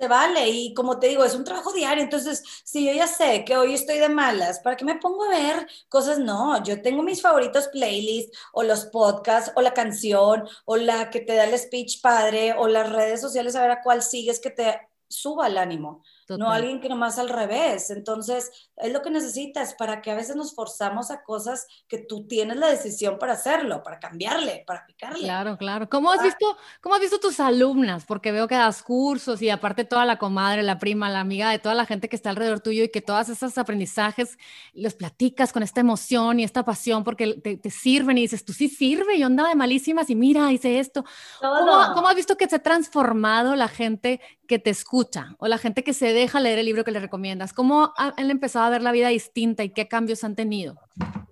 Se 0.00 0.08
vale 0.08 0.48
y 0.48 0.72
como 0.72 0.98
te 0.98 1.08
digo, 1.08 1.24
es 1.24 1.34
un 1.34 1.44
trabajo 1.44 1.72
diario, 1.74 2.02
entonces 2.02 2.42
si 2.64 2.86
yo 2.86 2.92
ya 2.94 3.06
sé 3.06 3.44
que 3.44 3.58
hoy 3.58 3.74
estoy 3.74 3.98
de 3.98 4.08
malas, 4.08 4.60
¿para 4.60 4.74
qué 4.74 4.84
me 4.86 4.96
pongo 4.98 5.24
a 5.24 5.28
ver 5.28 5.68
cosas? 5.90 6.18
No, 6.18 6.62
yo 6.64 6.80
tengo 6.80 7.02
mis 7.02 7.20
favoritos 7.20 7.68
playlists 7.68 8.36
o 8.54 8.62
los 8.62 8.86
podcasts 8.86 9.52
o 9.56 9.60
la 9.60 9.74
canción 9.74 10.48
o 10.64 10.76
la 10.78 11.10
que 11.10 11.20
te 11.20 11.34
da 11.34 11.44
el 11.44 11.58
speech 11.58 12.00
padre 12.00 12.54
o 12.54 12.66
las 12.66 12.90
redes 12.90 13.20
sociales 13.20 13.54
a 13.56 13.60
ver 13.62 13.72
a 13.72 13.82
cuál 13.82 14.02
sigues 14.02 14.40
que 14.40 14.48
te 14.50 14.80
suba 15.06 15.48
el 15.48 15.58
ánimo 15.58 16.02
no 16.38 16.50
alguien 16.50 16.80
que 16.80 16.88
nomás 16.88 17.18
al 17.18 17.28
revés. 17.28 17.90
Entonces, 17.90 18.50
es 18.76 18.92
lo 18.92 19.02
que 19.02 19.10
necesitas 19.10 19.74
para 19.74 20.02
que 20.02 20.10
a 20.10 20.14
veces 20.14 20.36
nos 20.36 20.54
forzamos 20.54 21.10
a 21.10 21.22
cosas 21.22 21.66
que 21.88 21.98
tú 21.98 22.26
tienes 22.26 22.56
la 22.56 22.68
decisión 22.68 23.18
para 23.18 23.34
hacerlo, 23.34 23.82
para 23.82 23.98
cambiarle, 23.98 24.64
para 24.66 24.86
picarle. 24.86 25.24
Claro, 25.24 25.56
claro. 25.58 25.88
¿Cómo 25.88 26.10
has 26.10 26.20
ah. 26.20 26.24
visto, 26.24 26.56
cómo 26.80 26.94
has 26.94 27.00
visto 27.00 27.18
tus 27.18 27.40
alumnas? 27.40 28.04
Porque 28.04 28.32
veo 28.32 28.48
que 28.48 28.54
das 28.54 28.82
cursos 28.82 29.42
y 29.42 29.50
aparte 29.50 29.84
toda 29.84 30.04
la 30.04 30.18
comadre, 30.18 30.62
la 30.62 30.78
prima, 30.78 31.10
la 31.10 31.20
amiga 31.20 31.50
de 31.50 31.58
toda 31.58 31.74
la 31.74 31.86
gente 31.86 32.08
que 32.08 32.16
está 32.16 32.30
alrededor 32.30 32.60
tuyo 32.60 32.84
y 32.84 32.90
que 32.90 33.02
todos 33.02 33.28
esos 33.28 33.58
aprendizajes 33.58 34.38
los 34.72 34.94
platicas 34.94 35.52
con 35.52 35.62
esta 35.62 35.80
emoción 35.80 36.40
y 36.40 36.44
esta 36.44 36.64
pasión 36.64 37.04
porque 37.04 37.34
te, 37.34 37.70
sirven 37.70 38.18
y 38.18 38.22
dices, 38.22 38.44
tú 38.44 38.52
sí 38.52 38.68
sirve, 38.68 39.18
yo 39.18 39.26
andaba 39.26 39.48
de 39.48 39.54
malísimas 39.54 40.10
y 40.10 40.14
mira, 40.14 40.52
hice 40.52 40.78
esto. 40.78 41.04
¿Cómo, 41.40 41.94
¿Cómo 41.94 42.08
has 42.08 42.16
visto 42.16 42.36
que 42.36 42.48
se 42.48 42.56
ha 42.56 42.62
transformado 42.62 43.56
la 43.56 43.68
gente 43.68 44.20
que 44.46 44.58
te 44.58 44.70
escucha 44.70 45.36
o 45.38 45.46
la 45.46 45.58
gente 45.58 45.84
que 45.84 45.94
se 45.94 46.12
deja 46.20 46.40
leer 46.40 46.58
el 46.58 46.66
libro 46.66 46.84
que 46.84 46.90
le 46.90 47.00
recomiendas? 47.00 47.52
¿Cómo 47.52 47.92
han 47.96 48.30
empezado 48.30 48.66
a 48.66 48.70
ver 48.70 48.82
la 48.82 48.92
vida 48.92 49.08
distinta 49.08 49.64
y 49.64 49.70
qué 49.70 49.88
cambios 49.88 50.24
han 50.24 50.36
tenido? 50.36 50.78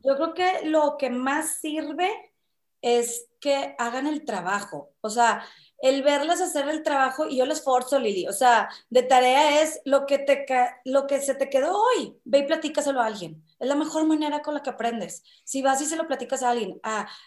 Yo 0.04 0.16
creo 0.16 0.34
que 0.34 0.66
lo 0.68 0.96
que 0.98 1.10
más 1.10 1.60
sirve 1.60 2.10
es 2.82 3.28
que 3.40 3.74
hagan 3.78 4.06
el 4.06 4.24
trabajo. 4.24 4.90
O 5.00 5.10
sea, 5.10 5.44
el 5.80 6.02
verlas 6.02 6.40
hacer 6.40 6.68
el 6.68 6.82
trabajo 6.82 7.28
y 7.28 7.36
yo 7.36 7.46
les 7.46 7.62
forzo, 7.62 7.98
Lili. 7.98 8.26
O 8.26 8.32
sea, 8.32 8.68
de 8.90 9.02
tarea 9.02 9.62
es 9.62 9.80
lo 9.84 10.06
que, 10.06 10.18
te, 10.18 10.46
lo 10.84 11.06
que 11.06 11.20
se 11.20 11.34
te 11.34 11.48
quedó 11.48 11.80
hoy. 11.80 12.16
Ve 12.24 12.38
y 12.38 12.46
platícaselo 12.46 13.00
a 13.00 13.06
alguien. 13.06 13.44
Es 13.58 13.68
la 13.68 13.74
mejor 13.74 14.06
manera 14.06 14.42
con 14.42 14.54
la 14.54 14.62
que 14.62 14.70
aprendes. 14.70 15.22
Si 15.44 15.62
vas 15.62 15.80
y 15.80 15.86
se 15.86 15.96
lo 15.96 16.06
platicas 16.06 16.42
a 16.42 16.50
alguien, 16.50 16.80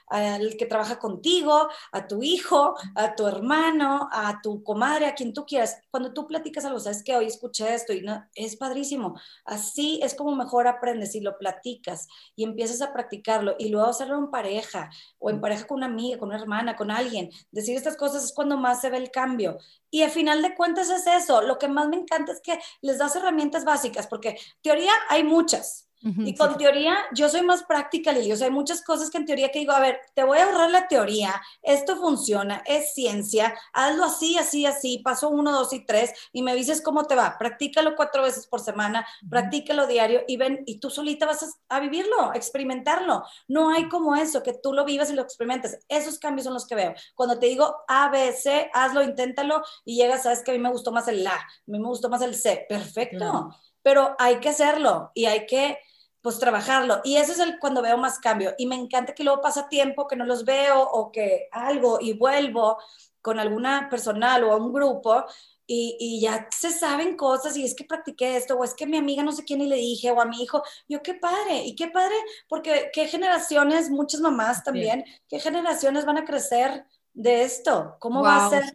al 0.08 0.56
que 0.58 0.66
trabaja 0.66 1.00
contigo, 1.00 1.68
a 1.92 2.08
tu 2.08 2.24
hijo, 2.24 2.76
a 2.96 3.16
tu 3.16 3.28
hermano, 3.28 4.08
a 4.12 4.42
tu 4.42 4.64
comadre, 4.64 5.08
a 5.08 5.16
quien 5.16 5.34
tú 5.34 5.46
quieras, 5.46 5.78
cuando 5.90 6.14
tú 6.14 6.28
platicas 6.28 6.66
algo, 6.66 6.80
sabes 6.80 7.04
que 7.04 7.16
hoy 7.16 7.26
escuché 7.26 7.74
esto 7.74 7.94
y 7.94 8.02
no, 8.02 8.26
es 8.36 8.56
padrísimo. 8.56 9.20
Así 9.46 10.00
es 10.04 10.16
como 10.16 10.36
mejor 10.36 10.68
aprendes 10.68 11.16
y 11.16 11.22
lo 11.22 11.38
platicas 11.38 12.08
y 12.36 12.44
empiezas 12.44 12.82
a 12.82 12.94
practicarlo 12.94 13.56
y 13.60 13.70
luego 13.70 13.88
hacerlo 13.88 14.18
en 14.18 14.32
pareja 14.32 14.90
o 15.20 15.30
en 15.30 15.42
pareja 15.42 15.68
con 15.68 15.78
una 15.78 15.88
amiga, 15.88 16.18
con 16.18 16.30
una 16.30 16.40
hermana, 16.40 16.76
con 16.76 16.92
alguien. 16.92 17.30
Decir 17.52 17.76
estas 17.76 17.98
cosas 17.98 18.24
es 18.24 18.34
cuando 18.34 18.58
más 18.58 18.82
se 18.82 18.90
ve 18.90 18.98
el 18.98 19.12
cambio. 19.12 19.58
Y 19.90 20.04
al 20.04 20.12
final 20.12 20.42
de 20.42 20.56
cuentas 20.56 20.90
es 20.90 21.06
eso. 21.08 21.42
Lo 21.42 21.58
que 21.58 21.68
más 21.68 21.90
me 21.90 21.98
encanta 21.98 22.32
es 22.32 22.42
que 22.42 22.60
les 22.82 22.98
das 22.98 23.16
herramientas 23.16 23.66
básicas, 23.66 24.08
porque 24.08 24.38
teoría 24.62 24.92
hay 25.10 25.24
muchas 25.24 25.91
y 26.04 26.36
con 26.36 26.58
teoría, 26.58 26.98
yo 27.14 27.30
soy 27.30 27.44
más 27.44 27.64
práctica, 27.64 28.12
Lili. 28.12 28.32
O 28.32 28.36
sea, 28.36 28.48
hay 28.48 28.54
muchas 28.54 28.84
cosas 28.84 29.10
que 29.10 29.18
en 29.18 29.26
teoría 29.26 29.50
que 29.50 29.60
digo, 29.60 29.72
a 29.72 29.80
ver, 29.80 30.00
te 30.16 30.24
voy 30.24 30.40
a 30.40 30.46
ahorrar 30.46 30.72
la 30.72 30.88
teoría, 30.88 31.42
esto 31.62 31.96
funciona, 31.96 32.64
es 32.66 32.94
ciencia, 32.94 33.54
hazlo 33.72 34.06
así, 34.06 34.38
así, 34.38 34.66
así, 34.66 35.00
paso 35.00 35.30
uno, 35.30 35.52
dos 35.52 35.74
y 35.74 35.86
tres, 35.86 36.12
y 36.34 36.42
me 36.42 36.56
dices 36.56 36.82
cómo 36.82 37.06
te 37.06 37.16
va. 37.16 37.38
Practícalo 37.38 37.96
cuatro 37.96 38.24
veces 38.24 38.48
por 38.48 38.62
semana, 38.62 39.06
practícalo 39.30 39.86
diario 39.86 40.22
y 40.28 40.38
ven, 40.38 40.64
y 40.66 40.80
tú 40.80 40.90
solita 40.90 41.26
vas 41.26 41.44
a, 41.44 41.76
a, 41.76 41.80
vivirlo, 41.80 42.34
experimentarlo. 42.34 43.24
No 43.48 43.70
hay 43.70 43.88
como 43.88 44.16
eso, 44.16 44.42
que 44.42 44.54
tú 44.54 44.74
lo 44.74 44.86
vivas 44.86 45.12
y 45.12 45.14
lo 45.14 45.22
experimentes. 45.22 45.80
Esos 45.88 46.18
cambios 46.18 46.46
son 46.46 46.54
los 46.54 46.66
que 46.66 46.76
veo. 46.76 46.94
Cuando 47.14 47.38
te 47.38 47.46
digo 47.46 47.84
A, 47.88 48.10
B, 48.10 48.32
C, 48.34 48.72
hazlo, 48.74 49.04
inténtalo 49.04 49.62
y 49.86 49.98
llegas, 49.98 50.24
sabes 50.24 50.42
que 50.44 50.52
a 50.52 50.54
mí 50.54 50.60
me 50.60 50.72
gustó 50.72 50.92
más 50.92 51.08
el 51.08 51.26
A, 51.28 51.36
a 51.36 51.48
mí 51.68 51.80
me 51.80 51.88
gustó 51.88 52.10
más 52.10 52.22
el 52.22 52.36
C. 52.36 52.66
Perfecto. 52.68 53.50
Pero 53.84 54.16
hay 54.20 54.40
que 54.40 54.50
hacerlo 54.50 55.12
y 55.16 55.26
hay 55.26 55.46
que 55.48 55.80
pues 56.22 56.40
trabajarlo. 56.40 57.02
Y 57.04 57.18
ese 57.18 57.34
es 57.34 57.40
el 57.40 57.60
cuando 57.60 57.82
veo 57.82 57.98
más 57.98 58.20
cambio. 58.20 58.54
Y 58.58 58.66
me 58.66 58.76
encanta 58.76 59.14
que 59.14 59.24
luego 59.24 59.42
pasa 59.42 59.70
tiempo 59.70 60.08
que 60.08 60.16
no 60.16 60.26
los 60.26 60.46
veo 60.46 60.82
o 60.82 61.12
que 61.12 61.48
algo 61.52 62.00
y 62.00 62.14
vuelvo 62.14 62.78
con 63.22 63.40
alguna 63.40 63.88
personal 63.90 64.44
o 64.44 64.58
un 64.58 64.74
grupo 64.74 65.26
y, 65.68 65.96
y, 66.00 66.20
ya 66.20 66.50
se 66.52 66.72
saben 66.72 67.16
cosas 67.16 67.56
y 67.56 67.64
es 67.64 67.76
que 67.76 67.86
practiqué 67.86 68.36
esto 68.36 68.56
o 68.58 68.64
es 68.64 68.74
que 68.74 68.86
mi 68.86 68.98
amiga 68.98 69.24
no 69.24 69.32
sé 69.32 69.46
quién 69.46 69.62
y 69.62 69.68
le 69.68 69.78
dije 69.78 70.12
o 70.12 70.20
a 70.20 70.26
mi 70.26 70.42
hijo, 70.42 70.64
yo 70.90 71.02
qué 71.02 71.14
padre 71.14 71.64
y 71.64 71.76
qué 71.76 71.88
padre 71.88 72.16
porque 72.50 72.90
qué 72.92 73.08
generaciones, 73.08 73.90
muchas 73.90 74.20
mamás 74.20 74.64
también, 74.64 75.06
qué 75.30 75.40
generaciones 75.40 76.04
van 76.04 76.18
a 76.18 76.26
crecer 76.26 76.86
de 77.14 77.44
esto, 77.44 77.96
cómo 78.00 78.22
va 78.22 78.48
a 78.48 78.50
ser 78.50 78.74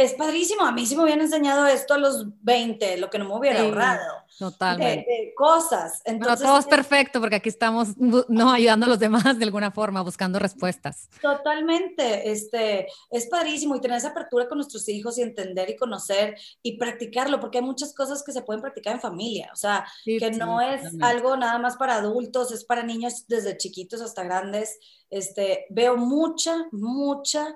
es 0.00 0.14
padrísimo. 0.14 0.64
A 0.64 0.72
mí 0.72 0.86
sí 0.86 0.96
me 0.96 1.02
hubieran 1.02 1.20
enseñado 1.20 1.66
esto 1.66 1.92
a 1.92 1.98
los 1.98 2.24
20, 2.42 2.96
lo 2.96 3.10
que 3.10 3.18
no 3.18 3.26
me 3.26 3.36
hubiera 3.36 3.60
ahorrado. 3.60 4.24
Totalmente. 4.38 5.10
De, 5.10 5.34
cosas. 5.34 6.00
Entonces, 6.06 6.46
todo 6.46 6.58
es 6.58 6.64
perfecto 6.64 7.20
porque 7.20 7.36
aquí 7.36 7.50
estamos 7.50 7.88
no 7.98 8.50
ayudando 8.50 8.86
a 8.86 8.88
los 8.88 8.98
demás 8.98 9.38
de 9.38 9.44
alguna 9.44 9.70
forma, 9.70 10.00
buscando 10.00 10.38
respuestas. 10.38 11.10
Totalmente. 11.20 12.30
Este, 12.30 12.86
es 13.10 13.26
padrísimo 13.26 13.76
y 13.76 13.80
tener 13.80 13.98
esa 13.98 14.08
apertura 14.08 14.48
con 14.48 14.56
nuestros 14.56 14.88
hijos 14.88 15.18
y 15.18 15.22
entender 15.22 15.68
y 15.68 15.76
conocer 15.76 16.38
y 16.62 16.78
practicarlo, 16.78 17.38
porque 17.38 17.58
hay 17.58 17.64
muchas 17.64 17.92
cosas 17.92 18.22
que 18.22 18.32
se 18.32 18.40
pueden 18.40 18.62
practicar 18.62 18.94
en 18.94 19.00
familia. 19.00 19.50
O 19.52 19.56
sea, 19.56 19.86
que 20.04 20.30
no 20.30 20.62
es 20.62 20.80
algo 21.02 21.36
nada 21.36 21.58
más 21.58 21.76
para 21.76 21.96
adultos, 21.96 22.52
es 22.52 22.64
para 22.64 22.82
niños 22.82 23.26
desde 23.28 23.58
chiquitos 23.58 24.00
hasta 24.00 24.24
grandes. 24.24 24.78
Este, 25.10 25.66
veo 25.68 25.98
mucha, 25.98 26.66
mucha, 26.72 27.54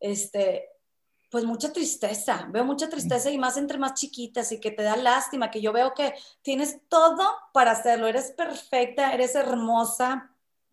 este, 0.00 0.68
pues 1.30 1.44
mucha 1.44 1.72
tristeza, 1.72 2.48
veo 2.50 2.64
mucha 2.64 2.88
tristeza 2.88 3.30
y 3.30 3.38
más 3.38 3.56
entre 3.56 3.78
más 3.78 3.94
chiquitas 3.94 4.50
y 4.52 4.60
que 4.60 4.70
te 4.70 4.82
da 4.82 4.96
lástima, 4.96 5.50
que 5.50 5.60
yo 5.60 5.72
veo 5.72 5.92
que 5.94 6.14
tienes 6.42 6.80
todo 6.88 7.22
para 7.52 7.72
hacerlo, 7.72 8.06
eres 8.06 8.32
perfecta, 8.32 9.12
eres 9.12 9.34
hermosa, 9.34 10.30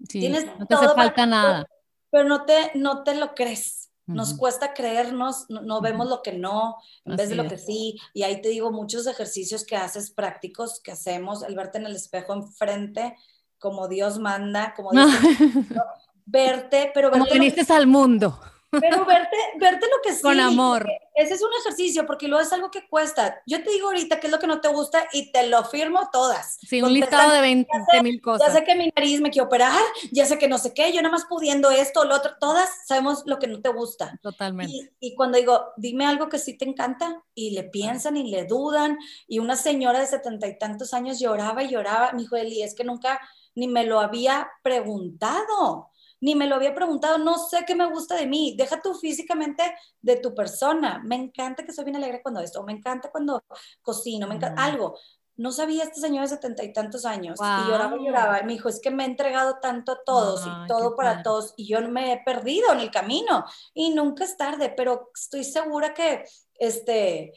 tienes 0.08 0.46
no 0.58 0.66
te 0.66 0.76
hace 0.76 0.88
falta 0.90 1.26
nada. 1.26 1.66
Pero 2.10 2.24
no 2.24 2.46
te, 2.46 2.72
no 2.76 3.04
te 3.04 3.16
lo 3.16 3.36
crees. 3.36 3.92
Nos 4.08 4.36
cuesta 4.36 4.76
creernos, 4.76 5.48
no, 5.50 5.82
vemos 5.82 6.08
lo 6.08 6.22
que 6.22 6.32
no, 6.32 6.78
en 7.06 7.16
vez 7.16 7.30
de 7.30 7.36
lo 7.36 7.48
que 7.48 7.58
sí. 7.58 8.00
Y 8.14 8.22
ahí 8.22 8.40
te 8.40 8.50
digo, 8.50 8.72
muchos 8.72 9.08
ejercicios 9.08 9.66
que 9.66 9.76
haces 9.76 10.12
prácticos, 10.12 10.80
que 10.80 10.92
hacemos, 10.92 11.42
el 11.42 11.56
verte 11.56 11.80
en 11.80 11.88
el 11.88 11.96
espejo 11.96 12.34
enfrente, 12.34 13.18
como 13.58 13.88
Dios 13.88 14.20
manda, 14.20 14.76
como 14.76 14.92
Dios 14.92 15.10
verte, 16.26 16.92
pero... 16.94 17.10
Como 17.10 17.26
viniste 17.26 17.66
al 17.74 17.88
mundo. 17.88 18.40
Pero 18.80 19.06
verte, 19.06 19.38
verte 19.58 19.86
lo 19.88 20.02
que 20.04 20.14
sí. 20.14 20.22
Con 20.22 20.40
amor. 20.40 20.88
Ese 21.16 21.36
es 21.36 21.42
un 21.42 21.50
ejercicio, 21.62 22.06
porque 22.06 22.28
luego 22.28 22.44
es 22.44 22.52
algo 22.52 22.70
que 22.72 22.88
cuesta. 22.88 23.42
Yo 23.46 23.64
te 23.64 23.72
digo 23.72 23.88
ahorita 23.88 24.20
qué 24.20 24.28
es 24.28 24.32
lo 24.32 24.40
que 24.40 24.48
no 24.48 24.60
te 24.60 24.68
gusta 24.68 25.08
y 25.14 25.32
te 25.32 25.48
lo 25.48 25.64
firmo 25.64 26.10
todas. 26.12 26.58
Sí, 26.68 26.82
un 26.82 26.94
listado 26.94 27.32
de 27.32 27.42
20 27.42 27.70
mil 28.04 28.22
cosas. 28.22 28.48
Ya 28.48 28.54
sé 28.54 28.66
que 28.66 28.76
mi 28.76 28.92
nariz 28.96 29.22
me 29.22 29.32
quiero 29.32 29.48
operar, 29.48 29.80
ya 30.12 30.26
sé 30.26 30.38
que 30.38 30.50
no 30.50 30.58
sé 30.58 30.74
qué, 30.74 30.92
yo 30.92 31.02
nada 31.02 31.14
más 31.14 31.26
pudiendo 31.26 31.72
esto, 31.72 32.04
lo 32.04 32.16
otro, 32.16 32.34
todas 32.40 32.70
sabemos 32.86 33.24
lo 33.26 33.40
que 33.40 33.48
no 33.48 33.62
te 33.62 33.70
gusta. 33.70 34.20
Totalmente. 34.22 34.74
Y, 34.74 34.90
y 35.00 35.16
cuando 35.16 35.38
digo, 35.38 35.72
dime 35.78 36.06
algo 36.06 36.28
que 36.28 36.40
sí 36.40 36.58
te 36.58 36.66
encanta, 36.66 37.24
y 37.34 37.52
le 37.52 37.64
piensan 37.64 38.18
y 38.18 38.30
le 38.30 38.46
dudan, 38.46 38.98
y 39.28 39.40
una 39.40 39.56
señora 39.56 40.00
de 40.00 40.08
setenta 40.08 40.48
y 40.48 40.58
tantos 40.58 40.94
años 40.94 41.20
lloraba 41.20 41.64
y 41.64 41.70
lloraba, 41.70 42.12
mi 42.14 42.24
hijo 42.24 42.36
Eli, 42.36 42.64
es 42.64 42.76
que 42.76 42.84
nunca 42.84 43.20
ni 43.56 43.68
me 43.68 43.86
lo 43.86 44.00
había 44.00 44.50
preguntado 44.64 45.90
ni 46.22 46.36
me 46.36 46.48
lo 46.48 46.56
había 46.56 46.74
preguntado, 46.74 47.18
no 47.18 47.38
sé 47.38 47.64
qué 47.66 47.76
me 47.76 47.90
gusta 47.90 48.16
de 48.16 48.28
mí, 48.28 48.56
deja 48.58 48.82
tú 48.82 48.94
físicamente 48.94 49.64
de 50.02 50.18
tu 50.18 50.34
persona, 50.34 51.02
me 51.04 51.16
encanta 51.16 51.66
que 51.66 51.74
soy 51.74 51.86
bien 51.86 51.98
alegre 51.98 52.22
cuando 52.22 52.42
esto, 52.42 52.64
me 52.64 52.74
encanta 52.74 53.12
cuando 53.12 53.44
cocino, 53.82 54.28
me 54.28 54.36
encanta 54.36 54.64
algo. 54.64 54.98
No 55.38 55.52
sabía 55.52 55.84
este 55.84 56.00
señor 56.00 56.24
de 56.24 56.30
setenta 56.30 56.64
y 56.64 56.72
tantos 56.72 57.04
años 57.04 57.38
y 57.38 57.70
lloraba 57.70 57.98
y 57.98 58.06
lloraba. 58.06 58.40
Y 58.40 58.46
me 58.46 58.54
dijo, 58.54 58.70
es 58.70 58.80
que 58.80 58.90
me 58.90 59.04
he 59.04 59.06
entregado 59.06 59.60
tanto 59.62 59.92
a 59.92 60.04
todos 60.06 60.48
y 60.48 60.68
todo 60.68 60.96
para 60.96 61.24
todos 61.24 61.54
y 61.58 61.68
yo 61.68 61.82
no 61.82 61.90
me 61.90 62.14
he 62.14 62.24
perdido 62.24 62.72
en 62.72 62.80
el 62.80 62.90
camino 62.90 63.44
y 63.74 63.90
nunca 63.90 64.24
es 64.24 64.38
tarde, 64.38 64.74
pero 64.76 65.12
estoy 65.14 65.44
segura 65.44 65.94
que, 65.94 66.24
este, 66.54 67.34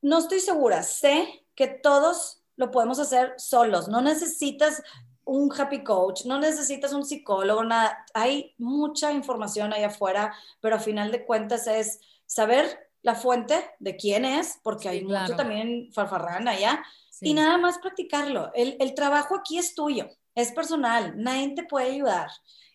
no 0.00 0.18
estoy 0.18 0.38
segura, 0.38 0.84
sé 0.84 1.44
que 1.56 1.66
todos 1.66 2.44
lo 2.54 2.70
podemos 2.70 3.00
hacer 3.00 3.34
solos, 3.36 3.88
no 3.88 4.00
necesitas 4.00 4.82
un 5.26 5.52
happy 5.52 5.82
coach, 5.82 6.24
no 6.24 6.38
necesitas 6.38 6.92
un 6.92 7.04
psicólogo, 7.04 7.64
nada. 7.64 8.04
Hay 8.14 8.54
mucha 8.58 9.12
información 9.12 9.72
ahí 9.72 9.82
afuera, 9.82 10.32
pero 10.60 10.76
a 10.76 10.78
final 10.78 11.10
de 11.10 11.26
cuentas 11.26 11.66
es 11.66 12.00
saber 12.24 12.88
la 13.02 13.16
fuente 13.16 13.56
de 13.80 13.96
quién 13.96 14.24
es, 14.24 14.58
porque 14.62 14.88
hay 14.88 15.04
mucho 15.04 15.36
también 15.36 15.90
farfarrán 15.92 16.48
allá, 16.48 16.82
y 17.20 17.34
nada 17.34 17.58
más 17.58 17.78
practicarlo. 17.78 18.52
El, 18.54 18.76
el, 18.78 18.94
trabajo 18.94 19.36
aquí 19.36 19.58
es 19.58 19.74
tuyo, 19.74 20.08
es 20.34 20.52
personal, 20.52 21.14
nadie 21.16 21.54
te 21.54 21.64
puede 21.64 21.92
ayudar. 21.92 22.28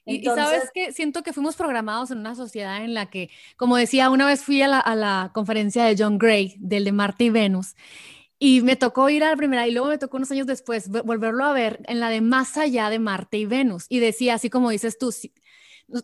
y, 0.05 0.23
sabes 0.23 0.71
que 0.73 0.91
siento 0.91 1.23
que 1.23 1.31
fuimos 1.31 1.55
programados 1.55 2.11
en 2.11 2.17
una 2.17 2.35
sociedad 2.35 2.83
en 2.83 2.93
la 2.93 3.09
que, 3.09 3.29
como 3.55 3.77
decía, 3.77 4.09
una 4.09 4.25
vez 4.25 4.43
fui 4.43 4.61
a 4.61 4.67
la, 4.67 4.79
a 4.79 4.95
la 4.95 5.31
conferencia 5.33 5.85
de 5.85 5.95
John 5.97 6.17
Gray, 6.17 6.55
del 6.59 6.83
de 6.83 6.91
Marte 6.91 7.25
y 7.25 7.29
Venus, 7.29 7.75
y 8.43 8.61
me 8.61 8.75
tocó 8.75 9.07
ir 9.11 9.23
a 9.23 9.29
la 9.29 9.35
primera 9.35 9.67
y 9.67 9.71
luego 9.71 9.89
me 9.89 9.99
tocó 9.99 10.17
unos 10.17 10.31
años 10.31 10.47
después 10.47 10.89
volverlo 10.89 11.45
a 11.45 11.53
ver 11.53 11.79
en 11.85 11.99
la 11.99 12.09
de 12.09 12.21
Más 12.21 12.57
allá 12.57 12.89
de 12.89 12.97
Marte 12.97 13.37
y 13.37 13.45
Venus. 13.45 13.85
Y 13.87 13.99
decía, 13.99 14.33
así 14.33 14.49
como 14.49 14.71
dices 14.71 14.97
tú, 14.97 15.13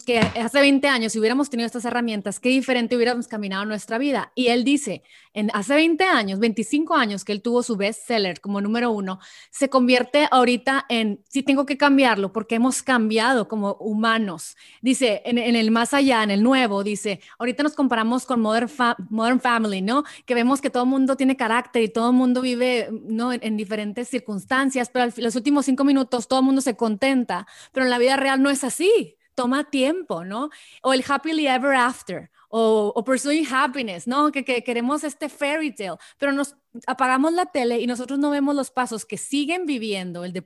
que 0.05 0.19
hace 0.19 0.59
20 0.59 0.87
años, 0.87 1.13
si 1.13 1.19
hubiéramos 1.19 1.49
tenido 1.49 1.65
estas 1.65 1.85
herramientas, 1.85 2.39
qué 2.39 2.49
diferente 2.49 2.95
hubiéramos 2.95 3.27
caminado 3.27 3.65
nuestra 3.65 3.97
vida. 3.97 4.31
Y 4.35 4.47
él 4.47 4.63
dice, 4.63 5.03
en 5.33 5.49
hace 5.53 5.75
20 5.75 6.03
años, 6.03 6.39
25 6.39 6.95
años 6.95 7.23
que 7.23 7.31
él 7.31 7.41
tuvo 7.41 7.63
su 7.63 7.77
bestseller 7.77 8.41
como 8.41 8.59
número 8.59 8.91
uno, 8.91 9.19
se 9.49 9.69
convierte 9.69 10.27
ahorita 10.29 10.85
en, 10.89 11.23
sí 11.29 11.43
tengo 11.43 11.65
que 11.65 11.77
cambiarlo 11.77 12.33
porque 12.33 12.55
hemos 12.55 12.83
cambiado 12.83 13.47
como 13.47 13.73
humanos. 13.75 14.57
Dice, 14.81 15.21
en, 15.25 15.37
el 15.37 15.71
más 15.71 15.93
allá, 15.93 16.23
en 16.23 16.31
el 16.31 16.43
nuevo, 16.43 16.83
dice, 16.83 17.21
ahorita 17.39 17.63
nos 17.63 17.73
comparamos 17.73 18.25
con 18.25 18.41
Modern, 18.41 19.39
Family, 19.39 19.81
¿no? 19.81 20.03
Que 20.25 20.33
vemos 20.33 20.59
que 20.59 20.69
todo 20.69 20.83
el 20.83 20.89
mundo 20.89 21.15
tiene 21.15 21.37
carácter 21.37 21.83
y 21.83 21.89
todo 21.89 22.09
el 22.09 22.15
mundo 22.15 22.41
vive, 22.41 22.89
¿no? 22.91 23.31
En, 23.31 23.39
en 23.43 23.57
diferentes 23.57 24.09
circunstancias, 24.09 24.89
pero 24.91 25.11
los 25.17 25.35
últimos 25.35 25.65
cinco 25.65 25.83
minutos 25.83 26.27
todo 26.27 26.39
el 26.39 26.45
mundo 26.45 26.61
se 26.61 26.75
contenta, 26.75 27.47
pero 27.71 27.85
en 27.85 27.89
la 27.89 27.97
vida 27.97 28.17
real 28.17 28.41
no 28.41 28.49
es 28.49 28.63
así 28.63 29.16
toma 29.37 29.69
tiempo, 29.69 30.25
¿no? 30.25 30.49
O 30.81 30.93
el 30.93 31.03
happily 31.07 31.45
ever 31.45 31.75
after, 31.75 32.31
o, 32.49 33.03
pursuing 33.05 33.45
happiness, 33.45 34.07
¿no? 34.07 34.31
Que, 34.31 34.43
que, 34.43 34.63
queremos 34.63 35.03
este 35.03 35.29
fairy 35.29 35.71
tale, 35.71 35.97
pero 36.17 36.31
nos 36.31 36.55
apagamos 36.87 37.33
la 37.33 37.45
tele 37.45 37.79
y 37.79 37.85
nosotros 37.85 38.17
no 38.17 38.31
vemos 38.31 38.55
los 38.55 38.71
pasos 38.71 39.05
que 39.05 39.17
siguen 39.17 39.67
viviendo, 39.67 40.25
el 40.25 40.33
de, 40.33 40.43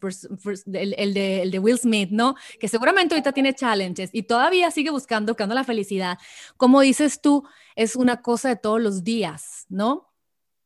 el, 0.74 0.96
el 0.98 1.14
de, 1.14 1.42
el 1.44 1.52
de 1.52 1.60
Will 1.60 1.80
Smith, 1.80 2.10
¿no? 2.12 2.36
Que 2.60 2.68
seguramente 2.68 3.16
ahorita 3.16 3.32
tiene 3.32 3.54
challenges 3.54 4.10
y 4.12 4.24
todavía 4.24 4.70
sigue 4.72 4.92
buscando, 4.92 5.32
buscando 5.32 5.56
la 5.56 5.64
felicidad. 5.64 6.18
Como 6.58 6.82
dices 6.82 7.22
tú, 7.22 7.48
es 7.78 7.96
una 7.96 8.22
cosa 8.22 8.50
de 8.50 8.58
todos 8.58 8.82
los 8.82 9.06
días, 9.06 9.68
¿no? 9.70 10.11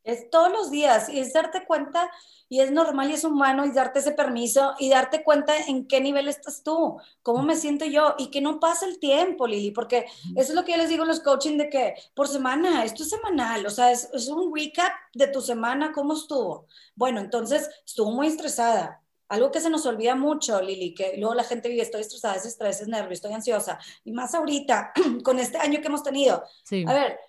Es 0.06 0.30
todos 0.30 0.52
los 0.52 0.72
días 0.72 1.10
y 1.10 1.20
es 1.20 1.34
darte 1.34 1.66
cuenta 1.66 2.10
y 2.48 2.62
es 2.62 2.72
normal 2.72 3.10
y 3.10 3.16
es 3.16 3.24
humano 3.24 3.66
y 3.66 3.72
darte 3.72 4.00
ese 4.00 4.12
permiso 4.12 4.76
y 4.80 4.90
darte 4.90 5.24
cuenta 5.24 5.54
en 5.68 5.88
qué 5.88 6.00
nivel 6.00 6.28
estás 6.28 6.64
tú, 6.64 6.98
cómo 7.22 7.44
me 7.44 7.56
siento 7.56 7.86
yo 7.86 8.16
y 8.18 8.30
que 8.30 8.40
no 8.40 8.60
pase 8.60 8.86
el 8.86 9.00
tiempo, 9.00 9.48
Lili, 9.48 9.72
porque 9.72 10.06
eso 10.36 10.52
es 10.52 10.54
lo 10.54 10.64
que 10.64 10.74
yo 10.74 10.78
les 10.78 10.90
digo 10.90 11.04
en 11.04 11.10
los 11.10 11.20
coaching 11.20 11.58
de 11.58 11.70
que 11.70 11.96
por 12.14 12.28
semana, 12.28 12.86
esto 12.86 13.04
es 13.04 13.10
semanal, 13.10 13.66
o 13.66 13.70
sea, 13.70 13.92
es, 13.92 14.10
es 14.14 14.28
un 14.30 14.56
recap 14.56 14.94
de 15.14 15.28
tu 15.28 15.42
semana, 15.42 15.92
cómo 15.92 16.14
estuvo. 16.14 16.68
Bueno, 16.96 17.20
entonces 17.20 17.70
estuvo 17.86 18.12
muy 18.12 18.28
estresada, 18.28 19.02
algo 19.28 19.52
que 19.52 19.60
se 19.60 19.70
nos 19.70 19.86
olvida 19.86 20.16
mucho, 20.16 20.62
Lili, 20.62 20.94
que 20.94 21.18
luego 21.18 21.34
la 21.34 21.44
gente 21.44 21.68
vive, 21.70 21.82
estoy 21.82 22.02
estresada, 22.02 22.36
es 22.36 22.46
estrés, 22.46 22.82
es 22.82 22.88
nervio, 22.88 23.12
estoy 23.12 23.34
ansiosa, 23.34 23.80
y 24.04 24.12
más 24.12 24.36
ahorita, 24.36 24.94
con 25.24 25.40
este 25.40 25.58
año 25.58 25.82
que 25.82 25.88
hemos 25.88 26.04
tenido. 26.04 26.44
A 26.86 26.94
ver, 26.94 27.20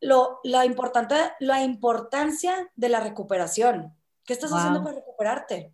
lo, 0.00 0.40
la, 0.44 0.64
importante, 0.64 1.14
la 1.40 1.62
importancia 1.62 2.70
de 2.76 2.88
la 2.88 3.00
recuperación. 3.00 3.94
¿Qué 4.24 4.32
estás 4.32 4.52
haciendo 4.52 4.82
para 4.82 4.96
recuperarte? 4.96 5.72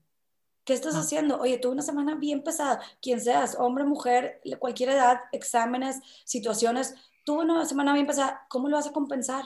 ¿Qué 0.64 0.72
estás 0.72 0.94
ah. 0.94 1.00
haciendo? 1.00 1.40
Oye, 1.40 1.58
tuve 1.58 1.72
una 1.72 1.82
semana 1.82 2.14
bien 2.14 2.42
pesada, 2.42 2.80
quien 3.00 3.20
seas, 3.20 3.56
hombre, 3.58 3.84
mujer, 3.84 4.40
cualquier 4.58 4.90
edad, 4.90 5.20
exámenes, 5.32 6.00
situaciones, 6.24 6.94
tuve 7.24 7.42
una 7.42 7.64
semana 7.64 7.92
bien 7.92 8.06
pesada, 8.06 8.46
¿cómo 8.48 8.68
lo 8.68 8.76
vas 8.76 8.86
a 8.86 8.92
compensar? 8.92 9.44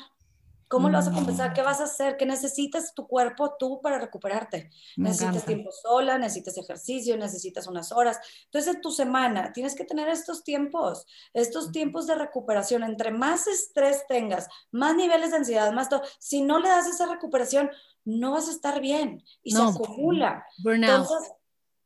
¿Cómo 0.74 0.88
lo 0.88 0.98
vas 0.98 1.06
a 1.06 1.12
compensar? 1.12 1.52
¿Qué 1.52 1.62
vas 1.62 1.80
a 1.80 1.84
hacer? 1.84 2.16
¿Qué 2.16 2.26
necesitas 2.26 2.92
tu 2.94 3.06
cuerpo 3.06 3.54
tú 3.56 3.80
para 3.80 3.96
recuperarte? 4.00 4.70
necesitas 4.96 5.44
tiempo 5.44 5.70
sola, 5.70 6.18
necesitas 6.18 6.58
ejercicio, 6.58 7.16
necesitas 7.16 7.68
unas 7.68 7.92
horas. 7.92 8.18
Entonces, 8.46 8.74
en 8.74 8.80
tu 8.80 8.90
semana 8.90 9.52
tienes 9.52 9.76
que 9.76 9.84
tener 9.84 10.08
estos 10.08 10.42
tiempos, 10.42 11.06
estos 11.32 11.70
tiempos 11.70 12.08
de 12.08 12.16
recuperación. 12.16 12.82
Entre 12.82 13.12
más 13.12 13.46
estrés 13.46 14.04
tengas, 14.08 14.48
más 14.72 14.96
niveles 14.96 15.30
de 15.30 15.36
ansiedad, 15.36 15.72
más 15.72 15.88
todo. 15.88 16.02
Si 16.18 16.42
no 16.42 16.58
le 16.58 16.68
das 16.68 16.88
esa 16.88 17.06
recuperación, 17.06 17.70
no 18.04 18.32
vas 18.32 18.48
a 18.48 18.50
estar 18.50 18.80
bien 18.80 19.22
y 19.44 19.52
se 19.52 19.62
acumula. 19.62 20.44
Entonces, 20.64 21.34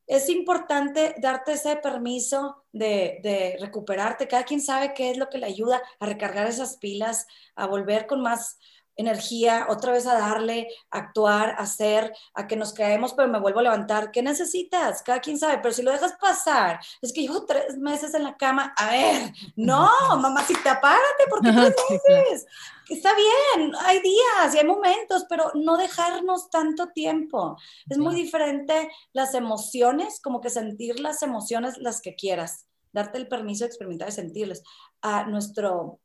es 0.09 0.31
importante 0.31 1.15
darte 1.19 1.53
ese 1.53 1.77
permiso 1.77 2.65
de, 2.73 3.21
de, 3.23 3.59
recuperarte. 3.61 4.27
Cada 4.27 4.45
quien 4.45 4.63
sabe 4.63 4.95
qué 4.95 5.11
es 5.11 5.19
lo 5.19 5.29
que 5.29 5.37
le 5.37 5.45
ayuda 5.45 5.83
a 6.01 6.07
recargar 6.07 6.47
esas 6.47 6.79
pilas, 6.79 7.27
a 7.55 7.67
volver 7.67 8.07
con 8.07 8.23
más, 8.23 8.59
energía, 8.99 9.67
otra 9.71 9.93
vez 9.93 10.07
a 10.07 10.19
darle, 10.19 10.69
a 10.91 10.99
actuar, 10.99 11.51
a 11.51 11.63
hacer, 11.63 12.13
a 12.35 12.47
que 12.47 12.57
nos 12.57 12.73
caemos, 12.73 13.15
pero 13.15 13.29
me 13.29 13.41
vuelvo 13.41 13.61
a 13.61 13.63
levantar. 13.63 14.11
¿Qué 14.11 14.23
necesitas? 14.23 15.03
Cada 15.03 15.21
quien 15.21 15.39
sabe, 15.39 15.59
pero 15.63 15.73
si 15.73 15.83
lo 15.83 15.93
dejas 15.93 16.15
pasar, 16.21 16.81
es 17.01 17.13
que 17.13 17.23
llevo 17.23 17.47
tres 17.47 17.79
meses 17.79 18.13
en 18.15 18.25
la 18.25 18.37
cama, 18.37 18.75
a 18.77 18.91
ver, 18.91 19.33
no, 19.57 19.89
mamacita, 20.19 20.81
párate, 20.81 21.25
porque 21.31 21.51
tres 21.89 22.03
meses. 22.09 22.47
Está 22.89 23.11
bien, 23.15 23.73
hay 23.85 24.01
días 24.01 24.55
y 24.55 24.59
hay 24.59 24.67
momentos, 24.67 25.27
pero 25.29 25.53
no 25.55 25.77
dejarnos 25.77 26.51
tanto 26.51 26.89
tiempo. 26.89 27.57
Es 27.89 27.99
muy 27.99 28.15
diferente 28.15 28.91
las 29.13 29.35
emociones, 29.35 30.21
como 30.21 30.41
que 30.41 30.51
sentir 30.51 30.99
las 30.99 31.23
emociones 31.23 31.77
las 31.79 32.01
que 32.01 32.17
quieras, 32.17 32.67
darte 32.93 33.19
el 33.19 33.29
permiso 33.29 33.65
de 33.65 33.69
experimentar 33.69 34.09
y 34.09 34.13
sentirles. 34.13 34.63
A 35.03 35.25
nuestro 35.25 36.01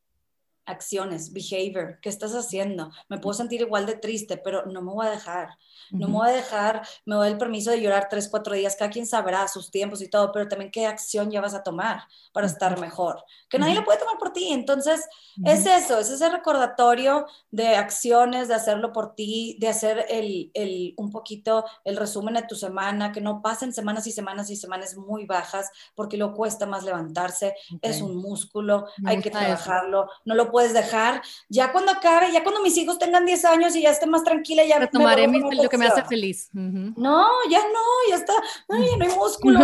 acciones, 0.66 1.32
behavior, 1.32 1.98
¿qué 2.00 2.08
estás 2.08 2.32
haciendo? 2.32 2.90
Me 3.08 3.18
puedo 3.18 3.34
sentir 3.34 3.60
igual 3.60 3.86
de 3.86 3.96
triste, 3.96 4.36
pero 4.36 4.66
no 4.66 4.82
me 4.82 4.92
voy 4.92 5.06
a 5.06 5.10
dejar. 5.10 5.58
No 5.90 6.08
me 6.08 6.14
voy 6.14 6.28
a 6.28 6.32
dejar, 6.32 6.82
me 7.04 7.14
doy 7.14 7.28
el 7.28 7.38
permiso 7.38 7.70
de 7.70 7.80
llorar 7.80 8.08
tres, 8.08 8.28
cuatro 8.28 8.54
días, 8.54 8.74
cada 8.76 8.90
quien 8.90 9.06
sabrá 9.06 9.46
sus 9.48 9.70
tiempos 9.70 10.00
y 10.02 10.08
todo, 10.08 10.32
pero 10.32 10.48
también 10.48 10.70
qué 10.70 10.86
acción 10.86 11.30
ya 11.30 11.40
vas 11.40 11.54
a 11.54 11.62
tomar 11.62 12.04
para 12.32 12.46
estar 12.46 12.80
mejor, 12.80 13.22
que 13.48 13.58
nadie 13.58 13.74
lo 13.74 13.84
puede 13.84 13.98
tomar 13.98 14.18
por 14.18 14.32
ti. 14.32 14.52
Entonces, 14.52 15.06
es 15.44 15.66
eso, 15.66 15.98
es 15.98 16.10
ese 16.10 16.28
recordatorio 16.28 17.26
de 17.50 17.76
acciones, 17.76 18.48
de 18.48 18.54
hacerlo 18.54 18.92
por 18.92 19.14
ti, 19.14 19.56
de 19.60 19.68
hacer 19.68 20.06
el, 20.08 20.50
el, 20.54 20.94
un 20.96 21.10
poquito 21.10 21.64
el 21.84 21.96
resumen 21.96 22.34
de 22.34 22.42
tu 22.42 22.54
semana, 22.54 23.12
que 23.12 23.20
no 23.20 23.42
pasen 23.42 23.72
semanas 23.72 24.06
y 24.06 24.12
semanas 24.12 24.50
y 24.50 24.56
semanas 24.56 24.96
muy 24.96 25.26
bajas, 25.26 25.70
porque 25.94 26.16
lo 26.16 26.34
cuesta 26.34 26.66
más 26.66 26.84
levantarse, 26.84 27.54
es 27.82 28.00
un 28.00 28.16
músculo, 28.16 28.86
hay 29.04 29.20
que 29.20 29.30
trabajarlo, 29.30 30.08
no 30.24 30.34
lo 30.34 30.50
puedes 30.54 30.72
dejar. 30.72 31.20
Ya 31.48 31.72
cuando 31.72 31.90
acabe, 31.90 32.30
ya 32.30 32.44
cuando 32.44 32.62
mis 32.62 32.76
hijos 32.78 32.96
tengan 32.96 33.26
10 33.26 33.44
años 33.46 33.74
y 33.74 33.82
ya 33.82 33.90
esté 33.90 34.06
más 34.06 34.22
tranquila, 34.22 34.62
ya 34.64 34.78
retomaré 34.78 35.26
mi 35.26 35.42
que 35.68 35.76
me 35.76 35.88
hace 35.88 36.04
feliz. 36.04 36.48
No, 36.52 37.26
ya 37.50 37.58
no, 37.58 37.84
ya 38.08 38.14
está, 38.14 38.34
Ay, 38.68 38.96
no 38.96 39.04
hay 39.04 39.16
músculo. 39.16 39.58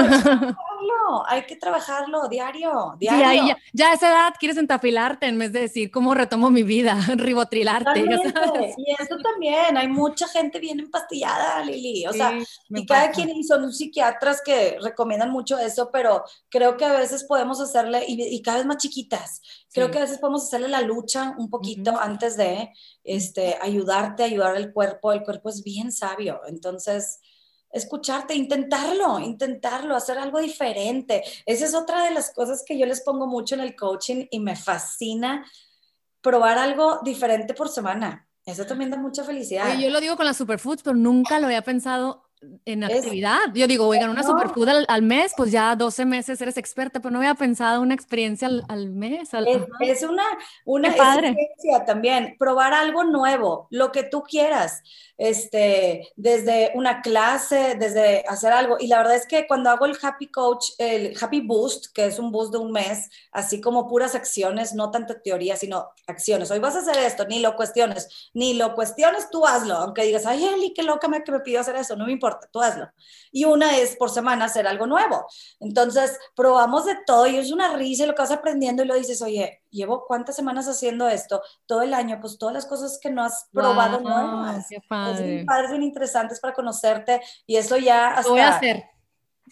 hay 1.29 1.43
que 1.47 1.55
trabajarlo 1.65 2.27
diario, 2.29 2.97
diario. 2.99 3.47
ya, 3.47 3.57
ya, 3.73 3.91
a 3.91 3.95
esa 3.95 4.09
edad 4.11 4.35
quieres 4.37 4.57
entafilarte 4.57 5.27
en 5.27 5.39
vez 5.39 5.53
de 5.53 5.61
decir 5.61 5.93
cómo 5.93 6.13
retomo 6.13 6.51
mi 6.51 6.65
vida, 6.65 6.99
ribotrilarte. 7.17 8.01
Y 8.01 8.93
eso 9.01 9.17
también, 9.23 9.77
hay 9.77 9.87
mucha 9.87 10.27
gente 10.27 10.59
bien 10.59 10.81
empastillada, 10.81 11.65
Lili. 11.65 12.05
O 12.09 12.13
sea, 12.13 12.37
y 12.69 12.85
cada 12.85 13.13
quien, 13.13 13.29
y 13.31 13.45
son 13.45 13.73
psiquiatras 13.73 14.43
que 14.45 14.77
recomiendan 14.83 15.31
mucho 15.31 15.57
eso, 15.57 15.89
pero 15.93 16.25
creo 16.49 16.77
que 16.77 16.85
a 16.85 16.95
veces 16.95 17.23
podemos 17.23 17.61
hacerle, 17.61 18.03
y, 18.09 18.43
cada 18.43 18.59
vez 18.59 18.67
más 18.67 18.79
chiquitas, 18.79 19.41
creo 19.73 19.91
que 19.91 19.99
a 19.99 20.03
veces 20.03 20.19
podemos 20.19 20.45
hacerle 20.45 20.69
la 20.69 20.81
lucha 20.81 21.35
un 21.39 21.49
poquito 21.51 21.99
antes 21.99 22.37
de 22.37 22.73
este, 23.05 23.57
ayudarte, 23.61 24.25
ayudar 24.25 24.57
al 24.57 24.73
cuerpo. 24.73 25.13
El 25.13 25.23
cuerpo 25.23 25.49
es 25.49 25.63
bien 25.63 25.93
sabio. 25.93 26.41
Entonces, 26.47 27.21
escucharte, 27.73 28.35
intentarlo, 28.35 29.19
intentarlo, 29.21 29.95
hacer 29.95 30.19
algo 30.19 30.41
diferente. 30.41 31.23
Esa 31.47 31.65
es 31.65 31.75
otra 31.75 32.05
de 32.05 32.11
las 32.11 32.33
cosas 32.33 32.65
que 32.67 32.79
yo 32.79 32.87
les 32.87 33.03
pongo 33.03 33.27
mucho 33.27 33.55
en 33.55 33.61
el 33.61 33.77
coaching 33.77 34.27
y 34.31 34.41
me 34.41 34.57
fascina 34.57 35.45
probar 36.21 36.59
algo 36.59 37.01
diferente 37.03 37.55
por 37.55 37.69
semana. 37.69 38.29
Eso 38.45 38.67
también 38.67 38.91
da 38.91 38.97
mucha 38.97 39.23
felicidad. 39.23 39.79
yo 39.79 39.91
lo 39.91 40.01
digo 40.01 40.17
con 40.17 40.27
las 40.27 40.37
superfoods, 40.37 40.83
pero 40.83 40.97
nunca 40.97 41.39
lo 41.39 41.47
había 41.47 41.63
pensado 41.63 42.30
en 42.65 42.85
actividad. 42.85 43.39
Yo 43.55 43.67
digo, 43.67 43.87
oigan, 43.87 44.11
una 44.11 44.23
superfood 44.23 44.69
al, 44.89 45.03
mes, 45.03 45.33
pues 45.37 45.53
ya 45.53 45.77
12 45.77 46.07
meses 46.07 46.41
eres 46.41 46.57
experta, 46.57 47.01
pero 47.01 47.11
no 47.11 47.19
había 47.19 47.35
pensado 47.35 47.83
una 47.83 47.95
experiencia 47.95 48.49
al, 48.69 48.91
mes. 48.91 49.31
es, 49.81 50.03
una, 50.03 50.25
una 50.65 50.89
experiencia 50.89 51.85
también, 51.85 52.37
probar 52.39 52.73
algo 52.73 53.05
nuevo, 53.05 53.67
lo 53.71 53.93
que 53.93 54.05
tú 54.05 54.23
quieras, 54.23 54.83
este, 55.21 56.11
desde 56.17 56.73
una 56.75 57.03
clase, 57.03 57.77
desde 57.79 58.25
hacer 58.27 58.55
algo. 58.55 58.79
Y 58.81 58.87
la 58.87 58.97
verdad 58.97 59.17
es 59.17 59.27
que 59.27 59.47
cuando 59.47 59.69
hago 59.69 59.85
el 59.85 59.99
Happy 60.01 60.29
Coach, 60.29 60.71
el 60.79 61.15
Happy 61.21 61.43
Boost, 61.43 61.93
que 61.93 62.07
es 62.07 62.19
un 62.19 62.33
boost 62.33 62.53
de 62.53 62.59
un 62.59 62.73
mes, 62.73 63.11
así 63.31 63.61
como 63.61 63.87
puras 63.87 64.15
acciones, 64.15 64.73
no 64.73 64.91
tanta 64.91 65.21
teoría, 65.21 65.57
sino 65.57 65.91
acciones. 66.07 66.51
Hoy 66.51 66.59
vas 66.59 66.75
a 66.75 66.79
hacer 66.79 66.97
esto, 66.97 67.27
ni 67.27 67.41
lo 67.41 67.55
cuestiones, 67.55 68.31
ni 68.33 68.55
lo 68.55 68.75
cuestiones, 68.75 69.29
tú 69.31 69.47
hazlo, 69.47 69.75
aunque 69.75 70.05
digas, 70.05 70.25
ay, 70.25 70.43
Eli, 70.43 70.73
qué 70.73 70.83
loca 70.83 71.07
me, 71.07 71.23
que 71.23 71.33
me 71.33 71.41
pidió 71.41 71.61
hacer 71.61 71.77
eso, 71.77 71.97
no 71.97 72.07
me 72.07 72.13
importa 72.13 72.49
tú 72.51 72.63
hazlo. 72.63 72.89
Y 73.31 73.45
una 73.45 73.77
es 73.77 73.97
por 73.97 74.09
semana 74.09 74.47
hacer 74.47 74.67
algo 74.67 74.87
nuevo. 74.87 75.27
Entonces, 75.61 76.19
probamos 76.35 76.87
de 76.87 76.97
todo 77.07 77.27
y 77.27 77.37
es 77.37 77.53
una 77.53 77.77
risa 77.77 78.07
lo 78.07 78.15
que 78.15 78.23
vas 78.23 78.31
aprendiendo 78.31 78.83
y 78.83 78.87
lo 78.87 78.95
dices, 78.95 79.21
oye, 79.21 79.60
llevo 79.71 80.05
cuántas 80.07 80.37
semanas 80.37 80.69
haciendo 80.69 81.09
esto, 81.09 81.43
todo 81.67 81.83
el 81.83 81.95
año, 81.95 82.19
pues 82.21 82.39
todas 82.39 82.55
las 82.55 82.67
cosas 82.67 82.99
que 83.01 83.11
no 83.11 83.23
has 83.23 83.49
probado 83.53 84.01
nuevas. 84.01 84.67
Qué 84.69 84.81
padre. 84.89 85.41
Es 85.41 85.71
bien 85.71 85.83
interesantes 85.83 86.41
para 86.41 86.55
conocerte 86.55 87.21
y 87.47 87.57
eso 87.57 87.77
ya 87.77 88.09
hasta... 88.09 88.31
voy 88.31 88.41
a 88.41 88.57
hacer. 88.57 88.85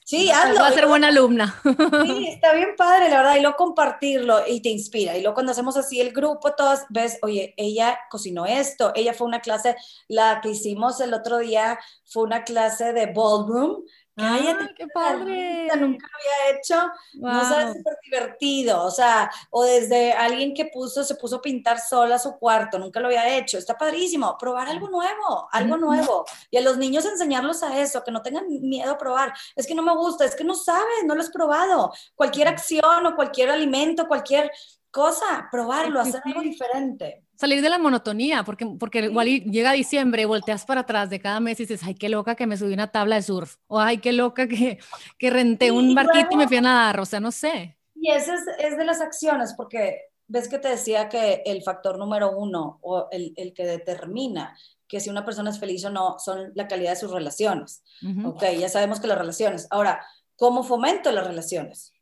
Sí, 0.05 0.31
hazlo. 0.31 0.61
Va 0.61 0.69
a 0.69 0.73
ser 0.73 0.87
buena 0.87 1.09
alumna. 1.09 1.61
Sí, 2.03 2.29
está 2.29 2.55
bien 2.55 2.71
padre, 2.79 3.11
la 3.11 3.19
verdad, 3.19 3.37
y 3.37 3.41
luego 3.43 3.57
compartirlo 3.57 4.41
y 4.47 4.63
te 4.63 4.71
inspira. 4.71 5.15
Y 5.17 5.21
luego 5.21 5.35
cuando 5.35 5.53
hacemos 5.53 5.77
así 5.77 6.01
el 6.01 6.13
grupo, 6.13 6.55
todas 6.55 6.87
ves, 6.89 7.19
oye, 7.21 7.53
ella 7.59 7.99
cocinó 8.11 8.47
esto, 8.47 8.93
ella 8.95 9.13
fue 9.13 9.27
una 9.27 9.41
clase, 9.41 9.77
la 10.07 10.41
que 10.41 10.49
hicimos 10.49 11.01
el 11.01 11.13
otro 11.13 11.39
día 11.39 11.79
fue 12.07 12.23
una 12.23 12.45
clase 12.45 12.95
de 12.95 13.07
ballroom, 13.07 13.83
¡Ay, 14.21 14.75
qué 14.77 14.87
padre! 14.89 15.69
Nunca 15.77 16.07
lo 16.07 16.19
había 16.19 16.59
hecho. 16.59 16.91
No 17.15 17.41
sabes, 17.45 17.77
súper 17.77 17.99
divertido. 18.03 18.85
O 18.85 18.91
sea, 18.91 19.31
o 19.51 19.65
desde 19.65 20.13
alguien 20.13 20.55
que 20.55 20.67
puso, 20.67 21.05
se 21.05 21.15
puso 21.15 21.37
a 21.37 21.43
pintar 21.43 21.79
sola 21.79 22.19
su 22.19 22.37
cuarto, 22.39 22.79
nunca 22.79 23.01
lo 23.01 23.07
había 23.07 23.39
hecho. 23.39 23.59
Está 23.59 23.79
padrísimo. 23.79 24.37
Probar 24.39 24.69
algo 24.69 24.89
nuevo, 24.89 25.49
algo 25.53 25.77
nuevo. 25.77 26.25
Y 26.51 26.57
a 26.57 26.63
los 26.63 26.79
niños 26.79 27.05
enseñarlos 27.05 27.63
a 27.63 27.81
eso, 27.81 28.03
que 28.03 28.11
no 28.11 28.23
tengan 28.23 28.47
miedo 28.49 28.93
a 28.93 28.99
probar. 28.99 29.33
Es 29.55 29.67
que 29.67 29.75
no 29.75 29.83
me 29.83 29.95
gusta, 29.95 30.25
es 30.25 30.35
que 30.35 30.45
no 30.45 30.55
sabes, 30.55 31.05
no 31.05 31.15
lo 31.15 31.21
has 31.21 31.31
probado. 31.31 31.93
Cualquier 32.15 32.49
acción 32.49 33.07
o 33.07 33.15
cualquier 33.15 33.51
alimento, 33.51 34.09
cualquier 34.09 34.51
cosa, 34.91 35.49
probarlo, 35.51 36.01
hacer 36.01 36.23
algo 36.25 36.41
diferente. 36.41 37.28
Salir 37.39 37.63
de 37.63 37.71
la 37.71 37.79
monotonía, 37.79 38.43
porque, 38.43 38.67
porque 38.67 38.99
igual 39.05 39.29
llega 39.29 39.71
diciembre, 39.71 40.27
volteas 40.27 40.65
para 40.65 40.81
atrás 40.81 41.09
de 41.09 41.21
cada 41.21 41.39
mes 41.39 41.61
y 41.61 41.67
dices, 41.67 41.87
ay, 41.87 41.95
qué 41.95 42.09
loca 42.09 42.35
que 42.35 42.49
me 42.49 42.57
subí 42.57 42.73
una 42.73 42.91
tabla 42.91 43.15
de 43.15 43.23
surf, 43.23 43.59
o 43.69 43.79
ay, 43.79 43.99
qué 43.99 44.13
loca 44.13 44.49
que, 44.49 44.81
que 45.19 45.31
renté 45.31 45.71
un 45.71 45.95
barquito 45.95 46.31
y 46.33 46.37
me 46.37 46.49
fui 46.49 46.57
a 46.57 46.63
nadar, 46.63 46.99
o 46.99 47.07
sea, 47.07 47.21
no 47.21 47.31
sé. 47.31 47.77
Y 47.95 48.11
ese 48.11 48.35
es, 48.35 48.41
es, 48.59 48.77
de 48.77 48.85
las 48.85 49.01
acciones, 49.01 49.55
porque 49.55 50.01
ves 50.27 50.49
que 50.49 50.59
te 50.59 50.69
decía 50.69 51.09
que 51.09 51.43
el 51.47 51.63
factor 51.63 51.97
número 51.97 52.37
uno, 52.37 52.81
o 52.83 53.07
el, 53.13 53.35
el 53.37 53.55
que 53.55 53.67
determina 53.67 54.57
que 54.89 54.99
si 54.99 55.09
una 55.09 55.25
persona 55.25 55.51
es 55.51 55.61
feliz 55.61 55.85
o 55.85 55.91
no, 55.91 56.17
son 56.19 56.51
la 56.57 56.67
calidad 56.67 56.91
de 56.91 56.97
sus 56.97 57.13
relaciones. 57.13 57.85
Ok, 58.25 58.43
ya 58.59 58.69
sabemos 58.69 58.99
que 58.99 59.07
las 59.07 59.19
relaciones. 59.19 59.69
Ahora, 59.71 60.05
¿cómo 60.35 60.65
fomento 60.65 61.13
las 61.13 61.27
relaciones? 61.27 61.93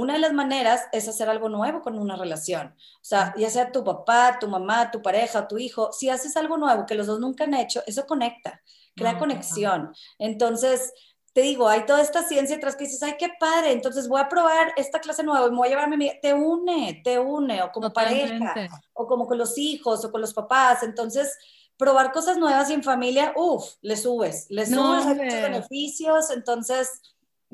Una 0.00 0.14
de 0.14 0.18
las 0.18 0.32
maneras 0.32 0.88
es 0.90 1.06
hacer 1.06 1.28
algo 1.28 1.48
nuevo 1.48 1.80
con 1.80 1.98
una 1.98 2.16
relación. 2.16 2.74
O 2.76 3.04
sea, 3.04 3.32
ya 3.36 3.48
sea 3.48 3.70
tu 3.70 3.84
papá, 3.84 4.38
tu 4.40 4.48
mamá, 4.48 4.90
tu 4.90 5.00
pareja, 5.00 5.46
tu 5.46 5.56
hijo, 5.56 5.92
si 5.92 6.10
haces 6.10 6.36
algo 6.36 6.56
nuevo 6.56 6.84
que 6.84 6.96
los 6.96 7.06
dos 7.06 7.20
nunca 7.20 7.44
han 7.44 7.54
hecho, 7.54 7.80
eso 7.86 8.04
conecta, 8.04 8.60
crea 8.96 9.18
conexión. 9.20 9.94
Entonces, 10.18 10.92
te 11.32 11.42
digo, 11.42 11.68
hay 11.68 11.86
toda 11.86 12.02
esta 12.02 12.24
ciencia 12.24 12.56
atrás 12.56 12.74
que 12.74 12.84
dices, 12.84 13.04
ay, 13.04 13.14
qué 13.16 13.28
padre, 13.38 13.70
entonces 13.70 14.08
voy 14.08 14.20
a 14.20 14.28
probar 14.28 14.72
esta 14.76 14.98
clase 14.98 15.22
nueva 15.22 15.46
y 15.46 15.50
me 15.50 15.58
voy 15.58 15.68
a 15.68 15.70
llevarme 15.70 15.96
mi... 15.96 16.10
Te 16.20 16.34
une, 16.34 17.00
te 17.04 17.20
une, 17.20 17.62
o 17.62 17.70
como 17.70 17.92
pareja, 17.92 18.52
o 18.94 19.06
como 19.06 19.28
con 19.28 19.38
los 19.38 19.56
hijos, 19.56 20.04
o 20.04 20.10
con 20.10 20.20
los 20.20 20.34
papás. 20.34 20.82
Entonces, 20.82 21.38
probar 21.76 22.10
cosas 22.10 22.36
nuevas 22.36 22.68
y 22.68 22.74
en 22.74 22.82
familia, 22.82 23.32
uff, 23.36 23.74
le 23.80 23.96
subes, 23.96 24.46
le 24.48 24.66
subes, 24.66 25.06
hay 25.06 25.14
muchos 25.14 25.40
beneficios. 25.40 26.30
Entonces, 26.30 27.00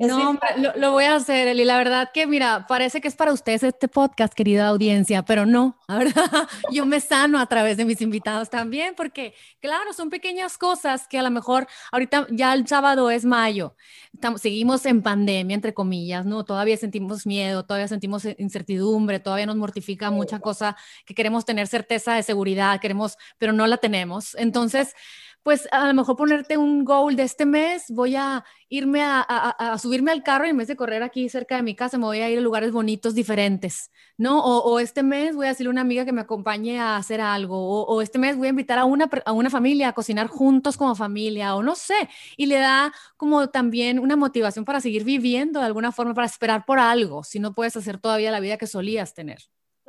no, 0.07 0.39
lo, 0.75 0.91
voy 0.91 1.05
a 1.05 1.15
hacer, 1.15 1.47
Eli. 1.47 1.65
La 1.65 1.77
verdad 1.77 2.09
que, 2.13 2.27
mira, 2.27 2.65
parece 2.67 3.01
que 3.01 3.07
es 3.07 3.15
para 3.15 3.31
ustedes 3.31 3.63
este 3.63 3.87
podcast, 3.87 4.33
querida 4.33 4.67
audiencia, 4.67 5.23
pero 5.23 5.45
no, 5.45 5.77
la 5.87 5.97
verdad, 5.97 6.29
yo 6.71 6.85
me 6.85 6.99
sano 6.99 7.39
a 7.39 7.45
través 7.45 7.77
de 7.77 7.85
mis 7.85 8.01
invitados 8.01 8.49
también, 8.49 8.93
porque, 8.95 9.33
claro, 9.59 9.93
son 9.93 10.09
pequeñas 10.09 10.57
cosas 10.57 11.07
que 11.07 11.19
a 11.19 11.23
lo 11.23 11.29
mejor 11.29 11.67
ahorita 11.91 12.27
ya 12.31 12.53
el 12.53 12.67
sábado 12.67 13.09
es 13.11 13.25
mayo, 13.25 13.75
estamos, 14.13 14.41
seguimos 14.41 14.85
en 14.85 15.01
pandemia, 15.01 15.55
entre 15.55 15.73
comillas, 15.73 16.25
¿no? 16.25 16.43
Todavía 16.43 16.77
sentimos 16.77 17.25
miedo, 17.25 17.63
todavía 17.63 17.87
sentimos 17.87 18.25
incertidumbre, 18.37 19.19
todavía 19.19 19.45
nos 19.45 19.55
mortifica 19.55 20.11
mucha 20.11 20.39
cosa 20.39 20.75
que 21.05 21.13
queremos 21.13 21.45
tener 21.45 21.67
certeza 21.67 22.15
de 22.15 22.23
seguridad, 22.23 22.79
queremos, 22.79 23.17
pero 23.37 23.53
no 23.53 23.67
la 23.67 23.77
tenemos. 23.77 24.35
Entonces, 24.35 24.95
pues 25.43 25.67
a 25.71 25.87
lo 25.87 25.93
mejor 25.93 26.15
ponerte 26.15 26.57
un 26.57 26.85
goal 26.85 27.15
de 27.15 27.23
este 27.23 27.45
mes, 27.45 27.85
voy 27.89 28.15
a 28.15 28.43
irme 28.69 29.01
a, 29.03 29.77
subirme 29.81 30.11
al 30.11 30.23
carro 30.23 30.45
y 30.45 30.49
en 30.49 30.57
vez 30.57 30.67
de 30.67 30.75
correr 30.75 31.03
aquí 31.03 31.27
cerca 31.29 31.55
de 31.55 31.63
mi 31.63 31.75
casa, 31.75 31.97
me 31.97 32.05
voy 32.05 32.19
a 32.19 32.29
ir 32.29 32.37
a 32.37 32.41
lugares 32.41 32.71
bonitos 32.71 33.15
diferentes, 33.15 33.91
¿no? 34.17 34.39
O, 34.43 34.79
este 34.79 35.03
mes 35.03 35.35
voy 35.35 35.47
a 35.47 35.49
decirle 35.49 35.69
a 35.69 35.71
una 35.71 35.81
amiga 35.81 36.05
que 36.05 36.11
me 36.13 36.21
acompañe 36.21 36.79
a 36.79 36.95
hacer 36.97 37.21
algo, 37.21 37.85
o, 37.85 38.01
este 38.01 38.19
mes 38.19 38.37
voy 38.37 38.47
a 38.47 38.49
invitar 38.51 38.79
a 38.79 38.85
una, 38.85 39.09
a 39.25 39.31
una 39.31 39.49
familia 39.49 39.89
a 39.89 39.93
cocinar 39.93 40.27
juntos 40.27 40.77
como 40.77 40.95
familia, 40.95 41.55
o 41.55 41.63
no 41.63 41.75
sé, 41.75 42.09
y 42.37 42.45
le 42.45 42.55
da 42.55 42.93
como 43.17 43.49
también 43.49 43.99
una 43.99 44.15
motivación 44.15 44.63
para 44.65 44.79
seguir 44.79 45.03
viviendo 45.03 45.59
de 45.59 45.65
alguna 45.65 45.91
forma, 45.91 46.13
para 46.13 46.27
esperar 46.27 46.65
por 46.65 46.79
algo, 46.79 47.23
si 47.23 47.39
no 47.39 47.53
puedes 47.53 47.75
hacer 47.75 47.99
todavía 47.99 48.31
la 48.31 48.39
vida 48.39 48.57
que 48.57 48.67
solías 48.67 49.13
tener. 49.13 49.39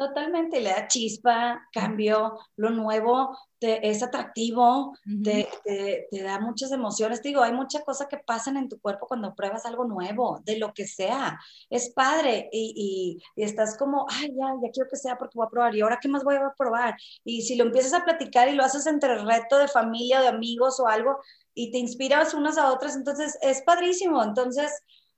Totalmente, 0.02 0.60
le 0.60 0.70
da 0.70 0.88
chispa, 0.88 1.68
cambio, 1.72 2.36
lo 2.56 2.70
nuevo, 2.70 3.38
te, 3.60 3.88
es 3.88 4.02
atractivo, 4.02 4.96
te, 5.22 5.48
da 6.10 6.40
muchas 6.40 6.72
emociones. 6.72 7.22
Te 7.22 7.28
digo, 7.28 7.40
hay 7.40 7.52
muchas 7.52 7.84
cosas 7.84 8.08
que 8.08 8.16
pasan 8.18 8.56
en 8.56 8.68
tu 8.68 8.80
cuerpo 8.80 9.06
cuando 9.06 9.32
pruebas 9.36 9.64
algo 9.64 9.84
nuevo, 9.84 10.40
de 10.44 10.58
lo 10.58 10.74
que 10.74 10.88
sea. 10.88 11.38
Es 11.70 11.90
padre 11.90 12.48
y, 12.50 13.20
y, 13.36 13.42
estás 13.44 13.76
como, 13.78 14.06
ay, 14.10 14.30
ya, 14.30 14.54
ya 14.60 14.70
quiero 14.72 14.90
que 14.90 14.96
sea 14.96 15.16
porque 15.16 15.38
voy 15.38 15.46
a 15.46 15.50
probar. 15.50 15.76
¿Y 15.76 15.82
ahora 15.82 16.00
qué 16.02 16.08
más 16.08 16.24
voy 16.24 16.34
a 16.34 16.52
probar? 16.58 16.96
Y 17.22 17.42
si 17.42 17.54
lo 17.54 17.62
empiezas 17.62 17.94
a 17.94 18.04
platicar 18.04 18.48
y 18.48 18.56
lo 18.56 18.64
haces 18.64 18.86
entre 18.88 19.18
reto 19.24 19.56
de 19.58 19.68
familia, 19.68 20.20
de 20.20 20.28
amigos 20.28 20.80
o 20.80 20.88
algo, 20.88 21.20
y 21.54 21.70
te 21.70 21.78
inspiras 21.78 22.34
unas 22.34 22.58
a 22.58 22.72
otras, 22.72 22.96
entonces 22.96 23.38
es 23.40 23.62
padrísimo. 23.62 24.20
Entonces, 24.24 24.72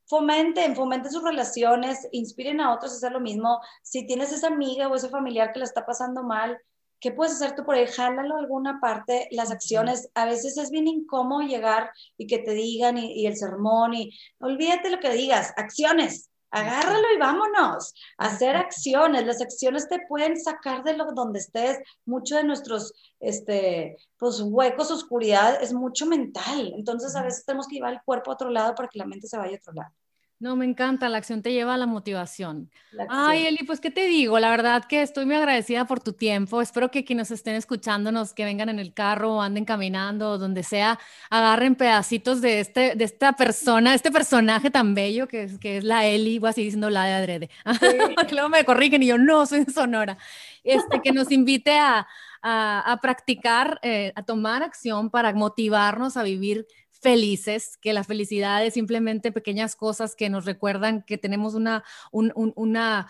fomenten, 0.07 0.77
fomenten 0.77 1.13
sus 1.13 1.23
relaciones, 1.23 2.09
inspiren 2.13 2.61
a 2.61 2.75
otros 2.75 2.93
a 2.93 2.97
hacer 2.97 3.13
lo 3.13 3.21
mismo. 3.21 3.61
Si 3.83 4.07
tienes 4.07 4.33
esa 4.33 4.49
amiga 4.49 4.89
o 4.89 4.95
ese 4.95 5.09
familiar 5.09 5.53
que 5.53 5.61
la 5.61 5.65
está 5.65 5.87
pasando 5.87 6.23
mal, 6.23 6.59
¿qué 7.01 7.13
puedes 7.13 7.35
hacer 7.35 7.55
tú 7.55 7.65
por 7.65 7.75
ahí? 7.75 7.87
Jálalo 7.87 8.37
alguna 8.37 8.81
parte, 8.81 9.29
las 9.31 9.51
acciones. 9.51 10.11
A 10.15 10.25
veces 10.27 10.57
es 10.57 10.71
bien 10.71 10.87
incómodo 10.87 11.43
llegar 11.43 11.91
y 12.17 12.27
que 12.27 12.39
te 12.39 12.53
digan 12.53 12.99
y, 12.99 13.27
el 13.27 13.37
sermón 13.37 13.95
y 13.95 14.11
olvídate 14.39 14.91
lo 14.91 15.01
que 15.01 15.11
digas, 15.11 15.53
acciones. 15.57 16.31
Agárralo 16.55 17.13
y 17.15 17.19
vámonos. 17.19 17.95
Hacer 18.17 18.57
acciones. 18.57 19.27
Las 19.27 19.41
acciones 19.41 19.89
te 19.89 19.99
pueden 20.09 20.41
sacar 20.41 20.85
de 20.85 20.97
lo 20.97 21.07
donde 21.13 21.41
estés. 21.41 21.79
Mucho 22.07 22.37
de 22.37 22.45
nuestros 22.45 22.93
este, 23.19 23.97
pues, 24.19 24.41
huecos, 24.41 24.91
oscuridad, 24.93 25.61
es 25.61 25.73
mucho 25.73 26.07
mental. 26.07 26.73
Entonces, 26.77 27.17
a 27.17 27.23
veces 27.23 27.45
tenemos 27.45 27.67
que 27.67 27.75
llevar 27.77 27.95
el 27.95 28.03
cuerpo 28.05 28.31
a 28.31 28.35
otro 28.35 28.51
lado 28.51 28.75
para 28.75 28.89
que 28.89 28.99
la 28.99 29.07
mente 29.07 29.27
se 29.27 29.37
vaya 29.37 29.57
a 29.57 29.59
otro 29.59 29.73
lado. 29.73 29.93
No, 30.41 30.57
me 30.57 30.65
encanta, 30.65 31.09
la 31.09 31.19
acción 31.19 31.43
te 31.43 31.53
lleva 31.53 31.75
a 31.75 31.77
la 31.77 31.87
motivación. 31.87 32.71
Ay, 33.09 33.47
Eli, 33.47 33.65
pues 33.65 33.81
qué 33.81 33.91
te 33.91 34.07
digo, 34.07 34.39
la 34.41 34.51
verdad 34.51 34.85
que 34.85 35.01
estoy 35.01 35.27
muy 35.27 35.37
agradecida 35.37 35.87
por 35.87 36.01
tu 36.01 36.13
tiempo. 36.13 36.61
Espero 36.61 36.91
que 36.91 37.05
quienes 37.05 37.31
estén 37.31 37.55
escuchándonos, 37.55 38.35
que 38.35 38.45
vengan 38.45 38.69
en 38.69 38.79
el 38.79 38.93
carro 38.93 39.37
o 39.37 39.41
anden 39.41 39.65
caminando 39.65 40.31
o 40.31 40.39
donde 40.39 40.63
sea, 40.65 40.99
agarren 41.31 41.77
pedacitos 41.77 42.41
de, 42.41 42.61
este, 42.61 42.95
de 42.95 43.05
esta 43.05 43.33
persona, 43.33 43.95
este 43.95 44.11
personaje 44.11 44.71
tan 44.71 44.95
bello 44.95 45.29
que 45.29 45.45
es, 45.45 45.59
que 45.59 45.79
es 45.79 45.85
la 45.85 46.05
Eli, 46.05 46.39
voy 46.39 46.51
así 46.51 46.65
diciendo 46.65 46.91
la 46.91 47.05
de 47.05 47.13
adrede. 47.13 47.51
Luego 48.33 48.49
me 48.49 48.65
corrigen 48.65 49.03
y 49.03 49.07
yo 49.07 49.19
no, 49.19 49.47
soy 49.47 49.65
Sonora. 49.65 50.19
Este, 50.65 51.01
que 51.01 51.13
nos 51.13 51.31
invite 51.31 51.79
a, 51.79 52.07
a, 52.43 52.99
practicar, 53.01 53.81
eh, 53.83 54.13
a 54.15 54.23
tomar 54.23 54.63
acción 54.63 55.11
para 55.11 55.33
motivarnos 55.33 56.17
a 56.17 56.23
vivir 56.23 56.67
felices, 57.05 57.77
que 57.77 57.93
la 57.93 58.03
felicidad 58.03 58.65
es 58.65 58.73
simplemente 58.73 59.31
pequeñas 59.31 59.77
cosas 59.77 60.17
que 60.17 60.31
nos 60.31 60.47
recuerdan 60.47 61.03
que 61.03 61.19
tenemos 61.19 61.53
una, 61.53 61.85
un, 62.11 62.33
una, 62.57 63.09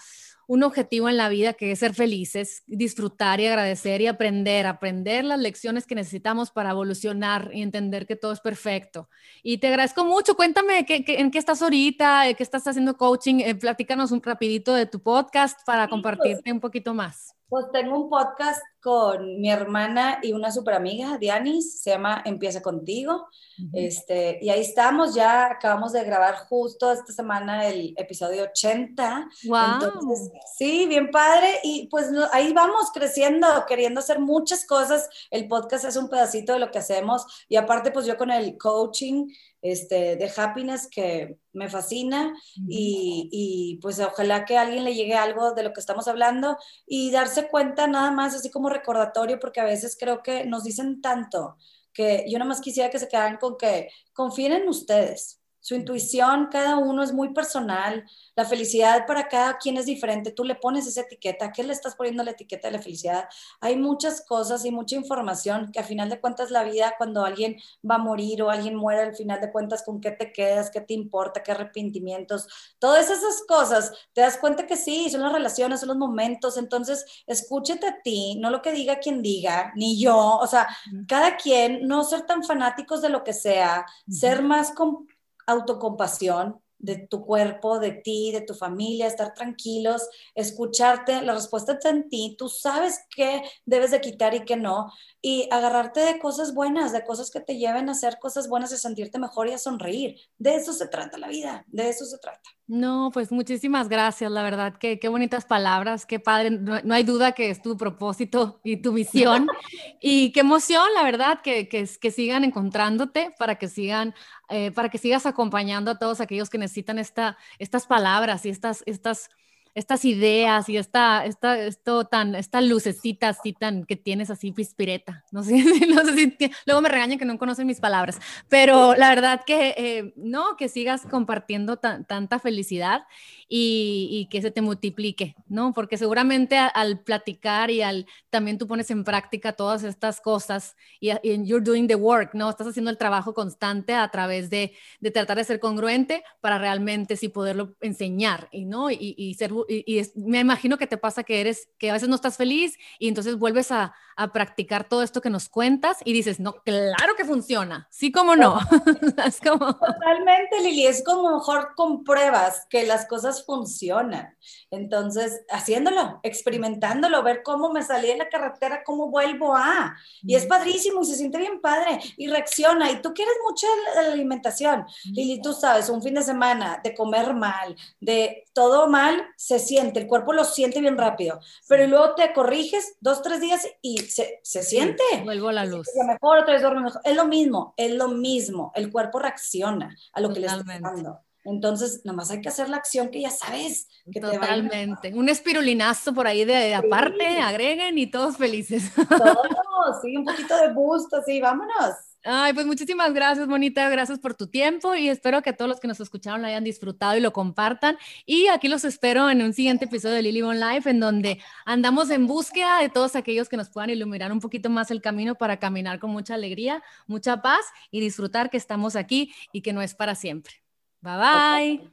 un 0.49 0.65
objetivo 0.65 1.09
en 1.09 1.17
la 1.17 1.29
vida 1.29 1.53
que 1.53 1.71
es 1.71 1.79
ser 1.79 1.95
felices, 1.95 2.65
disfrutar 2.67 3.39
y 3.39 3.47
agradecer 3.47 4.01
y 4.01 4.09
aprender, 4.09 4.67
aprender 4.67 5.25
las 5.25 5.39
lecciones 5.39 5.87
que 5.87 5.95
necesitamos 5.95 6.51
para 6.51 6.71
evolucionar 6.71 7.51
y 7.55 7.63
entender 7.63 8.05
que 8.05 8.17
todo 8.17 8.33
es 8.33 8.41
perfecto. 8.41 9.09
Y 9.45 9.59
te 9.59 9.69
agradezco 9.69 10.05
mucho. 10.05 10.35
Cuéntame 10.35 10.85
¿qué, 10.85 11.05
en 11.07 11.31
qué 11.31 11.39
estás 11.39 11.63
ahorita, 11.63 12.35
qué 12.35 12.43
estás 12.43 12.67
haciendo 12.67 12.97
coaching. 12.97 13.37
Eh, 13.37 13.55
platícanos 13.55 14.11
un 14.11 14.21
rapidito 14.21 14.75
de 14.75 14.87
tu 14.87 15.01
podcast 15.01 15.61
para 15.65 15.85
pues. 15.85 15.91
compartirte 15.91 16.53
un 16.53 16.59
poquito 16.59 16.95
más. 16.95 17.37
Pues 17.49 17.67
tengo 17.73 17.97
un 17.97 18.11
podcast 18.11 18.61
con 18.85 19.41
mi 19.41 19.51
hermana 19.51 20.19
y 20.23 20.35
una 20.35 20.53
super 20.53 20.75
amiga, 20.75 21.17
Dianis, 21.17 21.81
se 21.81 21.89
llama 21.89 22.21
Empieza 22.27 22.61
contigo. 22.61 23.29
este, 23.73 24.39
y 24.43 24.51
ahí 24.51 24.61
estamos, 24.61 25.15
ya 25.15 25.47
acabamos 25.47 25.93
de 25.93 26.05
grabar 26.05 26.35
justo 26.49 26.93
esta 26.93 27.11
semana 27.11 27.67
el 27.67 27.95
episodio 27.97 28.43
80. 28.43 29.31
Wow. 29.47 29.59
Entonces, 29.73 30.31
sí, 30.59 30.85
bien 30.87 31.11
padre. 31.11 31.61
Y 31.63 31.89
pues 31.89 32.11
ahí 32.33 32.53
vamos 32.53 32.91
creciendo, 32.93 33.47
queriendo 33.67 34.01
hacer 34.01 34.21
muchas 34.21 34.67
cosas. 34.67 35.09
El 35.31 35.49
podcast 35.49 35.87
es 35.87 35.97
un 35.97 36.11
pedacito 36.11 36.53
de 36.53 36.59
lo 36.59 36.71
que 36.71 36.79
hacemos. 36.79 37.25
Y 37.49 37.57
aparte, 37.57 37.91
pues 37.91 38.05
yo 38.05 38.19
con 38.19 38.31
el 38.31 38.59
coaching 38.59 39.29
este, 39.65 40.17
de 40.17 40.31
happiness 40.37 40.89
que 40.89 41.39
me 41.55 41.71
fascina 41.71 42.35
y, 42.69 43.31
y, 43.33 43.79
pues 43.81 43.99
ojalá 43.99 44.45
que 44.45 44.59
a 44.59 44.63
alguien 44.63 44.85
le 44.85 44.95
llegue 44.95 45.15
algo 45.15 45.53
de 45.55 45.63
lo 45.63 45.73
que 45.73 45.81
estamos 45.81 46.07
hablando 46.07 46.59
y 46.87 47.11
darse 47.11 47.49
cuenta 47.49 47.87
nada 47.87 48.11
más 48.11 48.35
así 48.35 48.51
como 48.51 48.69
recordatorio 48.75 49.39
porque 49.39 49.61
a 49.61 49.65
veces 49.65 49.97
creo 49.99 50.23
que 50.23 50.45
nos 50.45 50.65
dicen 50.65 51.01
tanto 51.01 51.57
que 51.93 52.25
yo 52.29 52.39
nada 52.39 52.49
más 52.49 52.61
quisiera 52.61 52.91
que 52.91 52.99
se 52.99 53.09
quedaran 53.09 53.39
con 53.39 53.57
que 53.57 53.89
confíen 54.13 54.53
en 54.53 54.69
ustedes, 54.69 55.41
su 55.65 55.75
intuición, 55.75 56.49
cada 56.53 56.77
uno 56.77 57.03
es 57.03 57.15
muy 57.15 57.33
personal, 57.33 58.05
la 58.37 58.45
felicidad 58.45 59.07
para 59.07 59.29
cada 59.29 59.57
quien 59.57 59.79
es 59.79 59.87
diferente, 59.87 60.31
tú 60.31 60.45
le 60.45 60.57
pones 60.57 60.87
esa 60.87 61.01
etiqueta, 61.01 61.53
¿qué 61.53 61.63
le 61.63 61.73
estás 61.73 61.97
poniendo 61.97 62.23
la 62.23 62.33
etiqueta 62.33 62.69
de 62.69 62.77
la 62.77 62.83
felicidad? 62.83 63.31
Hay 63.63 63.75
muchas 63.77 64.21
cosas 64.27 64.67
y 64.67 64.71
mucha 64.71 64.95
información 64.95 65.73
que 65.73 65.81
a 65.81 65.83
final 65.83 66.11
de 66.11 66.21
cuentas 66.21 66.51
la 66.51 66.65
vida, 66.65 66.97
cuando 66.99 67.25
alguien 67.25 67.57
va 67.91 67.95
a 67.95 67.99
morir 67.99 68.43
o 68.43 68.51
alguien 68.51 68.77
muere, 68.77 69.01
al 69.01 69.17
final 69.17 69.41
de 69.41 69.51
cuentas, 69.51 69.83
¿con 69.83 70.03
qué 70.03 70.11
te 70.11 70.33
quedas? 70.33 70.71
¿Qué 70.71 70.83
te 70.83 70.93
importa? 70.93 71.43
¿Qué 71.43 71.53
arrepentimientos? 71.53 72.47
Todas 72.79 73.09
esas 73.09 73.43
cosas, 73.49 73.91
te 74.13 74.21
das 74.21 74.37
cuenta 74.37 74.67
que 74.67 74.77
sí, 74.77 75.09
son 75.09 75.23
las 75.23 75.33
relaciones, 75.33 75.81
son 75.81 75.89
los 75.89 75.97
momentos, 75.97 76.59
entonces 76.59 77.07
escúchate 77.27 77.87
a 77.87 78.03
ti, 78.03 78.37
no 78.39 78.51
lo 78.51 78.61
que 78.61 78.73
diga 78.73 78.99
quien 78.99 79.23
diga, 79.23 79.73
ni 79.77 79.99
yo, 79.99 80.37
o 80.37 80.47
sea, 80.47 80.69
cada 81.09 81.39
quien, 81.39 81.89
no 81.89 82.05
ser 82.05 82.27
tan 82.27 82.45
fanáticos 82.45 83.01
de 83.01 83.09
lo 83.09 83.25
que 83.25 83.33
sea, 83.33 83.87
ser 84.07 84.43
más... 84.43 84.71
Con, 84.73 85.09
autocompasión 85.47 86.61
de 86.79 87.07
tu 87.09 87.25
cuerpo, 87.25 87.79
de 87.79 87.93
ti, 87.93 88.31
de 88.33 88.43
tu 88.43 88.55
familia, 88.55 89.07
estar 89.07 89.33
tranquilos, 89.33 90.09
escucharte, 90.35 91.23
la 91.23 91.35
respuesta 91.35 91.73
está 91.73 91.89
en 91.91 92.09
ti, 92.09 92.35
tú 92.39 92.49
sabes 92.49 93.01
qué 93.15 93.43
debes 93.65 93.91
de 93.91 94.01
quitar 94.01 94.35
y 94.35 94.45
qué 94.45 94.57
no, 94.57 94.93
y 95.27 95.49
agarrarte 95.51 96.01
de 96.01 96.19
cosas 96.19 96.53
buenas, 96.53 96.93
de 96.93 97.03
cosas 97.03 97.31
que 97.31 97.41
te 97.41 97.57
lleven 97.57 97.89
a 97.89 97.93
hacer 97.93 98.19
cosas 98.21 98.47
buenas, 98.47 98.75
a 98.75 98.77
sentirte 98.77 99.19
mejor 99.19 99.49
y 99.49 99.53
a 99.55 99.59
sonreír. 99.59 100.17
De 100.37 100.55
eso 100.55 100.75
se 100.75 100.87
trata 100.87 101.17
la 101.17 101.29
vida, 101.29 101.65
de 101.69 101.89
eso 101.89 102.05
se 102.05 102.19
trata. 102.19 102.43
No, 102.67 103.09
pues 103.11 103.33
muchísimas 103.33 103.89
gracias, 103.89 104.31
la 104.31 104.43
verdad, 104.43 104.77
que 104.77 104.99
qué 104.99 105.09
bonitas 105.09 105.47
palabras, 105.47 106.05
qué 106.05 106.21
padre, 106.21 106.51
no, 106.51 106.95
hay 106.95 107.05
duda 107.05 107.33
que 107.33 107.49
es 107.49 107.63
tu 107.63 107.75
propósito 107.79 108.61
y 108.65 108.83
tu 108.83 108.93
misión, 108.93 109.47
y 110.03 110.31
qué 110.33 110.41
emoción, 110.41 110.85
la 110.95 111.03
verdad, 111.03 111.41
que, 111.43 111.71
que, 111.71 111.89
que 111.99 112.11
sigan 112.11 112.45
encontrándote 112.45 113.35
para 113.39 113.55
que 113.55 113.69
sigan, 113.69 114.15
eh, 114.51 114.73
para 114.73 114.91
que 114.91 114.99
sigas 114.99 115.25
acompañando 115.25 115.91
a 115.91 115.99
todos 115.99 116.21
aquellos 116.21 116.51
que 116.51 116.59
necesitan 116.59 116.99
esta, 116.99 117.39
estas 117.59 117.87
palabras 117.87 118.45
y 118.45 118.51
estas, 118.51 118.83
estas 118.85 119.31
estas 119.75 120.05
ideas 120.05 120.69
y 120.69 120.77
esta, 120.77 121.25
esta, 121.27 121.59
esto 121.59 122.05
tan, 122.05 122.35
esta 122.35 122.61
lucecita 122.61 123.31
así 123.31 123.53
tan 123.53 123.85
que 123.85 123.97
tienes 123.97 124.31
así 124.31 124.53
pispireta. 124.53 125.25
No 125.33 125.43
sé, 125.43 125.53
no 125.89 126.05
sé 126.05 126.15
si 126.15 126.37
luego 126.67 126.81
me 126.81 126.89
regañan 126.89 127.19
que 127.19 127.25
no 127.25 127.39
conocen 127.39 127.67
mis 127.67 127.81
palabras, 127.81 128.21
pero 128.49 128.95
la 128.95 129.09
verdad 129.09 129.43
que 129.45 129.75
eh, 129.77 130.13
no, 130.17 130.57
que 130.57 130.69
sigas 130.69 131.03
compartiendo 131.03 131.77
tanta 131.77 132.39
felicidad 132.39 133.05
y, 133.49 134.29
que 134.31 134.41
se 134.41 134.51
te 134.51 134.63
multiplique, 134.63 135.37
¿no? 135.49 135.73
Porque 135.73 135.97
seguramente 135.97 136.57
al 136.57 137.01
platicar 137.01 137.71
y 137.71 137.83
al 137.83 138.07
también 138.31 138.59
tú 138.59 138.67
pones 138.67 138.91
en 138.91 139.05
práctica 139.05 139.53
todas 139.53 139.85
estas 139.85 140.21
cosas 140.21 140.77
y, 140.99 141.11
y, 141.11 141.45
you're 141.45 141.65
doing 141.65 141.87
the 141.87 141.95
work, 141.95 142.35
¿no? 142.35 142.49
Estás 142.49 142.69
haciendo 142.69 142.91
el 142.91 142.99
trabajo 142.99 143.35
constante 143.35 143.95
a 143.95 144.09
través 144.09 144.51
de, 144.51 144.73
de 145.01 145.11
tratar 145.11 145.37
de 145.37 145.45
ser 145.45 145.61
congruente 145.61 146.25
para 146.41 146.59
realmente 146.59 147.17
sí 147.17 147.29
poderlo 147.29 147.77
enseñar, 147.81 148.49
y 148.51 148.65
¿no? 148.65 148.91
Y, 148.91 149.15
y 149.17 149.35
ser, 149.35 149.53
y, 149.69 150.03
me 150.15 150.41
imagino 150.41 150.79
que 150.79 150.87
te 150.87 150.99
pasa 150.99 151.25
que 151.25 151.41
eres, 151.41 151.69
que 151.79 151.91
a 151.91 151.93
veces 151.93 152.09
no 152.09 152.17
estás 152.17 152.37
feliz 152.37 152.77
y 152.99 153.09
entonces 153.09 153.37
vuelves 153.37 153.71
a, 153.71 153.95
a 154.17 154.33
practicar 154.33 154.89
todo 154.89 155.03
esto 155.03 155.21
que 155.21 155.31
nos 155.31 155.49
cuentas 155.49 155.99
y 156.05 156.13
dices, 156.13 156.41
no, 156.41 156.55
claro 156.65 157.15
que 157.17 157.25
funciona, 157.25 157.89
sí 157.91 158.13
como 158.13 158.37
no. 158.37 158.59
es 159.27 159.41
como... 159.41 159.75
Totalmente, 159.75 160.61
Lili, 160.63 160.87
es 160.87 161.03
como 161.05 161.37
mejor 161.37 161.75
con 161.75 162.05
pruebas 162.05 162.67
que 162.71 162.87
las 162.87 163.07
cosas 163.07 163.45
funcionan. 163.45 164.37
Entonces, 164.71 165.43
haciéndolo, 165.51 166.21
experimentándolo, 166.23 167.23
ver 167.23 167.43
cómo 167.43 167.73
me 167.73 167.83
salí 167.83 168.09
de 168.09 168.17
la 168.17 168.29
carretera, 168.29 168.83
cómo 168.85 169.09
vuelvo 169.11 169.55
a. 169.55 169.97
Y 170.23 170.35
es 170.35 170.47
padrísimo 170.47 171.03
y 171.03 171.07
se 171.07 171.17
siente 171.17 171.39
bien 171.39 171.61
padre 171.61 171.99
y 172.17 172.29
reacciona. 172.29 172.91
Y 172.91 173.01
tú 173.03 173.13
quieres 173.15 173.35
mucho 173.49 173.67
la 173.95 174.13
alimentación. 174.13 174.85
Lili, 175.13 175.41
tú 175.41 175.53
sabes, 175.53 175.89
un 175.89 176.03
fin 176.03 176.15
de 176.15 176.23
semana 176.23 176.81
de 176.83 176.95
comer 176.95 177.35
mal, 177.35 177.75
de 178.01 178.45
todo 178.53 178.89
mal, 178.89 179.25
se 179.37 179.54
siente, 179.59 180.01
el 180.01 180.07
cuerpo 180.07 180.33
lo 180.33 180.45
siente 180.45 180.81
bien 180.81 180.97
rápido. 180.97 181.41
Pero 181.69 181.87
luego 181.87 182.15
te 182.15 182.33
corriges 182.33 182.97
dos, 183.01 183.23
tres 183.23 183.41
días 183.41 183.67
y 183.83 183.99
se, 183.99 184.41
se 184.43 184.63
siente. 184.63 185.03
vuelvo 185.25 185.49
a 185.49 185.53
la 185.53 185.65
luz. 185.65 185.89
mejor, 186.07 186.39
otra 186.39 186.55
vez 186.55 186.63
duerme 186.63 186.83
mejor. 186.83 187.01
Es 187.05 187.17
lo 187.17 187.27
mismo, 187.27 187.75
es 187.77 187.93
lo 187.93 188.09
mismo. 188.09 188.73
El 188.75 188.91
cuerpo 188.91 189.19
reacciona 189.19 189.97
a 190.13 190.21
lo 190.21 190.33
que 190.33 190.41
le 190.41 190.47
está 190.47 190.63
dando. 190.81 191.21
Entonces, 191.45 192.01
nomás 192.05 192.31
hay 192.31 192.41
que 192.41 192.49
hacer 192.49 192.71
la 192.71 192.79
acción 192.79 193.11
que 193.11 193.21
ya 193.21 193.31
sabes. 193.31 193.89
Que 194.11 194.21
Totalmente. 194.21 195.13
un 195.15 195.29
espirulinazo 195.29 196.15
por 196.15 196.27
ahí 196.27 196.45
de, 196.45 196.75
aparte, 196.75 197.39
agreguen 197.39 197.99
y 197.99 198.07
todos 198.07 198.39
felices. 198.39 198.91
Todos, 198.95 199.37
sí, 200.03 200.17
un 200.17 200.25
poquito 200.25 200.57
de 200.57 200.73
gusto, 200.73 201.23
sí, 201.27 201.41
vámonos. 201.41 202.14
Ay, 202.27 202.55
pues 202.55 202.65
muchísimas 202.65 203.13
gracias, 203.13 203.47
Monita. 203.47 203.87
Gracias 203.91 204.19
por 204.19 204.35
tu 204.35 204.47
tiempo 204.47 204.95
y 204.95 205.11
espero 205.11 205.43
que 205.43 205.53
todos 205.53 205.69
los 205.69 205.79
que 205.79 205.89
nos 205.89 206.01
escucharon 206.01 206.41
lo 206.41 206.49
hayan 206.49 206.65
disfrutado 206.65 207.17
y 207.17 207.21
lo 207.21 207.35
compartan. 207.35 207.99
Y 208.25 208.49
aquí 208.49 208.69
los 208.69 208.85
espero 208.85 209.29
en 209.29 209.43
un 209.43 209.53
siguiente 209.53 209.85
episodio 209.85 210.15
de 210.15 210.23
Lily 210.23 210.41
Bon 210.41 210.59
Life, 210.59 210.89
en 210.89 211.01
donde 211.01 211.39
andamos 211.67 212.09
en 212.09 212.27
búsqueda 212.27 212.81
de 212.81 212.89
todos 212.89 213.15
aquellos 213.15 213.51
que 213.51 213.59
nos 213.59 213.69
puedan 213.69 213.91
iluminar 213.91 214.33
un 214.33 214.41
poquito 214.41 214.71
más 214.71 214.91
el 214.91 215.03
camino 215.03 215.35
para 215.35 215.59
caminar 215.59 215.99
con 215.99 216.11
mucha 216.11 216.33
alegría, 216.35 216.83
mucha 217.07 217.43
paz 217.43 217.61
y 217.91 218.01
disfrutar 218.01 218.49
que 218.49 218.57
estamos 218.57 218.97
aquí 218.97 219.35
y 219.53 219.61
que 219.61 219.75
no 219.75 219.83
es 219.83 219.95
para 219.95 220.15
siempre. 220.15 220.55
Bye 221.03 221.19
bye. 221.19 221.91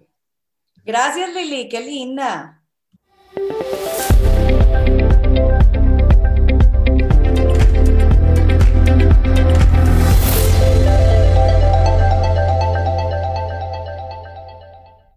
Gracias, 0.86 1.34
Lili. 1.34 1.68
Qué 1.68 1.82
linda. 1.82 2.62